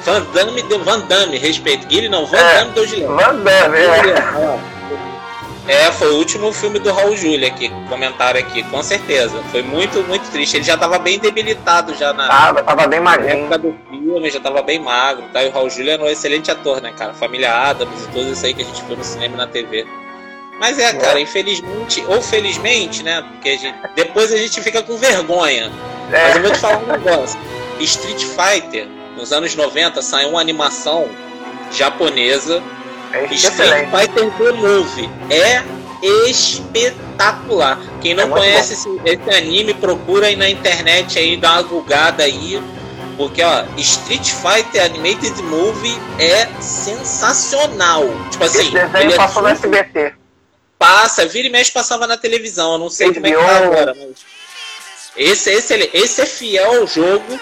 Van 0.04 0.22
Damme 0.32 0.62
Van 0.84 1.00
Damme, 1.00 1.36
respeito. 1.38 1.86
Guilherme 1.86 2.08
não, 2.08 2.26
Van 2.26 2.38
É. 2.38 2.54
Damme 2.60 2.70
deu 2.72 2.86
Gillette. 2.86 3.06
Van 3.12 3.34
Damme, 3.36 3.78
é. 3.78 3.84
É, 3.84 4.58
foi 5.92 6.08
o 6.12 6.16
último 6.16 6.52
filme 6.52 6.78
do 6.78 6.92
Raul 6.92 7.16
Júlia 7.16 7.48
aqui, 7.48 7.68
comentaram 7.88 8.38
aqui, 8.38 8.62
com 8.64 8.82
certeza. 8.82 9.42
Foi 9.50 9.62
muito, 9.62 10.00
muito 10.04 10.30
triste. 10.30 10.56
Ele 10.56 10.64
já 10.64 10.76
tava 10.76 10.98
bem 10.98 11.18
debilitado 11.18 11.94
já 11.94 12.12
na, 12.12 12.28
Tava, 12.28 12.62
tava 12.62 12.86
bem 12.86 13.00
na 13.00 13.04
magrinho. 13.04 13.38
época 13.40 13.58
do 13.58 13.76
filme, 13.90 14.30
já 14.30 14.40
tava 14.40 14.62
bem 14.62 14.78
magro, 14.78 15.24
tá? 15.32 15.42
E 15.42 15.48
o 15.48 15.52
Raul 15.52 15.68
Júlia 15.70 15.94
era 15.94 16.02
um 16.04 16.06
excelente 16.08 16.50
ator, 16.50 16.80
né, 16.80 16.92
cara? 16.96 17.12
Família 17.14 17.52
Adams 17.52 18.04
e 18.04 18.08
tudo 18.08 18.30
isso 18.32 18.46
aí 18.46 18.54
que 18.54 18.62
a 18.62 18.64
gente 18.64 18.82
viu 18.84 18.96
no 18.96 19.04
cinema 19.04 19.34
e 19.34 19.38
na 19.38 19.46
TV. 19.46 19.86
Mas 20.60 20.78
é, 20.78 20.92
cara, 20.94 21.20
infelizmente, 21.20 22.02
ou 22.08 22.22
felizmente, 22.22 23.02
né? 23.02 23.22
Porque 23.32 23.50
a 23.50 23.56
gente- 23.58 23.76
depois 23.94 24.32
a 24.32 24.36
gente 24.38 24.60
fica 24.62 24.82
com 24.82 24.96
vergonha. 24.96 25.70
Mas 26.10 26.34
eu 26.36 26.38
É, 26.38 26.42
vou 26.42 26.50
te 26.52 26.58
falar 26.58 26.78
um 26.78 26.86
negócio. 26.86 27.38
Street 27.80 28.24
Fighter, 28.24 28.86
nos 29.16 29.32
anos 29.32 29.54
90, 29.54 30.00
saiu 30.00 30.30
uma 30.30 30.40
animação 30.40 31.08
japonesa 31.72 32.62
é 33.12 33.24
Street 33.34 33.44
excelente. 33.44 33.90
Fighter 33.90 34.30
The 34.32 34.52
Movie 34.52 35.10
é 35.30 35.62
espetacular. 36.28 37.78
Quem 38.00 38.14
não 38.14 38.24
É 38.24 38.28
conhece 38.28 38.74
esse, 38.74 38.88
esse 39.04 39.30
anime, 39.30 39.74
procura 39.74 40.26
aí 40.26 40.36
na 40.36 40.48
internet 40.48 41.18
aí, 41.18 41.36
dá 41.36 41.52
uma 41.54 41.62
bugada 41.64 42.22
aí. 42.24 42.62
Porque, 43.16 43.42
ó, 43.42 43.64
Street 43.78 44.30
Fighter 44.32 44.84
Animated 44.84 45.42
Movie 45.42 45.98
é 46.18 46.46
sensacional. 46.60 48.04
Tipo 48.30 48.44
assim, 48.44 48.58
Esse 48.60 48.70
desenho 48.72 48.96
ele 49.04 49.12
é 49.14 49.16
passou 49.16 49.42
no 49.42 49.48
super- 49.56 49.68
SBT. 49.80 50.14
passa, 50.78 51.24
vira 51.26 51.48
e 51.48 51.50
mexe 51.50 51.72
passava 51.72 52.06
na 52.06 52.18
televisão. 52.18 52.72
Eu 52.72 52.78
não 52.78 52.90
sei 52.90 53.12
como 53.14 53.26
é 53.26 53.30
que 53.30 53.36
HBO. 53.36 53.46
tá 53.46 53.56
agora, 53.58 53.94
mas. 53.98 54.16
Esse, 55.16 55.50
esse, 55.50 55.72
ele- 55.72 55.90
esse 55.94 56.20
é 56.20 56.26
fiel 56.26 56.80
ao 56.82 56.86
jogo. 56.86 57.40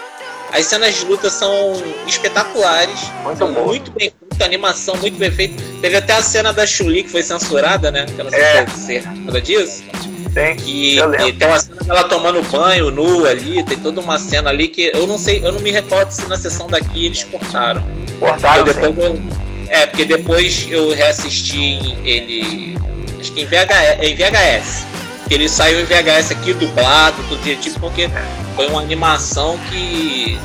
As 0.53 0.65
cenas 0.67 0.95
de 0.95 1.05
luta 1.07 1.29
são 1.29 1.73
espetaculares. 2.07 3.01
Muito 3.25 3.45
bom. 3.49 3.65
Muito 3.67 3.91
bem 3.91 4.12
animação 4.43 4.97
muito 4.97 5.18
bem 5.18 5.30
feita. 5.30 5.62
Teve 5.80 5.97
até 5.97 6.14
a 6.14 6.22
cena 6.22 6.53
da 6.53 6.66
Chuli 6.66 7.03
que 7.03 7.11
foi 7.11 7.22
censurada, 7.22 7.91
né? 7.91 8.07
Que 8.07 8.18
eu 8.18 8.24
não 8.24 8.30
sei 8.30 8.41
É. 8.41 8.66
se 8.66 8.72
você 8.80 9.03
nada 9.24 9.41
disso. 9.41 9.85
Tem. 10.32 10.57
Que, 10.57 10.97
Eu 10.97 11.11
que 11.12 11.32
tem 11.35 11.47
uma 11.47 11.61
cena 11.61 11.76
dela 11.85 12.05
tomando 12.05 12.43
banho 12.51 12.91
nu 12.91 13.24
ali, 13.26 13.62
tem 13.62 13.78
toda 13.78 14.01
uma 14.01 14.18
cena 14.18 14.51
ali 14.51 14.66
que 14.66 14.91
eu 14.93 15.07
não 15.07 15.16
sei, 15.18 15.41
eu 15.45 15.53
não 15.53 15.61
me 15.61 15.70
recordo 15.70 16.11
se 16.11 16.26
na 16.26 16.37
sessão 16.37 16.66
daqui 16.66 17.07
eles 17.07 17.22
cortaram. 17.24 17.85
Cortado, 18.18 18.70
Eu 18.70 18.74
depois 18.74 18.97
eu- 18.99 19.22
é, 19.68 19.87
porque 19.87 20.05
depois 20.05 20.66
eu 20.70 20.93
reassisti 20.93 21.97
ele. 22.05 22.76
Acho 23.20 23.30
que 23.32 23.43
em 23.43 23.47
VHS. 23.47 23.99
Em 24.03 24.14
VHS. 24.16 24.87
Que 25.28 25.35
ele 25.35 25.49
saiu 25.49 25.80
em 25.80 25.85
VHS 25.85 26.32
aqui, 26.32 26.53
dublado, 26.53 27.16
tudo 27.28 27.41
direitinho, 27.43 27.74
porque 27.80 28.11
foi 28.57 28.66
uma 28.66 28.80
animação 28.80 29.59
que 29.70 30.39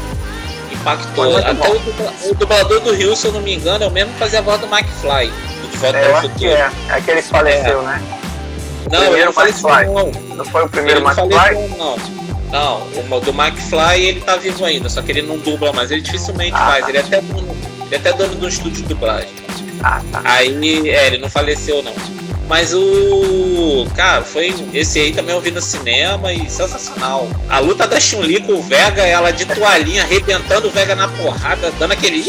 impactou. 0.79 1.37
Até 1.37 1.67
o, 1.69 2.31
o 2.31 2.35
dublador 2.35 2.79
do 2.81 2.93
Rio, 2.93 3.15
se 3.15 3.27
eu 3.27 3.31
não 3.33 3.41
me 3.41 3.55
engano, 3.55 3.83
é 3.83 3.87
o 3.87 3.91
mesmo 3.91 4.11
que 4.13 4.19
fazia 4.19 4.39
a 4.39 4.41
voz 4.41 4.59
do 4.61 4.67
McFly, 4.67 5.27
do 5.61 5.67
De 5.71 5.77
Volta 5.77 5.97
É, 5.97 6.01
para 6.09 6.17
o 6.17 6.21
Futuro. 6.21 6.49
é. 6.51 6.71
É 6.89 6.93
aquele 6.93 7.21
que 7.21 7.27
faleceu, 7.27 7.81
né? 7.83 8.01
O 8.85 8.89
Não, 8.91 8.99
ele 8.99 9.09
primeiro 9.09 9.33
não 9.35 9.43
McFly. 9.43 9.85
não. 9.85 10.35
Não 10.37 10.45
foi 10.45 10.61
o 10.61 10.63
Ele 10.65 10.69
primeiro 10.71 11.01
não 11.01 11.11
McFly? 11.11 11.37
faleceu 11.37 11.77
não. 11.77 12.19
Não, 12.51 12.81
o 13.15 13.19
do 13.19 13.29
McFly 13.31 14.01
ele 14.05 14.21
tá 14.21 14.35
vivo 14.35 14.65
ainda, 14.65 14.89
só 14.89 15.03
que 15.03 15.11
ele 15.11 15.21
não 15.21 15.37
dubla 15.37 15.71
mais, 15.71 15.91
ele 15.91 16.01
dificilmente 16.01 16.53
Ah, 16.55 16.65
faz. 16.71 16.83
tá. 16.83 16.89
Ele 16.89 16.97
é 16.97 17.01
até 17.01 17.21
dono, 17.21 17.55
ele 17.85 17.95
é 17.95 17.97
até 17.97 18.11
dono 18.13 18.35
de 18.35 18.45
um 18.45 18.49
estúdio 18.49 18.81
de 18.81 18.87
dublagem. 18.89 19.29
Ah, 19.83 20.01
tá. 20.11 20.21
Aí, 20.25 20.89
é, 20.89 21.05
ele 21.07 21.19
não 21.19 21.29
faleceu 21.29 21.83
não. 21.83 21.93
Mas 22.49 22.73
o. 22.73 23.85
Cara, 23.95 24.23
foi. 24.23 24.53
Esse 24.73 24.99
aí 24.99 25.13
também 25.13 25.35
eu 25.35 25.39
vi 25.39 25.51
no 25.51 25.61
cinema 25.61 26.33
e 26.33 26.49
sensacional. 26.49 27.29
A 27.47 27.59
luta 27.59 27.87
da 27.87 27.99
Chun-Li 27.99 28.41
com 28.41 28.53
o 28.53 28.63
Vega, 28.63 29.03
ela 29.03 29.31
de 29.31 29.45
toalhinha, 29.45 30.01
arrebentando 30.01 30.67
o 30.67 30.71
Vega 30.71 30.95
na 30.95 31.07
porrada, 31.07 31.71
dando 31.77 31.91
aquele. 31.91 32.23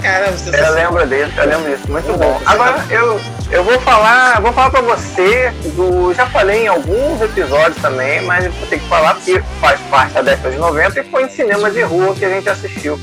Cara, 0.00 0.34
Eu 0.52 0.74
lembro 0.74 1.06
disso, 1.06 1.32
eu 1.36 1.46
lembro 1.46 1.70
disso, 1.70 1.92
muito 1.92 2.18
bom. 2.18 2.40
Agora 2.46 2.84
eu, 2.90 3.20
eu 3.52 3.62
vou 3.62 3.78
falar, 3.80 4.40
vou 4.40 4.52
falar 4.54 4.70
pra 4.70 4.80
você 4.80 5.52
do. 5.76 6.14
Já 6.14 6.26
falei 6.26 6.64
em 6.64 6.68
alguns 6.68 7.20
episódios 7.20 7.76
também, 7.76 8.22
mas 8.22 8.52
vou 8.54 8.66
ter 8.66 8.80
que 8.80 8.88
falar 8.88 9.14
porque 9.14 9.40
faz 9.60 9.78
parte 9.82 10.14
da 10.14 10.22
década 10.22 10.50
de 10.50 10.56
90 10.56 10.98
e 10.98 11.04
foi 11.04 11.24
em 11.24 11.28
cinema 11.28 11.70
de 11.70 11.82
rua 11.82 12.14
que 12.14 12.24
a 12.24 12.30
gente 12.30 12.48
assistiu. 12.48 12.98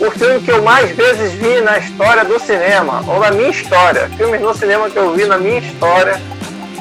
O 0.00 0.10
filme 0.12 0.40
que 0.40 0.50
eu 0.50 0.62
mais 0.62 0.90
vezes 0.92 1.32
vi 1.32 1.60
na 1.60 1.78
história 1.78 2.24
do 2.24 2.38
cinema, 2.38 3.02
ou 3.06 3.18
na 3.18 3.32
minha 3.32 3.50
história, 3.50 4.08
filmes 4.16 4.40
no 4.40 4.54
cinema 4.54 4.88
que 4.88 4.96
eu 4.96 5.12
vi 5.12 5.26
na 5.26 5.36
minha 5.38 5.58
história, 5.58 6.20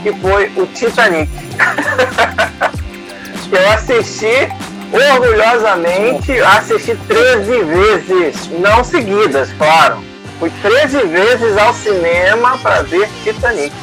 que 0.03 0.13
foi 0.13 0.51
o 0.55 0.68
Titanic. 0.68 1.32
eu 3.51 3.70
assisti 3.72 4.47
orgulhosamente, 4.91 6.39
assisti 6.39 6.95
13 7.07 7.63
vezes, 7.63 8.49
não 8.59 8.84
seguidas, 8.84 9.49
claro. 9.57 10.03
Fui 10.39 10.51
13 10.61 11.07
vezes 11.07 11.57
ao 11.57 11.74
cinema 11.74 12.57
para 12.59 12.84
ver 12.84 13.09
Titanic. 13.24 13.74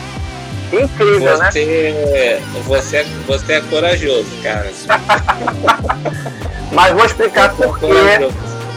Incrível, 0.72 1.38
né? 1.38 1.50
Você, 1.50 2.40
você, 2.64 2.96
é- 2.98 3.06
você 3.26 3.52
é 3.54 3.60
corajoso, 3.62 4.28
cara. 4.42 4.70
Mas 6.70 6.92
vou 6.92 7.04
explicar 7.04 7.54
por 7.54 7.78
quê. 7.78 7.86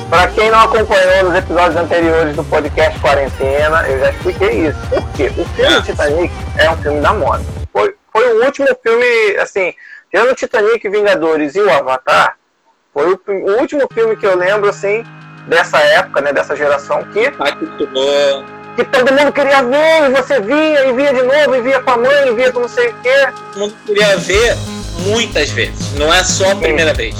Para 0.09 0.27
quem 0.29 0.49
não 0.49 0.61
acompanhou 0.61 1.25
nos 1.25 1.35
episódios 1.37 1.75
anteriores 1.75 2.35
do 2.35 2.43
podcast 2.45 2.97
Quarentena, 3.01 3.85
eu 3.89 3.99
já 3.99 4.09
expliquei 4.11 4.67
isso. 4.67 4.79
Por 4.89 5.09
quê? 5.11 5.31
O 5.37 5.45
filme 5.45 5.75
É. 5.75 5.81
Titanic 5.81 6.33
é 6.57 6.69
um 6.71 6.77
filme 6.77 7.01
da 7.01 7.13
moda. 7.13 7.43
Foi, 7.73 7.93
foi 8.13 8.33
o 8.33 8.45
último 8.45 8.67
filme, 8.81 9.37
assim, 9.37 9.73
tirando 10.09 10.33
Titanic, 10.33 10.87
Vingadores 10.87 11.55
e 11.55 11.61
o 11.61 11.69
Avatar, 11.69 12.37
foi 12.93 13.11
o, 13.11 13.21
o 13.27 13.59
último 13.59 13.85
filme 13.93 14.15
que 14.15 14.25
eu 14.25 14.37
lembro, 14.37 14.69
assim, 14.69 15.03
dessa 15.47 15.77
época, 15.79 16.21
né, 16.21 16.31
dessa 16.31 16.55
geração, 16.55 17.03
que, 17.11 17.27
Impactou. 17.27 17.87
que 18.77 18.83
todo 18.85 19.13
mundo 19.13 19.33
queria 19.33 19.61
ver, 19.61 20.05
e 20.05 20.09
você 20.09 20.39
via, 20.39 20.85
e 20.87 20.93
via 20.93 21.13
de 21.13 21.23
novo, 21.23 21.55
e 21.55 21.61
via 21.61 21.81
com 21.81 21.91
a 21.91 21.97
mãe, 21.97 22.27
e 22.29 22.33
via 22.33 22.51
com 22.53 22.61
não 22.61 22.69
sei 22.69 22.87
o 22.87 22.93
quê. 23.03 23.27
Todo 23.51 23.59
mundo 23.59 23.75
queria 23.85 24.15
ver 24.17 24.55
muitas 25.05 25.49
vezes. 25.49 25.93
Não 25.93 26.13
é 26.13 26.23
só 26.23 26.51
a 26.51 26.55
primeira 26.55 26.93
vez. 26.93 27.13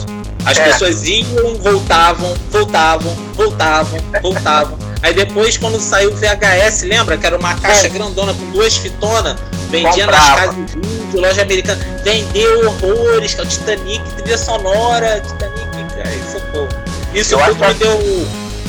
As 0.47 0.57
É. 0.57 0.63
pessoas 0.63 1.03
iam, 1.03 1.55
voltavam, 1.61 2.33
voltavam, 2.51 3.13
voltavam, 3.35 3.99
voltavam. 4.21 4.77
Aí 5.03 5.13
depois, 5.13 5.57
quando 5.57 5.79
saiu 5.79 6.11
o 6.11 6.15
VHS, 6.15 6.83
lembra 6.83 7.17
que 7.17 7.25
era 7.25 7.37
uma 7.37 7.53
caixa 7.55 7.87
É. 7.87 7.89
grandona 7.89 8.33
com 8.33 8.49
duas 8.51 8.77
fitonas, 8.77 9.35
vendia 9.69 10.05
nas 10.07 10.15
Comprava. 10.15 10.35
casas 10.41 10.55
de 10.55 10.61
vídeo, 10.79 11.21
loja 11.21 11.41
americana, 11.41 11.85
vendeu 12.03 12.67
horrores, 12.67 13.33
que 13.33 13.41
é 13.41 13.43
o 13.43 13.47
Titanic, 13.47 14.11
trilha 14.15 14.37
sonora, 14.37 15.21
Titanic, 15.21 15.95
cara, 15.95 16.09
isso, 16.15 16.39
pô. 16.53 16.67
Isso 17.13 17.35
Eu 17.35 17.39
tudo 17.39 17.67
me 17.67 17.73
deu. 17.75 18.27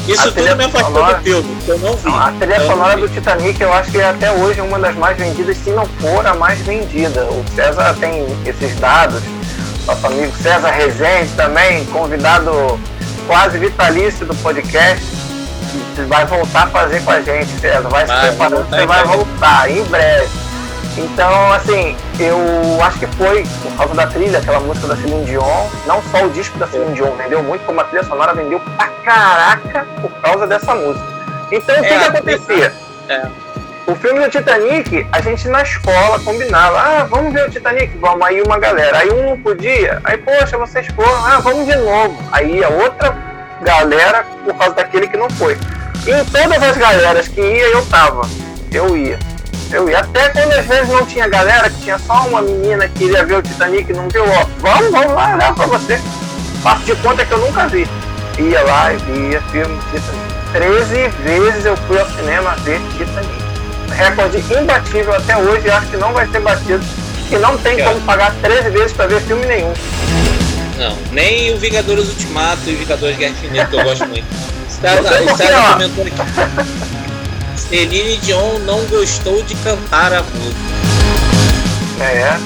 Isso 0.08 0.32
tudo 0.32 0.56
me 0.56 0.64
afastou 0.64 0.80
sonora- 0.94 1.18
do 1.18 1.22
filme, 1.24 1.56
que 1.64 1.68
eu 1.70 1.78
não 1.78 1.96
vi. 1.96 2.08
A 2.08 2.32
trilha 2.38 2.66
sonora 2.66 2.96
do 2.96 3.08
Titanic 3.08 3.60
eu 3.60 3.72
acho 3.72 3.90
que 3.90 3.98
é 3.98 4.08
até 4.08 4.30
hoje 4.32 4.60
uma 4.60 4.78
das 4.78 4.96
mais 4.96 5.16
vendidas, 5.18 5.56
se 5.62 5.70
não 5.70 5.86
for 6.00 6.26
a 6.26 6.34
mais 6.34 6.58
vendida. 6.60 7.24
O 7.24 7.44
César 7.54 7.94
tem 8.00 8.26
esses 8.46 8.74
dados, 8.80 9.22
nosso 9.88 10.06
amigo 10.06 10.32
César 10.36 10.70
Rezende 10.70 11.32
também, 11.34 11.84
convidado 11.86 12.78
quase 13.26 13.58
vitalício 13.58 14.24
do 14.26 14.34
podcast, 14.36 15.04
que 15.96 16.02
vai 16.02 16.24
voltar 16.26 16.64
a 16.64 16.66
fazer 16.68 17.02
com 17.02 17.10
a 17.10 17.20
gente, 17.20 17.48
César. 17.58 17.88
Vai, 17.88 18.06
Vai, 18.06 18.20
se 18.20 18.26
preparando, 18.36 18.68
você 18.68 18.86
vai 18.86 19.02
breve. 19.02 19.16
voltar 19.16 19.70
em 19.70 19.84
breve. 19.84 20.28
Então, 20.98 21.52
assim, 21.52 21.96
eu 22.18 22.38
acho 22.84 22.98
que 22.98 23.06
foi 23.06 23.44
por 23.62 23.72
causa 23.76 23.94
da 23.94 24.06
trilha, 24.08 24.38
aquela 24.38 24.58
música 24.60 24.88
da 24.88 24.96
Celine 24.96 25.24
Dion, 25.26 25.66
não 25.86 26.02
só 26.10 26.24
o 26.24 26.30
disco 26.30 26.58
da 26.58 26.66
Celine 26.66 26.92
Dion 26.94 27.12
vendeu 27.16 27.42
muito, 27.42 27.64
como 27.64 27.80
a 27.80 27.84
trilha 27.84 28.02
sonora 28.04 28.34
vendeu 28.34 28.60
pra 28.76 28.88
caraca 29.04 29.86
por 30.02 30.10
causa 30.20 30.46
dessa 30.46 30.74
música. 30.74 31.06
Então, 31.52 31.76
o 31.76 31.80
que, 31.80 31.86
É, 31.86 31.98
que 31.98 32.04
acontecia? 32.04 32.74
É. 33.08 33.26
O 33.88 33.94
filme 33.94 34.20
do 34.20 34.28
Titanic, 34.28 35.06
a 35.10 35.20
gente 35.22 35.48
na 35.48 35.62
escola 35.62 36.20
combinava, 36.20 36.78
ah, 36.78 37.04
vamos 37.04 37.32
ver 37.32 37.48
o 37.48 37.50
Titanic, 37.50 37.96
vamos 37.96 38.20
aí 38.20 38.42
uma 38.42 38.58
galera. 38.58 38.98
Aí 38.98 39.10
um 39.10 39.30
não 39.30 39.40
podia, 39.40 39.98
aí, 40.04 40.18
poxa, 40.18 40.58
vocês 40.58 40.86
foram, 40.88 41.24
ah, 41.24 41.40
vamos 41.40 41.64
de 41.64 41.74
novo. 41.74 42.14
Aí 42.30 42.62
a 42.62 42.68
outra 42.68 43.16
galera, 43.62 44.26
por 44.44 44.54
causa 44.56 44.74
daquele 44.74 45.08
que 45.08 45.16
não 45.16 45.30
foi. 45.30 45.56
E 46.06 46.10
em 46.10 46.22
todas 46.26 46.62
as 46.62 46.76
galeras 46.76 47.28
que 47.28 47.40
ia, 47.40 47.68
eu 47.68 47.82
tava. 47.86 48.28
Eu 48.70 48.94
ia. 48.94 49.18
Eu 49.72 49.88
ia. 49.88 50.00
Até 50.00 50.28
quando 50.28 50.52
às 50.52 50.66
vezes 50.66 50.88
não 50.90 51.06
tinha 51.06 51.26
galera, 51.26 51.70
que 51.70 51.80
tinha 51.80 51.98
só 51.98 52.26
uma 52.26 52.42
menina 52.42 52.86
que 52.88 52.98
queria 52.98 53.24
ver 53.24 53.36
o 53.36 53.42
Titanic 53.42 53.90
e 53.90 53.94
não 53.94 54.06
viu, 54.10 54.22
ó, 54.22 54.44
vamos, 54.58 54.90
vamos 54.90 55.14
lá, 55.14 55.34
dá 55.34 55.52
pra 55.54 55.64
você. 55.64 55.98
Faço 56.62 56.84
de 56.84 56.94
conta 56.96 57.24
que 57.24 57.32
eu 57.32 57.38
nunca 57.38 57.66
vi. 57.68 57.88
Ia 58.38 58.62
lá 58.64 58.92
e 58.92 58.98
via 58.98 59.40
filme 59.50 59.78
Titanic. 59.90 60.38
13 60.52 61.08
vezes 61.24 61.64
eu 61.64 61.76
fui 61.78 61.98
ao 61.98 62.06
cinema 62.10 62.54
ver 62.56 62.82
Titanic 62.98 63.47
recorde 63.94 64.38
imbatível 64.38 65.14
até 65.14 65.36
hoje 65.36 65.66
e 65.66 65.70
acho 65.70 65.86
que 65.88 65.96
não 65.96 66.12
vai 66.12 66.26
ser 66.28 66.40
batido. 66.40 66.80
Que 67.28 67.36
não 67.38 67.58
tem 67.58 67.80
É. 67.80 67.84
como 67.84 68.00
pagar 68.02 68.32
13 68.42 68.70
vezes 68.70 68.92
para 68.92 69.06
ver 69.06 69.20
filme 69.22 69.44
nenhum. 69.46 69.72
Não, 70.78 70.96
nem 71.12 71.52
o 71.54 71.58
Vingadores 71.58 72.08
Ultimato 72.08 72.60
e 72.66 72.74
o 72.74 72.78
Vingadores 72.78 73.16
Guerra 73.16 73.32
Infinita, 73.32 73.66
que 73.66 73.76
eu 73.76 73.84
gosto 73.84 74.06
muito. 74.06 74.26
César 74.68 75.10
ó. 75.58 75.72
comentou 75.72 76.04
aqui. 76.06 76.14
Celine 77.56 78.16
Dion 78.18 78.58
não 78.60 78.80
gostou 78.86 79.42
de 79.42 79.54
cantar 79.56 80.12
a 80.12 80.22
música. 80.22 82.04
É. 82.04 82.38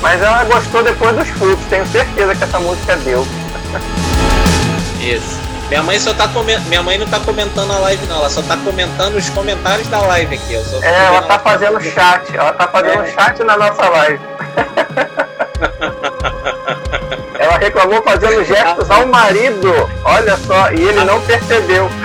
Mas 0.00 0.22
ela 0.22 0.44
gostou 0.44 0.82
depois 0.84 1.16
dos 1.16 1.28
frutos, 1.28 1.64
tenho 1.70 1.86
certeza 1.88 2.34
que 2.34 2.44
essa 2.44 2.60
música 2.60 2.94
deu. 2.98 3.26
Isso. 5.00 5.38
Minha 5.68 5.82
mãe 5.82 5.98
só 6.00 6.14
tá 6.14 6.26
comentando. 6.28 6.66
Minha 6.68 6.82
mãe 6.82 6.96
não 6.98 7.06
tá 7.06 7.20
comentando 7.20 7.70
a 7.72 7.78
live, 7.78 8.06
não. 8.06 8.16
Ela 8.16 8.30
só 8.30 8.42
tá 8.42 8.56
comentando 8.56 9.16
os 9.16 9.28
comentários 9.30 9.86
da 9.88 10.00
live 10.00 10.34
aqui. 10.34 10.54
É, 10.54 11.04
ela 11.06 11.22
tá 11.22 11.38
fazendo 11.38 11.80
chat, 11.80 12.34
ela 12.34 12.52
tá 12.52 12.66
fazendo 12.68 13.02
É. 13.02 13.12
chat 13.12 13.42
na 13.44 13.56
nossa 13.56 13.88
live. 13.88 14.18
ela 17.38 17.58
reclamou 17.58 18.02
fazendo 18.02 18.44
gestos 18.44 18.90
ao 18.90 19.06
marido, 19.06 19.72
olha 20.04 20.36
só, 20.38 20.70
e 20.72 20.80
ele 20.80 21.04
não 21.04 21.20
percebeu. 21.22 21.88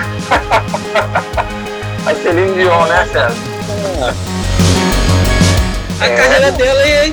A 2.06 2.14
Celine 2.14 2.54
Dion, 2.54 2.84
né, 2.84 3.08
César? 3.10 3.34
A 6.00 6.06
É. 6.06 6.16
carreira 6.16 6.52
dela 6.52 6.82
é. 6.82 7.12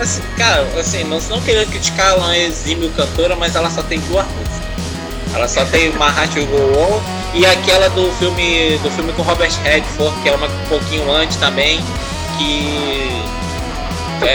Assim, 0.00 0.22
cara, 0.38 0.66
assim, 0.78 1.04
não, 1.04 1.18
não 1.28 1.40
querendo 1.42 1.68
criticar, 1.70 2.12
ela 2.12 2.34
é 2.34 2.44
exímio 2.46 2.88
cantora, 2.92 3.36
mas 3.36 3.54
ela 3.54 3.68
só 3.68 3.82
tem 3.82 4.00
duas 4.00 4.24
músicas. 4.26 4.59
Ela 5.34 5.46
só 5.48 5.64
tem 5.66 5.90
uma 5.90 6.06
Heart 6.06 6.34
Go 6.46 6.78
On 6.78 7.00
e 7.34 7.46
aquela 7.46 7.88
do 7.90 8.10
filme 8.14 8.78
do 8.82 8.90
filme 8.90 9.12
com 9.12 9.22
Robert 9.22 9.52
Redford, 9.62 10.14
que 10.22 10.28
é 10.28 10.34
uma 10.34 10.46
um 10.46 10.66
pouquinho 10.68 11.10
antes 11.12 11.36
também, 11.36 11.84
que. 12.38 13.22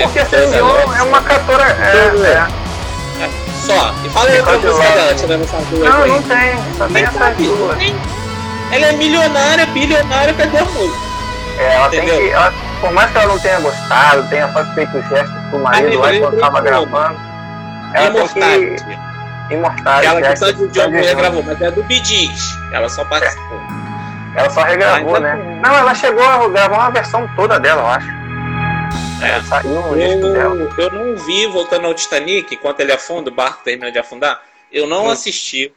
Porque 0.03 0.19
a 0.19 0.25
Celine 0.25 0.53
Dion 0.53 0.93
é 0.97 1.01
uma 1.03 1.21
cantora. 1.21 1.63
É, 1.63 2.27
é. 3.23 3.29
Só. 3.65 3.93
E 4.05 4.09
fala 4.09 4.29
aí 4.29 4.39
outra 4.39 4.57
música 4.57 4.89
dela, 4.89 5.15
tirando 5.15 5.43
essa 5.43 5.57
duas 5.69 5.89
Não, 5.89 6.03
aí. 6.03 6.09
não 6.11 6.21
tem, 6.23 6.55
só 6.77 6.87
tem 6.87 7.03
essas 7.03 7.17
sabe, 7.17 7.43
duas. 7.43 7.77
Ela 8.71 8.85
é 8.87 8.91
milionária, 8.93 9.65
bilionária, 9.67 10.33
cadê 10.33 10.57
a 10.57 10.65
música? 10.65 11.05
É, 11.59 11.73
ela 11.75 11.89
tem 11.89 11.99
Entendeu? 11.99 12.21
que. 12.21 12.29
ela- 12.31 12.53
por 12.81 12.91
mais 12.91 13.09
que 13.11 13.17
ela 13.17 13.27
não 13.27 13.39
tenha 13.39 13.59
gostado, 13.59 14.27
tenha 14.29 14.47
feito 14.75 14.91
gestos 15.09 15.35
pro 15.49 15.59
marido 15.59 15.99
lá 15.99 16.13
enquanto 16.15 16.33
ele- 16.33 16.41
tava 16.41 16.61
gravando, 16.61 17.19
ela 17.93 18.11
tem 18.11 18.27
que. 18.27 19.04
Imortais. 19.51 20.07
Aquela 20.07 20.21
que 20.21 20.35
só 20.37 20.51
de 20.51 20.67
John 20.69 20.89
regravou, 20.89 21.43
mas 21.43 21.61
é 21.61 21.71
do 21.71 21.83
Bidix. 21.83 22.57
Ela 22.71 22.89
só 22.89 23.05
participou. 23.05 23.57
É. 23.57 24.39
Ela 24.39 24.49
só 24.49 24.63
regravou, 24.63 25.19
né? 25.19 25.39
É. 25.39 25.61
Não, 25.61 25.77
ela 25.77 25.93
chegou 25.95 26.23
a 26.23 26.47
gravar 26.47 26.77
uma 26.77 26.91
versão 26.91 27.29
toda 27.35 27.59
dela, 27.59 27.81
eu 27.81 27.87
acho. 27.87 28.07
É. 29.23 29.41
Saiu 29.43 29.71
um 29.71 29.95
eu, 29.95 30.69
eu 30.77 30.91
não 30.91 31.15
vi, 31.15 31.47
voltando 31.47 31.87
ao 31.87 31.93
Titanic, 31.93 32.53
enquanto 32.53 32.79
ele 32.81 32.91
afunda, 32.91 33.29
o 33.29 33.33
barco 33.33 33.63
termina 33.63 33.91
de 33.91 33.97
afundar, 33.97 34.41
eu 34.71 34.85
não 34.87 35.05
Sim. 35.05 35.11
assisti. 35.11 35.73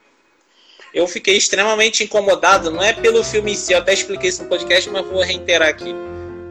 Eu 0.93 1.07
fiquei 1.07 1.37
extremamente 1.37 2.03
incomodado, 2.03 2.71
não 2.71 2.83
é 2.83 2.93
pelo 2.93 3.23
filme 3.23 3.53
em 3.53 3.55
si, 3.55 3.73
eu 3.73 3.79
até 3.79 3.93
expliquei 3.93 4.31
isso 4.31 4.43
no 4.43 4.49
podcast, 4.49 4.89
mas 4.91 5.07
vou 5.07 5.23
reiterar 5.23 5.69
aqui. 5.69 5.95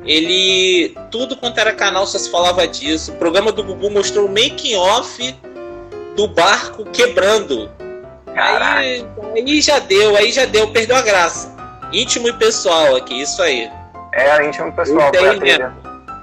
Ele. 0.05 0.95
Tudo 1.11 1.35
quanto 1.35 1.59
era 1.59 1.73
canal 1.73 2.07
só 2.07 2.17
se 2.17 2.31
falava 2.31 2.65
disso. 2.65 3.11
O 3.11 3.15
programa 3.15 3.51
do 3.51 3.61
Gugu 3.61 3.89
mostrou 3.89 4.25
o 4.25 4.29
making 4.29 4.75
off 4.75 5.35
do 6.17 6.27
barco 6.27 6.83
quebrando. 6.85 7.69
Aí, 8.35 9.05
aí 9.35 9.61
já 9.61 9.79
deu, 9.79 10.17
aí 10.17 10.31
já 10.31 10.45
deu, 10.45 10.67
perdeu 10.69 10.95
a 10.95 11.01
graça. 11.01 11.55
Íntimo 11.93 12.27
e 12.27 12.33
pessoal 12.33 12.95
aqui, 12.95 13.21
isso 13.21 13.41
aí. 13.41 13.69
É, 14.13 14.45
íntimo 14.45 14.67
e 14.67 14.71
pessoal. 14.71 15.11
Foi 15.15 15.47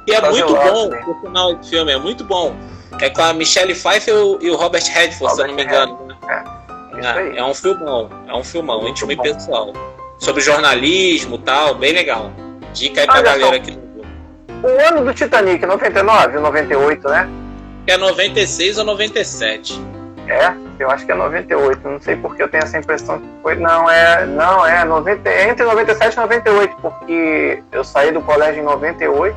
e 0.06 0.12
é 0.12 0.20
muito 0.20 0.52
bom 0.54 0.88
né? 0.88 1.02
o 1.06 1.20
final 1.22 1.54
do 1.54 1.66
filme, 1.66 1.92
é 1.92 1.96
muito 1.96 2.24
bom. 2.24 2.54
É 3.00 3.08
com 3.08 3.22
a 3.22 3.32
Michelle 3.32 3.74
Pfeiffer 3.74 4.14
e 4.40 4.50
o 4.50 4.56
Robert 4.56 4.84
Redford, 4.84 5.18
Robert 5.18 5.34
se 5.34 5.42
eu 5.42 5.46
não 5.46 5.54
me 5.54 5.64
engano. 5.64 6.06
Né? 6.06 6.44
É, 7.02 7.06
é, 7.06 7.38
é, 7.38 7.44
um 7.44 7.54
filmão, 7.54 8.10
é 8.28 8.34
um 8.34 8.44
filmão, 8.44 8.82
muito 8.82 8.92
íntimo 8.92 9.16
bom. 9.16 9.24
e 9.24 9.32
pessoal. 9.32 9.72
Sobre 10.18 10.42
jornalismo 10.42 11.36
e 11.36 11.38
tal, 11.38 11.74
bem 11.76 11.92
legal. 11.92 12.30
Dica 12.72 13.00
aí 13.00 13.06
pra 13.06 13.16
Olha 13.16 13.22
galera 13.22 13.56
aqui 13.56 13.78
O 14.62 14.88
ano 14.88 15.04
do 15.04 15.14
Titanic, 15.14 15.64
99 15.64 16.36
ou 16.36 16.42
98, 16.42 17.08
né? 17.08 17.43
É 17.86 17.96
96 17.96 18.78
ou 18.78 18.84
97. 18.84 19.80
É, 20.26 20.52
eu 20.78 20.90
acho 20.90 21.04
que 21.04 21.12
é 21.12 21.14
98. 21.14 21.86
Não 21.88 22.00
sei 22.00 22.16
porque 22.16 22.42
eu 22.42 22.48
tenho 22.48 22.64
essa 22.64 22.78
impressão 22.78 23.18
que 23.18 23.26
foi. 23.42 23.56
Não, 23.56 23.90
é. 23.90 24.24
Não, 24.26 24.66
é 24.66 24.84
90, 24.84 25.28
é 25.28 25.50
entre 25.50 25.64
97 25.64 26.14
e 26.14 26.16
98, 26.16 26.76
porque 26.80 27.62
eu 27.70 27.84
saí 27.84 28.10
do 28.10 28.22
colégio 28.22 28.62
em 28.62 28.64
98. 28.64 29.36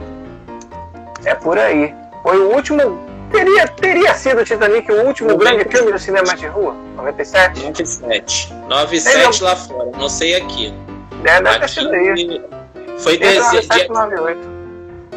É 1.25 1.35
por 1.35 1.57
aí. 1.57 1.93
Foi 2.23 2.37
o 2.39 2.53
último. 2.53 3.05
Teria, 3.31 3.67
teria 3.67 4.13
sido 4.15 4.39
o 4.39 4.45
Titanic 4.45 4.89
o 4.89 5.05
último 5.05 5.31
97. 5.31 5.55
grande 5.55 5.77
filme 5.77 5.91
do 5.91 5.99
cinema 5.99 6.33
de 6.33 6.47
rua? 6.47 6.73
97? 6.95 7.59
97. 7.59 8.53
97 8.69 9.43
lá 9.43 9.55
fora, 9.57 9.91
não 9.97 10.07
sei 10.07 10.35
aqui. 10.35 10.73
É, 11.25 11.41
deve 11.41 11.59
ter 11.59 11.69
sido 11.69 11.91
aí. 11.91 12.41
Foi 12.99 13.17
de, 13.17 13.39
97, 13.39 13.89
98. 13.89 14.39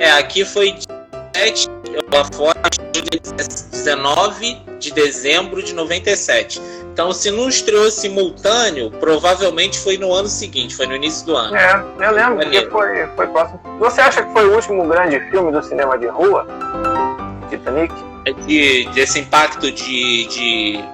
É, 0.00 0.10
aqui 0.12 0.44
foi 0.44 0.76
7 1.36 1.68
lá 2.12 2.24
fora, 2.32 2.60
dia 3.02 3.20
19 3.20 4.58
de 4.78 4.92
dezembro 4.92 5.62
de 5.62 5.74
97. 5.74 6.60
Então, 6.92 7.12
se 7.12 7.30
não 7.30 7.48
estreou 7.48 7.90
simultâneo, 7.90 8.90
provavelmente 8.90 9.78
foi 9.78 9.96
no 9.96 10.12
ano 10.12 10.28
seguinte, 10.28 10.74
foi 10.74 10.86
no 10.86 10.96
início 10.96 11.24
do 11.26 11.36
ano. 11.36 11.56
É, 11.56 11.84
eu 12.00 12.12
lembro 12.12 12.50
que 12.50 12.66
foi, 12.66 13.06
foi 13.16 13.26
próximo. 13.28 13.60
Você 13.78 14.00
acha 14.00 14.22
que 14.22 14.32
foi 14.32 14.46
o 14.46 14.54
último 14.54 14.86
grande 14.88 15.20
filme 15.30 15.52
do 15.52 15.62
cinema 15.62 15.96
de 15.96 16.06
rua? 16.08 16.46
Titanic? 17.48 17.94
É 18.26 18.32
de, 18.32 18.88
desse 18.92 19.20
impacto 19.20 19.70
de, 19.72 20.26
de 20.26 20.84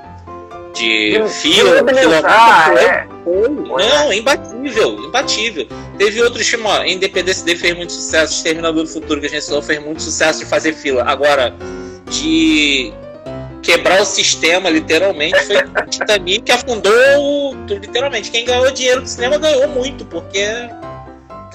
de, 0.77 1.29
fila, 1.31 1.83
ah, 2.25 2.75
é. 2.75 3.07
Não, 3.25 4.13
imbatível, 4.13 4.99
imbatível. 5.05 5.67
Teve 5.97 6.23
outros 6.23 6.47
filmes, 6.47 6.67
ó, 6.67 6.85
Independência 6.85 7.45
D 7.45 7.57
fez 7.57 7.75
muito 7.75 7.93
sucesso, 7.93 8.35
Exterminador 8.35 8.83
do 8.83 8.89
Futuro, 8.89 9.19
que 9.21 9.27
a 9.27 9.31
gente 9.31 9.45
só 9.45 9.63
fez 9.63 9.83
muito 9.83 10.03
sucesso 10.03 10.41
de 10.41 10.47
fazer 10.47 10.75
fila. 10.75 11.03
Agora, 11.05 11.55
de 12.11 12.93
quebrar 13.63 14.01
o 14.01 14.05
sistema, 14.05 14.71
literalmente, 14.71 15.39
foi 15.45 15.57
o 15.57 15.87
Titanic 15.89 16.45
que 16.45 16.53
afundou, 16.53 17.55
literalmente. 17.69 18.31
Quem 18.31 18.45
ganhou 18.45 18.71
dinheiro 18.71 19.03
do 19.03 19.09
cinema 19.09 19.39
ganhou 19.39 19.69
muito, 19.69 20.05
porque 20.05 20.69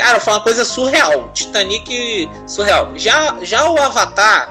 Cara, 0.01 0.19
foi 0.19 0.33
uma 0.33 0.41
coisa 0.41 0.65
surreal. 0.65 1.29
Titanic 1.31 2.27
surreal. 2.47 2.91
Já, 2.95 3.37
já 3.43 3.69
o 3.69 3.77
Avatar, 3.77 4.49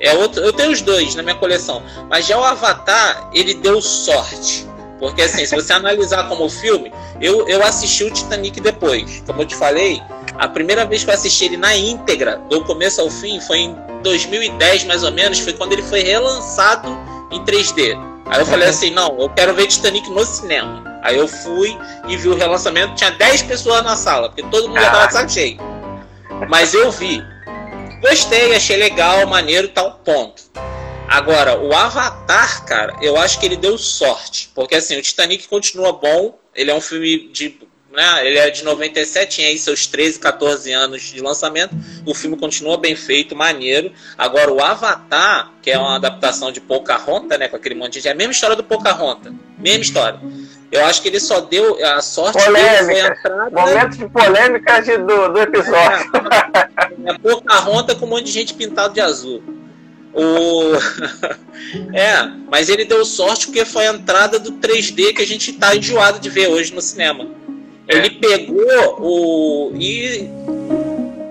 é 0.00 0.12
outro, 0.14 0.42
eu 0.42 0.52
tenho 0.52 0.72
os 0.72 0.82
dois 0.82 1.14
na 1.14 1.22
minha 1.22 1.36
coleção. 1.36 1.80
Mas 2.08 2.26
já 2.26 2.36
o 2.36 2.42
Avatar, 2.42 3.30
ele 3.32 3.54
deu 3.54 3.80
sorte. 3.80 4.66
Porque 5.00 5.22
assim, 5.22 5.46
se 5.46 5.56
você 5.56 5.72
analisar 5.72 6.28
como 6.28 6.48
filme, 6.48 6.92
eu, 7.20 7.48
eu 7.48 7.64
assisti 7.64 8.04
o 8.04 8.10
Titanic 8.10 8.60
depois. 8.60 9.22
Como 9.26 9.40
eu 9.40 9.46
te 9.46 9.56
falei, 9.56 10.00
a 10.38 10.46
primeira 10.46 10.84
vez 10.84 11.02
que 11.02 11.10
eu 11.10 11.14
assisti 11.14 11.46
ele 11.46 11.56
na 11.56 11.74
íntegra, 11.74 12.36
do 12.50 12.62
começo 12.64 13.00
ao 13.00 13.10
fim, 13.10 13.40
foi 13.40 13.58
em 13.58 13.76
2010 14.02 14.84
mais 14.84 15.02
ou 15.02 15.10
menos, 15.10 15.40
foi 15.40 15.54
quando 15.54 15.72
ele 15.72 15.82
foi 15.82 16.02
relançado 16.02 16.88
em 17.32 17.42
3D. 17.44 17.98
Aí 18.26 18.40
eu 18.40 18.46
falei 18.46 18.68
assim, 18.68 18.90
não, 18.90 19.18
eu 19.18 19.28
quero 19.30 19.54
ver 19.54 19.66
Titanic 19.66 20.08
no 20.10 20.24
cinema. 20.24 20.84
Aí 21.02 21.16
eu 21.16 21.26
fui 21.26 21.76
e 22.06 22.16
vi 22.16 22.28
o 22.28 22.36
relançamento, 22.36 22.94
tinha 22.94 23.10
10 23.10 23.42
pessoas 23.42 23.82
na 23.82 23.96
sala, 23.96 24.28
porque 24.28 24.42
todo 24.44 24.68
mundo 24.68 24.80
já 24.80 24.90
tava 24.90 25.06
de 25.06 25.12
saco 25.14 25.32
cheio. 25.32 25.58
Mas 26.48 26.74
eu 26.74 26.90
vi. 26.90 27.24
Gostei, 28.02 28.54
achei 28.54 28.76
legal, 28.76 29.26
maneiro 29.26 29.68
tal, 29.68 30.00
ponto. 30.04 30.42
Agora, 31.10 31.58
o 31.58 31.74
Avatar, 31.74 32.64
cara, 32.64 32.96
eu 33.02 33.16
acho 33.16 33.40
que 33.40 33.44
ele 33.44 33.56
deu 33.56 33.76
sorte. 33.76 34.48
Porque 34.54 34.76
assim, 34.76 34.96
o 34.96 35.02
Titanic 35.02 35.48
continua 35.48 35.92
bom. 35.92 36.38
Ele 36.54 36.70
é 36.70 36.74
um 36.74 36.80
filme 36.80 37.28
de. 37.32 37.58
Né, 37.90 38.24
ele 38.24 38.38
é 38.38 38.48
de 38.50 38.62
97, 38.62 39.34
tinha 39.34 39.48
aí 39.48 39.58
seus 39.58 39.88
13, 39.88 40.20
14 40.20 40.70
anos 40.70 41.02
de 41.02 41.20
lançamento. 41.20 41.74
O 42.06 42.14
filme 42.14 42.36
continua 42.36 42.78
bem 42.78 42.94
feito, 42.94 43.34
maneiro. 43.34 43.92
Agora, 44.16 44.52
o 44.52 44.62
Avatar, 44.62 45.52
que 45.60 45.72
é 45.72 45.76
uma 45.76 45.96
adaptação 45.96 46.52
de 46.52 46.60
Pocahontas, 46.60 47.36
né? 47.36 47.48
Com 47.48 47.56
aquele 47.56 47.74
monte 47.74 47.94
de 47.94 47.98
gente. 47.98 48.08
É 48.08 48.12
a 48.12 48.14
mesma 48.14 48.32
história 48.32 48.54
do 48.54 48.62
Pocahontas. 48.62 49.32
Mesma 49.58 49.82
história. 49.82 50.20
Eu 50.70 50.84
acho 50.84 51.02
que 51.02 51.08
ele 51.08 51.18
só 51.18 51.40
deu. 51.40 51.84
A 51.84 52.00
sorte 52.00 52.40
polêmica. 52.44 52.84
dele 52.84 53.00
foi 53.00 53.10
entrada. 53.10 53.50
Momento 53.50 53.98
de 53.98 54.08
polêmica 54.08 54.80
de, 54.80 54.96
do, 54.98 55.28
do 55.28 55.40
episódio. 55.40 56.12
É, 57.04 57.10
é 57.10 57.18
Pocahontas 57.18 57.98
com 57.98 58.06
um 58.06 58.10
monte 58.10 58.26
de 58.26 58.32
gente 58.32 58.54
pintado 58.54 58.94
de 58.94 59.00
azul. 59.00 59.42
O... 60.12 60.74
é, 61.94 62.30
mas 62.50 62.68
ele 62.68 62.84
deu 62.84 63.04
sorte 63.04 63.46
porque 63.46 63.64
foi 63.64 63.86
a 63.86 63.92
entrada 63.92 64.38
do 64.38 64.52
3D 64.52 65.14
que 65.14 65.22
a 65.22 65.26
gente 65.26 65.52
tá 65.52 65.74
enjoado 65.74 66.18
de 66.18 66.28
ver 66.28 66.48
hoje 66.48 66.74
no 66.74 66.80
cinema. 66.80 67.28
É. 67.86 67.96
Ele 67.96 68.10
pegou 68.10 68.96
o. 69.00 69.72
E 69.74 70.28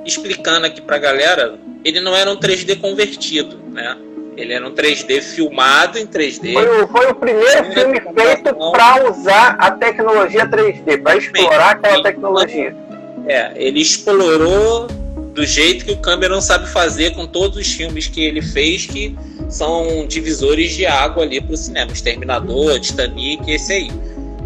explicando 0.06 0.66
aqui 0.66 0.82
pra 0.82 0.98
galera, 0.98 1.60
ele 1.84 2.00
não 2.00 2.16
era 2.16 2.32
um 2.32 2.38
3D 2.38 2.80
convertido, 2.80 3.60
né? 3.72 3.98
Ele 4.36 4.54
era 4.54 4.66
um 4.66 4.72
3D 4.72 5.22
filmado 5.22 6.00
em 6.00 6.08
3D. 6.08 6.54
Foi 6.54 6.84
o, 6.84 6.88
foi 6.88 7.08
o 7.08 7.16
primeiro 7.16 7.66
filme 7.74 8.00
feito 8.00 8.56
para 8.72 9.10
usar 9.10 9.56
a 9.60 9.72
tecnologia 9.72 10.48
3D, 10.48 11.02
para 11.02 11.18
explorar 11.18 11.72
aquela 11.72 12.02
tecnologia. 12.02 12.76
É, 13.28 13.52
ele 13.56 13.82
explorou 13.82 14.88
do 15.40 15.46
jeito 15.46 15.86
que 15.86 15.92
o 15.94 15.96
Cameron 15.96 16.42
sabe 16.42 16.68
fazer 16.68 17.12
com 17.12 17.26
todos 17.26 17.58
os 17.58 17.72
filmes 17.72 18.08
que 18.08 18.22
ele 18.22 18.42
fez, 18.42 18.86
que 18.86 19.18
são 19.48 20.06
divisores 20.06 20.74
de 20.74 20.86
água 20.86 21.24
ali 21.24 21.40
para 21.40 21.54
o 21.54 21.58
cinema. 21.58 21.94
Exterminador, 21.94 22.78
Titanic, 22.82 23.50
esse 23.50 23.72
aí. 23.72 23.92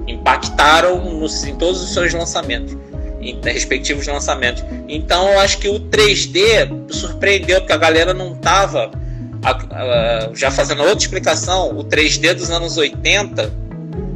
Impactaram 0.07 1.01
em 1.47 1.55
todos 1.55 1.81
os 1.81 1.91
seus 1.95 2.13
lançamentos, 2.13 2.77
em 3.19 3.39
respectivos 3.43 4.05
lançamentos. 4.05 4.63
Então 4.87 5.31
eu 5.31 5.39
acho 5.39 5.57
que 5.57 5.67
o 5.67 5.79
3D 5.79 6.91
surpreendeu, 6.91 7.61
porque 7.61 7.73
a 7.73 7.77
galera 7.77 8.13
não 8.13 8.35
tava. 8.35 8.91
já 10.35 10.51
fazendo 10.51 10.83
outra 10.83 10.99
explicação, 10.99 11.75
o 11.75 11.83
3D 11.83 12.35
dos 12.35 12.51
anos 12.51 12.77
80. 12.77 13.51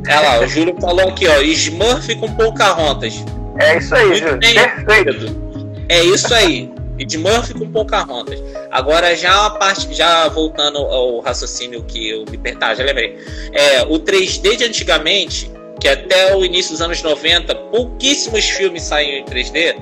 É 0.08 0.20
lá, 0.20 0.42
o 0.42 0.48
Júlio 0.48 0.80
falou 0.80 1.10
aqui, 1.10 1.28
ó, 1.28 1.42
Smurf 1.42 2.16
com 2.18 2.32
Pocahontas. 2.36 3.16
É 3.60 3.80
isso 3.80 3.96
aí, 3.96 4.14
Júlio. 4.14 4.40
Perfeito. 4.40 5.47
É 5.90 6.04
isso 6.04 6.34
aí. 6.34 6.72
E 6.98 7.06
de 7.06 7.18
Murphy 7.18 7.54
com 7.54 7.72
Pocahontas. 7.72 8.42
Agora, 8.72 9.16
já 9.16 9.50
parte, 9.52 9.94
já 9.94 10.28
voltando 10.30 10.80
ao 10.80 11.20
raciocínio 11.20 11.84
que 11.84 12.10
eu 12.10 12.26
me 12.26 12.40
já 12.76 12.84
lembrei. 12.84 13.18
É, 13.54 13.84
o 13.84 14.00
3D 14.00 14.56
de 14.56 14.64
antigamente, 14.64 15.52
que 15.80 15.88
até 15.88 16.36
o 16.36 16.44
início 16.44 16.72
dos 16.72 16.82
anos 16.82 17.02
90, 17.02 17.54
pouquíssimos 17.56 18.46
filmes 18.50 18.84
saíam 18.84 19.20
em 19.20 19.26
3D, 19.26 19.76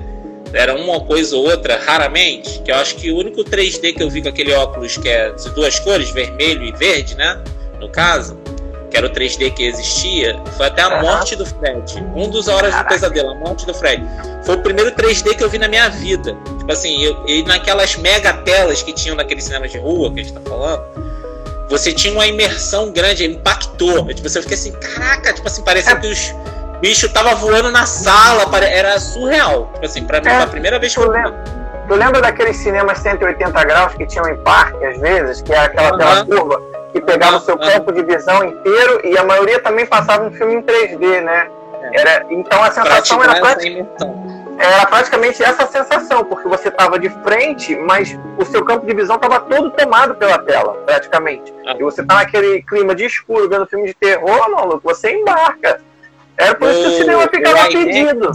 era 0.52 0.74
uma 0.74 1.00
coisa 1.00 1.36
ou 1.36 1.48
outra, 1.48 1.78
raramente, 1.78 2.60
que 2.62 2.70
eu 2.70 2.76
acho 2.76 2.96
que 2.96 3.10
o 3.10 3.16
único 3.16 3.42
3D 3.42 3.94
que 3.94 4.02
eu 4.02 4.10
vi 4.10 4.22
com 4.22 4.28
aquele 4.28 4.52
óculos 4.52 4.96
que 4.96 5.08
é 5.08 5.30
de 5.30 5.50
duas 5.54 5.78
cores, 5.80 6.10
vermelho 6.10 6.64
e 6.64 6.72
verde, 6.72 7.14
né? 7.16 7.42
No 7.80 7.88
caso, 7.88 8.38
que 8.96 8.98
era 8.98 9.06
o 9.06 9.10
3D 9.10 9.52
que 9.52 9.64
existia, 9.64 10.40
foi 10.56 10.66
até 10.66 10.80
a 10.80 11.02
morte 11.02 11.36
do 11.36 11.44
Fred. 11.44 12.02
Um 12.14 12.30
dos 12.30 12.48
Horas 12.48 12.74
do 12.74 12.84
Pesadelo, 12.86 13.30
a 13.30 13.34
morte 13.34 13.66
do 13.66 13.74
Fred. 13.74 14.02
Foi 14.42 14.56
o 14.56 14.62
primeiro 14.62 14.90
3D 14.92 15.36
que 15.36 15.44
eu 15.44 15.50
vi 15.50 15.58
na 15.58 15.68
minha 15.68 15.90
vida. 15.90 16.34
Tipo 16.58 16.72
assim, 16.72 17.02
eu, 17.02 17.24
e 17.26 17.42
naquelas 17.42 17.94
mega 17.96 18.32
telas 18.32 18.82
que 18.82 18.94
tinham 18.94 19.14
naquele 19.14 19.42
cinema 19.42 19.68
de 19.68 19.76
rua 19.78 20.10
que 20.12 20.20
a 20.20 20.22
gente 20.22 20.32
tá 20.32 20.40
falando, 20.48 20.82
você 21.68 21.92
tinha 21.92 22.12
uma 22.14 22.26
imersão 22.26 22.90
grande, 22.90 23.26
impactou. 23.26 24.06
Tipo, 24.06 24.28
você 24.28 24.40
fica 24.40 24.54
assim, 24.54 24.72
caraca, 24.72 25.34
tipo 25.34 25.46
assim, 25.46 25.62
parecia 25.62 25.92
é. 25.92 25.96
que 25.96 26.06
os 26.06 26.34
bichos 26.80 27.12
tava 27.12 27.34
voando 27.34 27.70
na 27.70 27.84
sala, 27.84 28.44
era 28.64 28.98
surreal. 28.98 29.70
Tipo 29.74 29.86
assim, 29.86 30.04
pra 30.04 30.22
mim, 30.22 30.28
é, 30.28 30.42
a 30.42 30.46
primeira 30.46 30.78
vez 30.78 30.94
que 30.94 31.00
eu. 31.00 31.10
Lembro. 31.10 31.34
Tu 31.86 31.94
lembra 31.94 32.20
daqueles 32.20 32.56
cinemas 32.56 32.98
180 32.98 33.64
graus 33.64 33.94
que 33.94 34.06
tinham 34.06 34.26
em 34.28 34.36
parque, 34.38 34.82
às 34.86 34.98
vezes, 34.98 35.42
que 35.42 35.52
é 35.52 35.58
aquela 35.58 35.92
uhum. 35.92 35.98
tela 35.98 36.24
curva? 36.24 36.75
Que 36.96 37.00
pegava 37.02 37.36
o 37.36 37.40
seu 37.40 37.58
campo 37.58 37.92
de 37.92 38.02
visão 38.02 38.42
inteiro 38.42 39.02
e 39.04 39.18
a 39.18 39.24
maioria 39.24 39.60
também 39.60 39.84
passava 39.84 40.26
um 40.26 40.32
filme 40.32 40.54
em 40.54 40.62
3D, 40.62 41.22
né? 41.22 41.50
É. 41.92 42.00
Era, 42.00 42.26
então 42.30 42.62
a 42.62 42.70
sensação 42.70 43.22
era, 43.22 43.38
praticamente, 43.38 43.88
era 44.58 44.86
praticamente 44.86 45.42
essa 45.42 45.66
sensação, 45.66 46.24
porque 46.24 46.48
você 46.48 46.68
estava 46.68 46.98
de 46.98 47.10
frente, 47.22 47.76
mas 47.76 48.18
o 48.38 48.44
seu 48.46 48.64
campo 48.64 48.86
de 48.86 48.94
visão 48.94 49.16
estava 49.16 49.40
todo 49.40 49.70
tomado 49.72 50.14
pela 50.14 50.38
tela, 50.38 50.72
praticamente. 50.86 51.52
Ah. 51.66 51.76
E 51.78 51.82
você 51.82 52.02
tá 52.02 52.14
naquele 52.14 52.62
clima 52.62 52.94
de 52.94 53.04
escuro, 53.04 53.48
vendo 53.48 53.66
filme 53.66 53.88
de 53.88 53.94
terror, 53.94 54.50
maluco, 54.50 54.80
você 54.82 55.12
embarca. 55.12 55.80
Era 56.38 56.54
por 56.54 56.70
isso 56.70 56.80
que 56.80 56.88
o 56.88 56.96
cinema 56.96 57.28
ficava 57.28 57.68
pedido. 57.68 58.30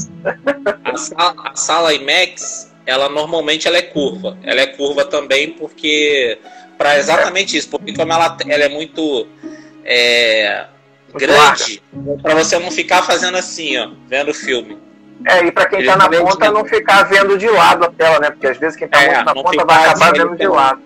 A 0.84 0.98
sala, 0.98 1.36
a 1.46 1.56
sala 1.56 1.94
IMAX, 1.94 2.72
ela 2.86 3.10
normalmente 3.10 3.68
ela 3.68 3.78
é 3.78 3.82
curva. 3.82 4.38
Ela 4.44 4.62
é 4.62 4.68
curva 4.68 5.06
também 5.06 5.52
porque 5.52 6.40
para 6.82 6.98
exatamente 6.98 7.56
isso, 7.56 7.70
porque 7.70 7.94
como 7.94 8.12
ela, 8.12 8.36
ela 8.48 8.64
é 8.64 8.70
muito 8.70 9.28
é, 9.86 10.66
grande, 11.14 11.84
para 12.24 12.34
você 12.34 12.58
não 12.58 12.72
ficar 12.72 13.04
fazendo 13.04 13.38
assim, 13.38 13.78
ó, 13.78 13.92
vendo 14.08 14.32
o 14.32 14.34
filme. 14.34 14.80
É, 15.28 15.46
e 15.46 15.52
para 15.52 15.68
quem 15.68 15.82
está 15.82 15.96
na 15.96 16.10
ponta 16.10 16.50
não 16.50 16.66
ficar 16.66 17.04
vendo 17.04 17.38
de 17.38 17.48
lado 17.48 17.86
a 17.86 17.92
tela, 17.92 18.20
né? 18.20 18.32
Porque 18.32 18.48
às 18.48 18.58
vezes 18.58 18.76
quem 18.76 18.88
está 18.88 19.00
é, 19.00 19.14
muito 19.14 19.26
na 19.26 19.34
ponta 19.36 19.64
vai 19.64 19.86
acabar 19.86 20.12
vendo 20.12 20.36
de 20.36 20.48
lado. 20.48 20.82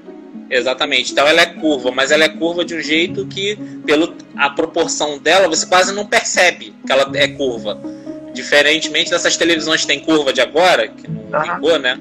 Exatamente. 0.49 1.13
Então 1.13 1.25
ela 1.25 1.39
é 1.39 1.45
curva, 1.45 1.91
mas 1.91 2.11
ela 2.11 2.25
é 2.25 2.29
curva 2.29 2.65
de 2.65 2.75
um 2.75 2.81
jeito 2.81 3.25
que, 3.27 3.55
pela 3.85 4.13
a 4.35 4.49
proporção 4.49 5.17
dela, 5.17 5.47
você 5.47 5.65
quase 5.65 5.95
não 5.95 6.05
percebe 6.05 6.75
que 6.85 6.91
ela 6.91 7.09
é 7.15 7.29
curva. 7.29 7.79
Diferentemente 8.33 9.09
dessas 9.09 9.37
televisões 9.37 9.81
que 9.81 9.87
tem 9.87 10.01
curva 10.01 10.33
de 10.33 10.41
agora, 10.41 10.89
que 10.89 11.09
não 11.09 11.21
uhum. 11.39 11.55
vingou, 11.55 11.79
né? 11.79 11.97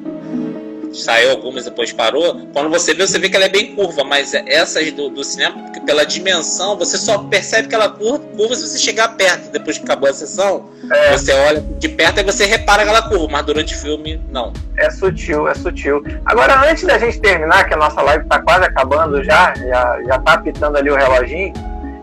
Saiu 0.95 1.31
algumas 1.31 1.65
depois 1.65 1.93
parou. 1.93 2.47
Quando 2.53 2.71
você 2.71 2.95
vê, 2.95 3.07
você 3.07 3.19
vê 3.19 3.29
que 3.29 3.37
ela 3.37 3.47
é 3.47 3.49
bem 3.49 3.75
curva, 3.75 4.05
mas 4.05 4.35
essas 4.35 4.91
do, 4.93 5.09
do 5.09 5.25
cinema, 5.25 5.73
pela 5.85 6.05
dimensão, 6.05 6.77
você 6.77 6.97
só 6.97 7.19
percebe 7.19 7.69
que 7.69 7.75
ela 7.75 7.89
curva, 7.89 8.25
curva 8.37 8.55
se 8.55 8.67
você 8.67 8.79
chegar 8.79 9.09
perto. 9.17 9.51
Depois 9.51 9.79
que 9.79 9.85
acabou 9.85 10.09
a 10.09 10.13
sessão, 10.13 10.71
é. 10.91 11.13
você 11.13 11.33
olha 11.33 11.61
de 11.79 11.89
perto 11.89 12.21
e 12.21 12.25
você 12.25 12.47
repara 12.47 12.83
aquela 12.83 13.03
curva, 13.03 13.29
mas 13.31 13.47
durante 13.47 13.75
o 13.75 13.79
filme, 13.79 14.21
não. 14.31 14.53
É 14.77 14.91
sutil, 14.91 15.49
é 15.49 15.55
sutil. 15.55 16.03
Agora, 16.25 16.69
antes 16.69 16.85
da 16.85 16.99
gente 16.99 17.21
terminar, 17.21 17.65
que 17.65 17.75
a 17.75 17.77
nossa 17.77 18.01
live 18.03 18.25
está 18.25 18.41
quase 18.41 18.65
acabando 18.65 19.23
já, 19.23 19.55
já, 19.55 20.03
já 20.07 20.19
tá 20.19 20.35
apitando 20.35 20.77
ali 20.77 20.91
o 20.91 20.97
reloginho. 20.97 21.53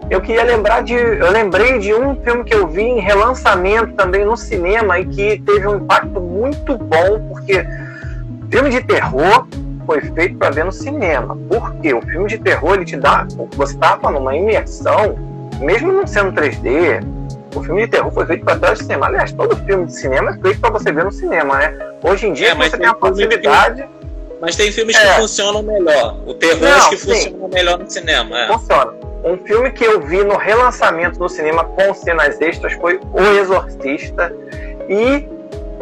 Eu 0.10 0.20
queria 0.20 0.44
lembrar 0.44 0.84
de. 0.84 0.94
Eu 0.94 1.32
lembrei 1.32 1.80
de 1.80 1.94
um 1.94 2.22
filme 2.22 2.44
que 2.44 2.54
eu 2.54 2.68
vi 2.68 2.82
em 2.82 3.00
relançamento 3.00 3.94
também 3.94 4.26
no 4.26 4.36
cinema 4.36 5.00
e 5.00 5.06
que 5.06 5.42
teve 5.46 5.66
um 5.66 5.78
impacto 5.78 6.20
muito 6.20 6.78
bom, 6.78 7.30
porque 7.30 7.66
filme 8.52 8.70
de 8.70 8.82
terror 8.84 9.48
foi 9.86 10.02
feito 10.02 10.38
para 10.38 10.52
ver 10.52 10.66
no 10.66 10.72
cinema. 10.72 11.38
Porque 11.50 11.94
o 11.94 12.02
filme 12.02 12.28
de 12.28 12.38
terror 12.38 12.76
ele 12.76 12.86
te 12.86 12.98
dá, 12.98 13.26
você 13.56 13.74
está 13.74 13.98
falando, 13.98 14.22
uma 14.22 14.36
imersão, 14.36 15.16
mesmo 15.60 15.92
não 15.92 16.06
sendo 16.06 16.32
3D. 16.34 17.04
O 17.56 17.64
filme 17.64 17.82
de 17.82 17.88
terror 17.90 18.12
foi 18.12 18.26
feito 18.26 18.46
para 18.46 18.60
trás 18.60 18.80
do 18.80 18.84
cinema. 18.84 19.08
Aliás, 19.08 19.32
todo 19.32 19.56
filme 19.66 19.86
de 19.86 19.94
cinema 19.94 20.32
é 20.32 20.38
feito 20.42 20.60
para 20.60 20.70
você 20.70 20.92
ver 20.92 21.04
no 21.04 21.12
cinema, 21.12 21.58
né? 21.58 21.78
Hoje 22.04 22.28
em 22.28 22.34
dia 22.34 22.52
é, 22.52 22.56
você 22.56 22.78
tem 22.78 22.88
a 22.88 22.94
possibilidade. 22.94 23.88
Mas 24.40 24.56
tem 24.56 24.72
filmes 24.72 24.96
é. 24.96 25.06
que 25.06 25.22
funcionam 25.22 25.62
melhor. 25.62 26.18
O 26.26 26.34
terror 26.34 26.62
não, 26.62 26.90
que 26.90 26.98
sim. 26.98 27.14
funciona 27.14 27.48
melhor 27.50 27.80
no 27.80 27.90
cinema. 27.90 28.40
É. 28.40 28.48
Funciona. 28.48 28.94
Um 29.24 29.38
filme 29.38 29.70
que 29.72 29.84
eu 29.84 30.02
vi 30.02 30.24
no 30.24 30.36
relançamento 30.36 31.20
no 31.20 31.30
cinema 31.30 31.64
com 31.64 31.94
cenas 31.94 32.40
extras 32.42 32.74
foi 32.74 33.00
O 33.14 33.22
Exorcista. 33.22 34.34
E 34.90 35.28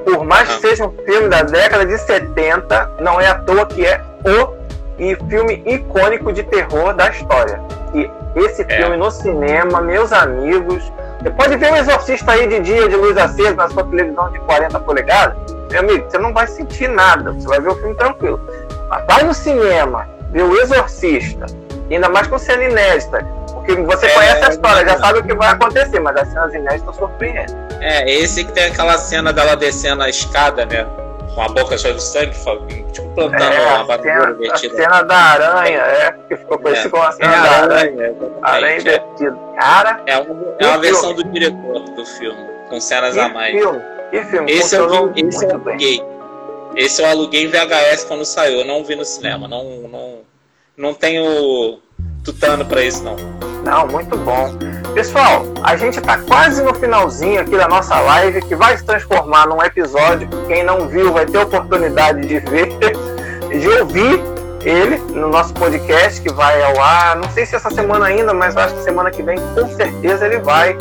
por 0.09 0.25
mais 0.25 0.49
que 0.49 0.61
seja 0.61 0.87
um 0.87 0.91
filme 1.05 1.29
da 1.29 1.43
década 1.43 1.85
de 1.85 1.97
70, 1.97 2.91
não 2.99 3.21
é 3.21 3.27
à 3.27 3.35
toa 3.35 3.65
que 3.65 3.85
é 3.85 4.01
o 4.25 4.59
e 4.97 5.15
filme 5.29 5.63
icônico 5.65 6.33
de 6.33 6.43
terror 6.43 6.93
da 6.93 7.09
história. 7.09 7.61
E 7.93 8.09
esse 8.35 8.63
é. 8.63 8.77
filme 8.77 8.97
no 8.97 9.09
cinema, 9.09 9.81
meus 9.81 10.11
amigos, 10.11 10.91
você 11.21 11.29
pode 11.31 11.55
ver 11.55 11.71
o 11.71 11.75
Exorcista 11.75 12.31
aí 12.31 12.47
de 12.47 12.59
dia, 12.59 12.89
de 12.89 12.95
luz 12.95 13.17
acesa, 13.17 13.53
na 13.53 13.69
sua 13.69 13.83
televisão 13.85 14.29
de 14.31 14.39
40 14.39 14.79
polegadas, 14.81 15.37
meu 15.71 15.79
amigo, 15.79 16.09
você 16.09 16.17
não 16.17 16.33
vai 16.33 16.47
sentir 16.47 16.89
nada, 16.89 17.31
você 17.31 17.47
vai 17.47 17.61
ver 17.61 17.69
o 17.69 17.75
filme 17.75 17.95
tranquilo. 17.95 18.41
Mas 18.89 19.05
vai 19.05 19.23
no 19.23 19.33
cinema, 19.33 20.07
ver 20.31 20.43
o 20.43 20.59
Exorcista, 20.59 21.45
ainda 21.89 22.09
mais 22.09 22.27
com 22.27 22.37
cena 22.37 22.63
inédita, 22.63 23.25
porque 23.75 23.95
você 23.95 24.05
é, 24.07 24.13
conhece 24.13 24.43
a 24.43 24.49
história, 24.49 24.89
já 24.89 24.97
sabe 24.97 25.19
o 25.19 25.23
que 25.23 25.33
vai 25.35 25.49
acontecer, 25.49 25.99
mas 25.99 26.17
as 26.17 26.27
cenas 26.29 26.53
inéditas 26.53 26.95
surpreendem. 26.95 27.55
É, 27.79 28.11
esse 28.11 28.43
que 28.43 28.51
tem 28.51 28.65
aquela 28.65 28.97
cena 28.97 29.31
dela 29.31 29.55
descendo 29.55 30.03
a 30.03 30.09
escada, 30.09 30.65
né? 30.65 30.85
Com 31.35 31.41
a 31.41 31.47
boca 31.49 31.77
cheia 31.77 31.93
de 31.93 32.03
sangue, 32.03 32.33
tipo 32.91 33.07
plantando 33.09 33.53
é, 33.53 33.75
uma 33.75 33.83
barulho 33.85 34.35
invertida. 34.35 34.73
A 34.73 34.77
cena 34.77 35.01
da 35.03 35.15
aranha, 35.15 35.77
é, 35.77 36.15
que 36.27 36.35
ficou 36.35 36.57
conhecido 36.57 36.87
é, 36.87 36.91
como 36.91 37.03
a 37.03 37.11
cena 37.11 37.35
é, 37.35 37.41
da 37.41 37.51
aranha. 37.51 38.15
Aranha 38.41 38.77
invertida. 38.77 39.37
Cara, 39.59 40.01
é 40.05 40.17
uma, 40.17 40.55
é 40.59 40.65
uma 40.65 40.77
versão 40.79 41.13
do 41.13 41.23
diretor 41.25 41.79
do 41.79 42.05
filme, 42.05 42.49
com 42.69 42.81
cenas 42.81 43.13
que 43.13 43.19
a 43.19 43.29
mais. 43.29 43.55
Filme, 43.55 43.81
que 44.09 44.23
filme? 44.25 44.51
Esse 44.51 44.75
eu, 44.75 45.13
vi, 45.13 45.27
esse 45.27 45.45
eu 45.45 45.51
aluguei. 45.51 46.03
Esse 46.75 47.01
eu 47.01 47.05
aluguei 47.07 47.45
em 47.45 47.47
VHS 47.47 48.05
quando 48.05 48.25
saiu, 48.25 48.59
eu 48.59 48.65
não 48.65 48.83
vi 48.83 48.95
no 48.95 49.05
cinema. 49.05 49.47
Não, 49.47 49.63
não, 49.87 50.19
não 50.77 50.93
tenho 50.93 51.79
tutano 52.23 52.65
pra 52.65 52.83
isso, 52.83 53.03
não. 53.03 53.15
Não, 53.63 53.87
muito 53.87 54.17
bom. 54.17 54.57
Pessoal, 54.93 55.45
a 55.63 55.75
gente 55.75 55.99
está 55.99 56.17
quase 56.17 56.63
no 56.63 56.73
finalzinho 56.73 57.41
aqui 57.41 57.55
da 57.55 57.67
nossa 57.67 57.99
live, 57.99 58.41
que 58.41 58.55
vai 58.55 58.77
se 58.77 58.83
transformar 58.83 59.47
num 59.47 59.61
episódio. 59.63 60.27
Quem 60.47 60.63
não 60.63 60.87
viu 60.87 61.13
vai 61.13 61.25
ter 61.25 61.37
oportunidade 61.37 62.25
de 62.27 62.39
ver, 62.39 62.69
de 63.49 63.67
ouvir 63.79 64.21
ele 64.63 64.97
no 65.13 65.29
nosso 65.29 65.53
podcast 65.53 66.21
que 66.21 66.31
vai 66.33 66.61
ao 66.63 66.81
ar. 66.81 67.15
Não 67.17 67.29
sei 67.31 67.45
se 67.45 67.55
essa 67.55 67.69
semana 67.69 68.07
ainda, 68.07 68.33
mas 68.33 68.57
acho 68.57 68.75
que 68.75 68.83
semana 68.83 69.11
que 69.11 69.21
vem 69.21 69.37
com 69.53 69.67
certeza 69.75 70.25
ele 70.25 70.39
vai. 70.39 70.75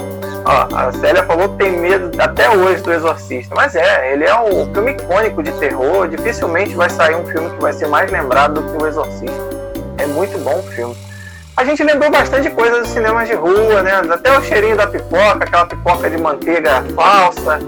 Ó, 0.45 0.75
a 0.75 0.93
Célia 0.93 1.23
falou 1.25 1.49
que 1.51 1.57
tem 1.57 1.79
medo 1.79 2.11
até 2.21 2.49
hoje 2.49 2.83
do 2.83 2.93
Exorcista, 2.93 3.55
mas 3.55 3.75
é, 3.75 4.13
ele 4.13 4.25
é 4.25 4.41
um 4.41 4.73
filme 4.73 4.93
icônico 4.93 5.43
de 5.43 5.53
terror. 5.53 6.09
Dificilmente 6.09 6.75
vai 6.75 6.89
sair 6.89 7.15
um 7.17 7.27
filme 7.27 7.51
que 7.51 7.61
vai 7.61 7.73
ser 7.73 7.89
mais 7.89 8.11
lembrado 8.11 8.61
do 8.61 8.63
que 8.63 8.83
o 8.83 8.87
Exorcista. 8.87 9.59
É 9.99 10.07
muito 10.07 10.39
bom 10.39 10.59
o 10.59 10.63
filme 10.63 11.08
a 11.59 11.65
gente 11.65 11.83
lembrou 11.83 12.09
bastante 12.09 12.49
coisa 12.51 12.81
dos 12.81 12.89
cinemas 12.91 13.27
de 13.27 13.35
rua, 13.35 13.83
né? 13.83 13.91
Até 14.13 14.39
o 14.39 14.41
cheirinho 14.43 14.77
da 14.77 14.87
pipoca, 14.87 15.43
aquela 15.43 15.67
pipoca 15.67 16.09
de 16.09 16.17
manteiga 16.17 16.85
falsa. 16.95 17.59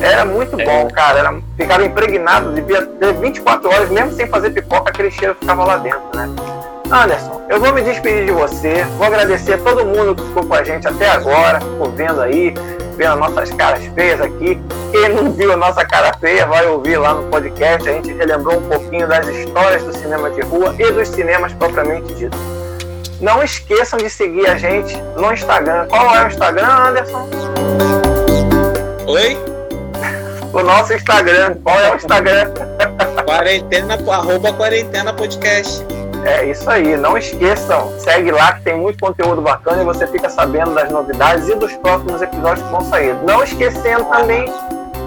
Era 0.00 0.24
muito 0.24 0.58
é. 0.58 0.64
bom, 0.64 0.88
cara. 0.90 1.18
Era, 1.18 1.34
ficava 1.54 1.84
impregnado, 1.84 2.52
devia 2.52 2.86
ter 2.86 3.12
24 3.12 3.68
horas, 3.68 3.90
mesmo 3.90 4.12
sem 4.12 4.26
fazer 4.28 4.48
pipoca, 4.48 4.88
aquele 4.88 5.10
cheiro 5.10 5.36
ficava 5.38 5.62
lá 5.62 5.76
dentro, 5.76 6.00
né? 6.14 6.26
Anderson, 6.90 7.42
eu 7.50 7.60
vou 7.60 7.70
me 7.74 7.82
despedir 7.82 8.24
de 8.24 8.32
você, 8.32 8.82
vou 8.96 9.06
agradecer 9.06 9.54
a 9.54 9.58
todo 9.58 9.84
mundo 9.84 10.14
que 10.14 10.22
ficou 10.22 10.46
com 10.46 10.54
a 10.54 10.64
gente 10.64 10.88
até 10.88 11.10
agora, 11.10 11.60
ficou 11.60 11.90
vendo 11.90 12.22
aí, 12.22 12.54
vendo 12.96 13.16
nossas 13.16 13.50
caras 13.50 13.84
feias 13.94 14.22
aqui. 14.22 14.58
Quem 14.90 15.08
não 15.10 15.30
viu 15.32 15.52
a 15.52 15.56
nossa 15.56 15.84
cara 15.84 16.14
feia 16.18 16.46
vai 16.46 16.66
ouvir 16.66 16.96
lá 16.96 17.12
no 17.12 17.24
podcast. 17.30 17.86
A 17.86 17.92
gente 17.92 18.10
relembrou 18.14 18.56
um 18.56 18.68
pouquinho 18.68 19.06
das 19.06 19.26
histórias 19.28 19.82
do 19.82 19.92
cinema 19.92 20.30
de 20.30 20.40
rua 20.40 20.74
e 20.78 20.90
dos 20.92 21.08
cinemas 21.08 21.52
propriamente 21.52 22.14
ditos. 22.14 22.63
Não 23.20 23.42
esqueçam 23.42 23.98
de 23.98 24.10
seguir 24.10 24.46
a 24.46 24.56
gente 24.56 24.96
no 25.16 25.32
Instagram. 25.32 25.86
Qual 25.88 26.14
é 26.14 26.24
o 26.24 26.28
Instagram, 26.28 26.66
Anderson? 26.66 27.28
Oi? 29.06 29.36
O 30.52 30.62
nosso 30.62 30.92
Instagram. 30.92 31.56
Qual 31.62 31.78
é 31.78 31.92
o 31.92 31.96
Instagram? 31.96 32.52
Quarentena, 33.24 33.98
arroba 34.12 34.52
quarentena 34.52 35.12
podcast. 35.12 35.84
É 36.24 36.46
isso 36.46 36.68
aí, 36.70 36.96
não 36.96 37.18
esqueçam, 37.18 37.92
segue 37.98 38.30
lá 38.30 38.54
que 38.54 38.62
tem 38.62 38.74
muito 38.78 38.98
conteúdo 38.98 39.42
bacana 39.42 39.82
e 39.82 39.84
você 39.84 40.06
fica 40.06 40.30
sabendo 40.30 40.72
das 40.72 40.90
novidades 40.90 41.46
e 41.48 41.54
dos 41.54 41.70
próximos 41.74 42.22
episódios 42.22 42.64
que 42.64 42.72
vão 42.72 42.80
sair. 42.80 43.14
Não 43.24 43.44
esquecendo 43.44 44.04
também, 44.06 44.50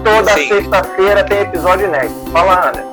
toda 0.04 0.32
sexta-feira 0.32 1.24
tem 1.24 1.40
episódio 1.40 1.88
inédito. 1.88 2.30
Fala, 2.30 2.68
Ana. 2.68 2.84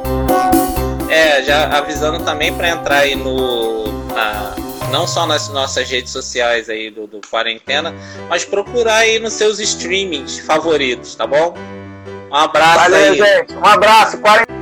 É, 1.08 1.44
já 1.44 1.78
avisando 1.78 2.20
também 2.26 2.52
para 2.52 2.70
entrar 2.70 2.98
aí 2.98 3.16
no 3.16 3.86
na, 4.16 4.65
não 4.92 5.08
só 5.08 5.26
nas 5.26 5.50
nossas 5.50 5.90
redes 5.90 6.12
sociais 6.12 6.70
aí 6.70 6.90
do, 6.90 7.08
do 7.08 7.22
Quarentena, 7.30 7.94
mas 8.30 8.46
procurar 8.46 8.98
aí 8.98 9.20
nos 9.20 9.34
seus 9.34 9.60
streamings 9.60 10.40
favoritos, 10.40 11.16
tá 11.16 11.26
bom? 11.26 11.54
Um 12.32 12.36
abraço 12.36 12.80
Valeu, 12.80 13.14
aí. 13.14 13.18
gente. 13.18 13.54
Um 13.54 13.66
abraço. 13.66 14.18
Quarentena. 14.20 14.55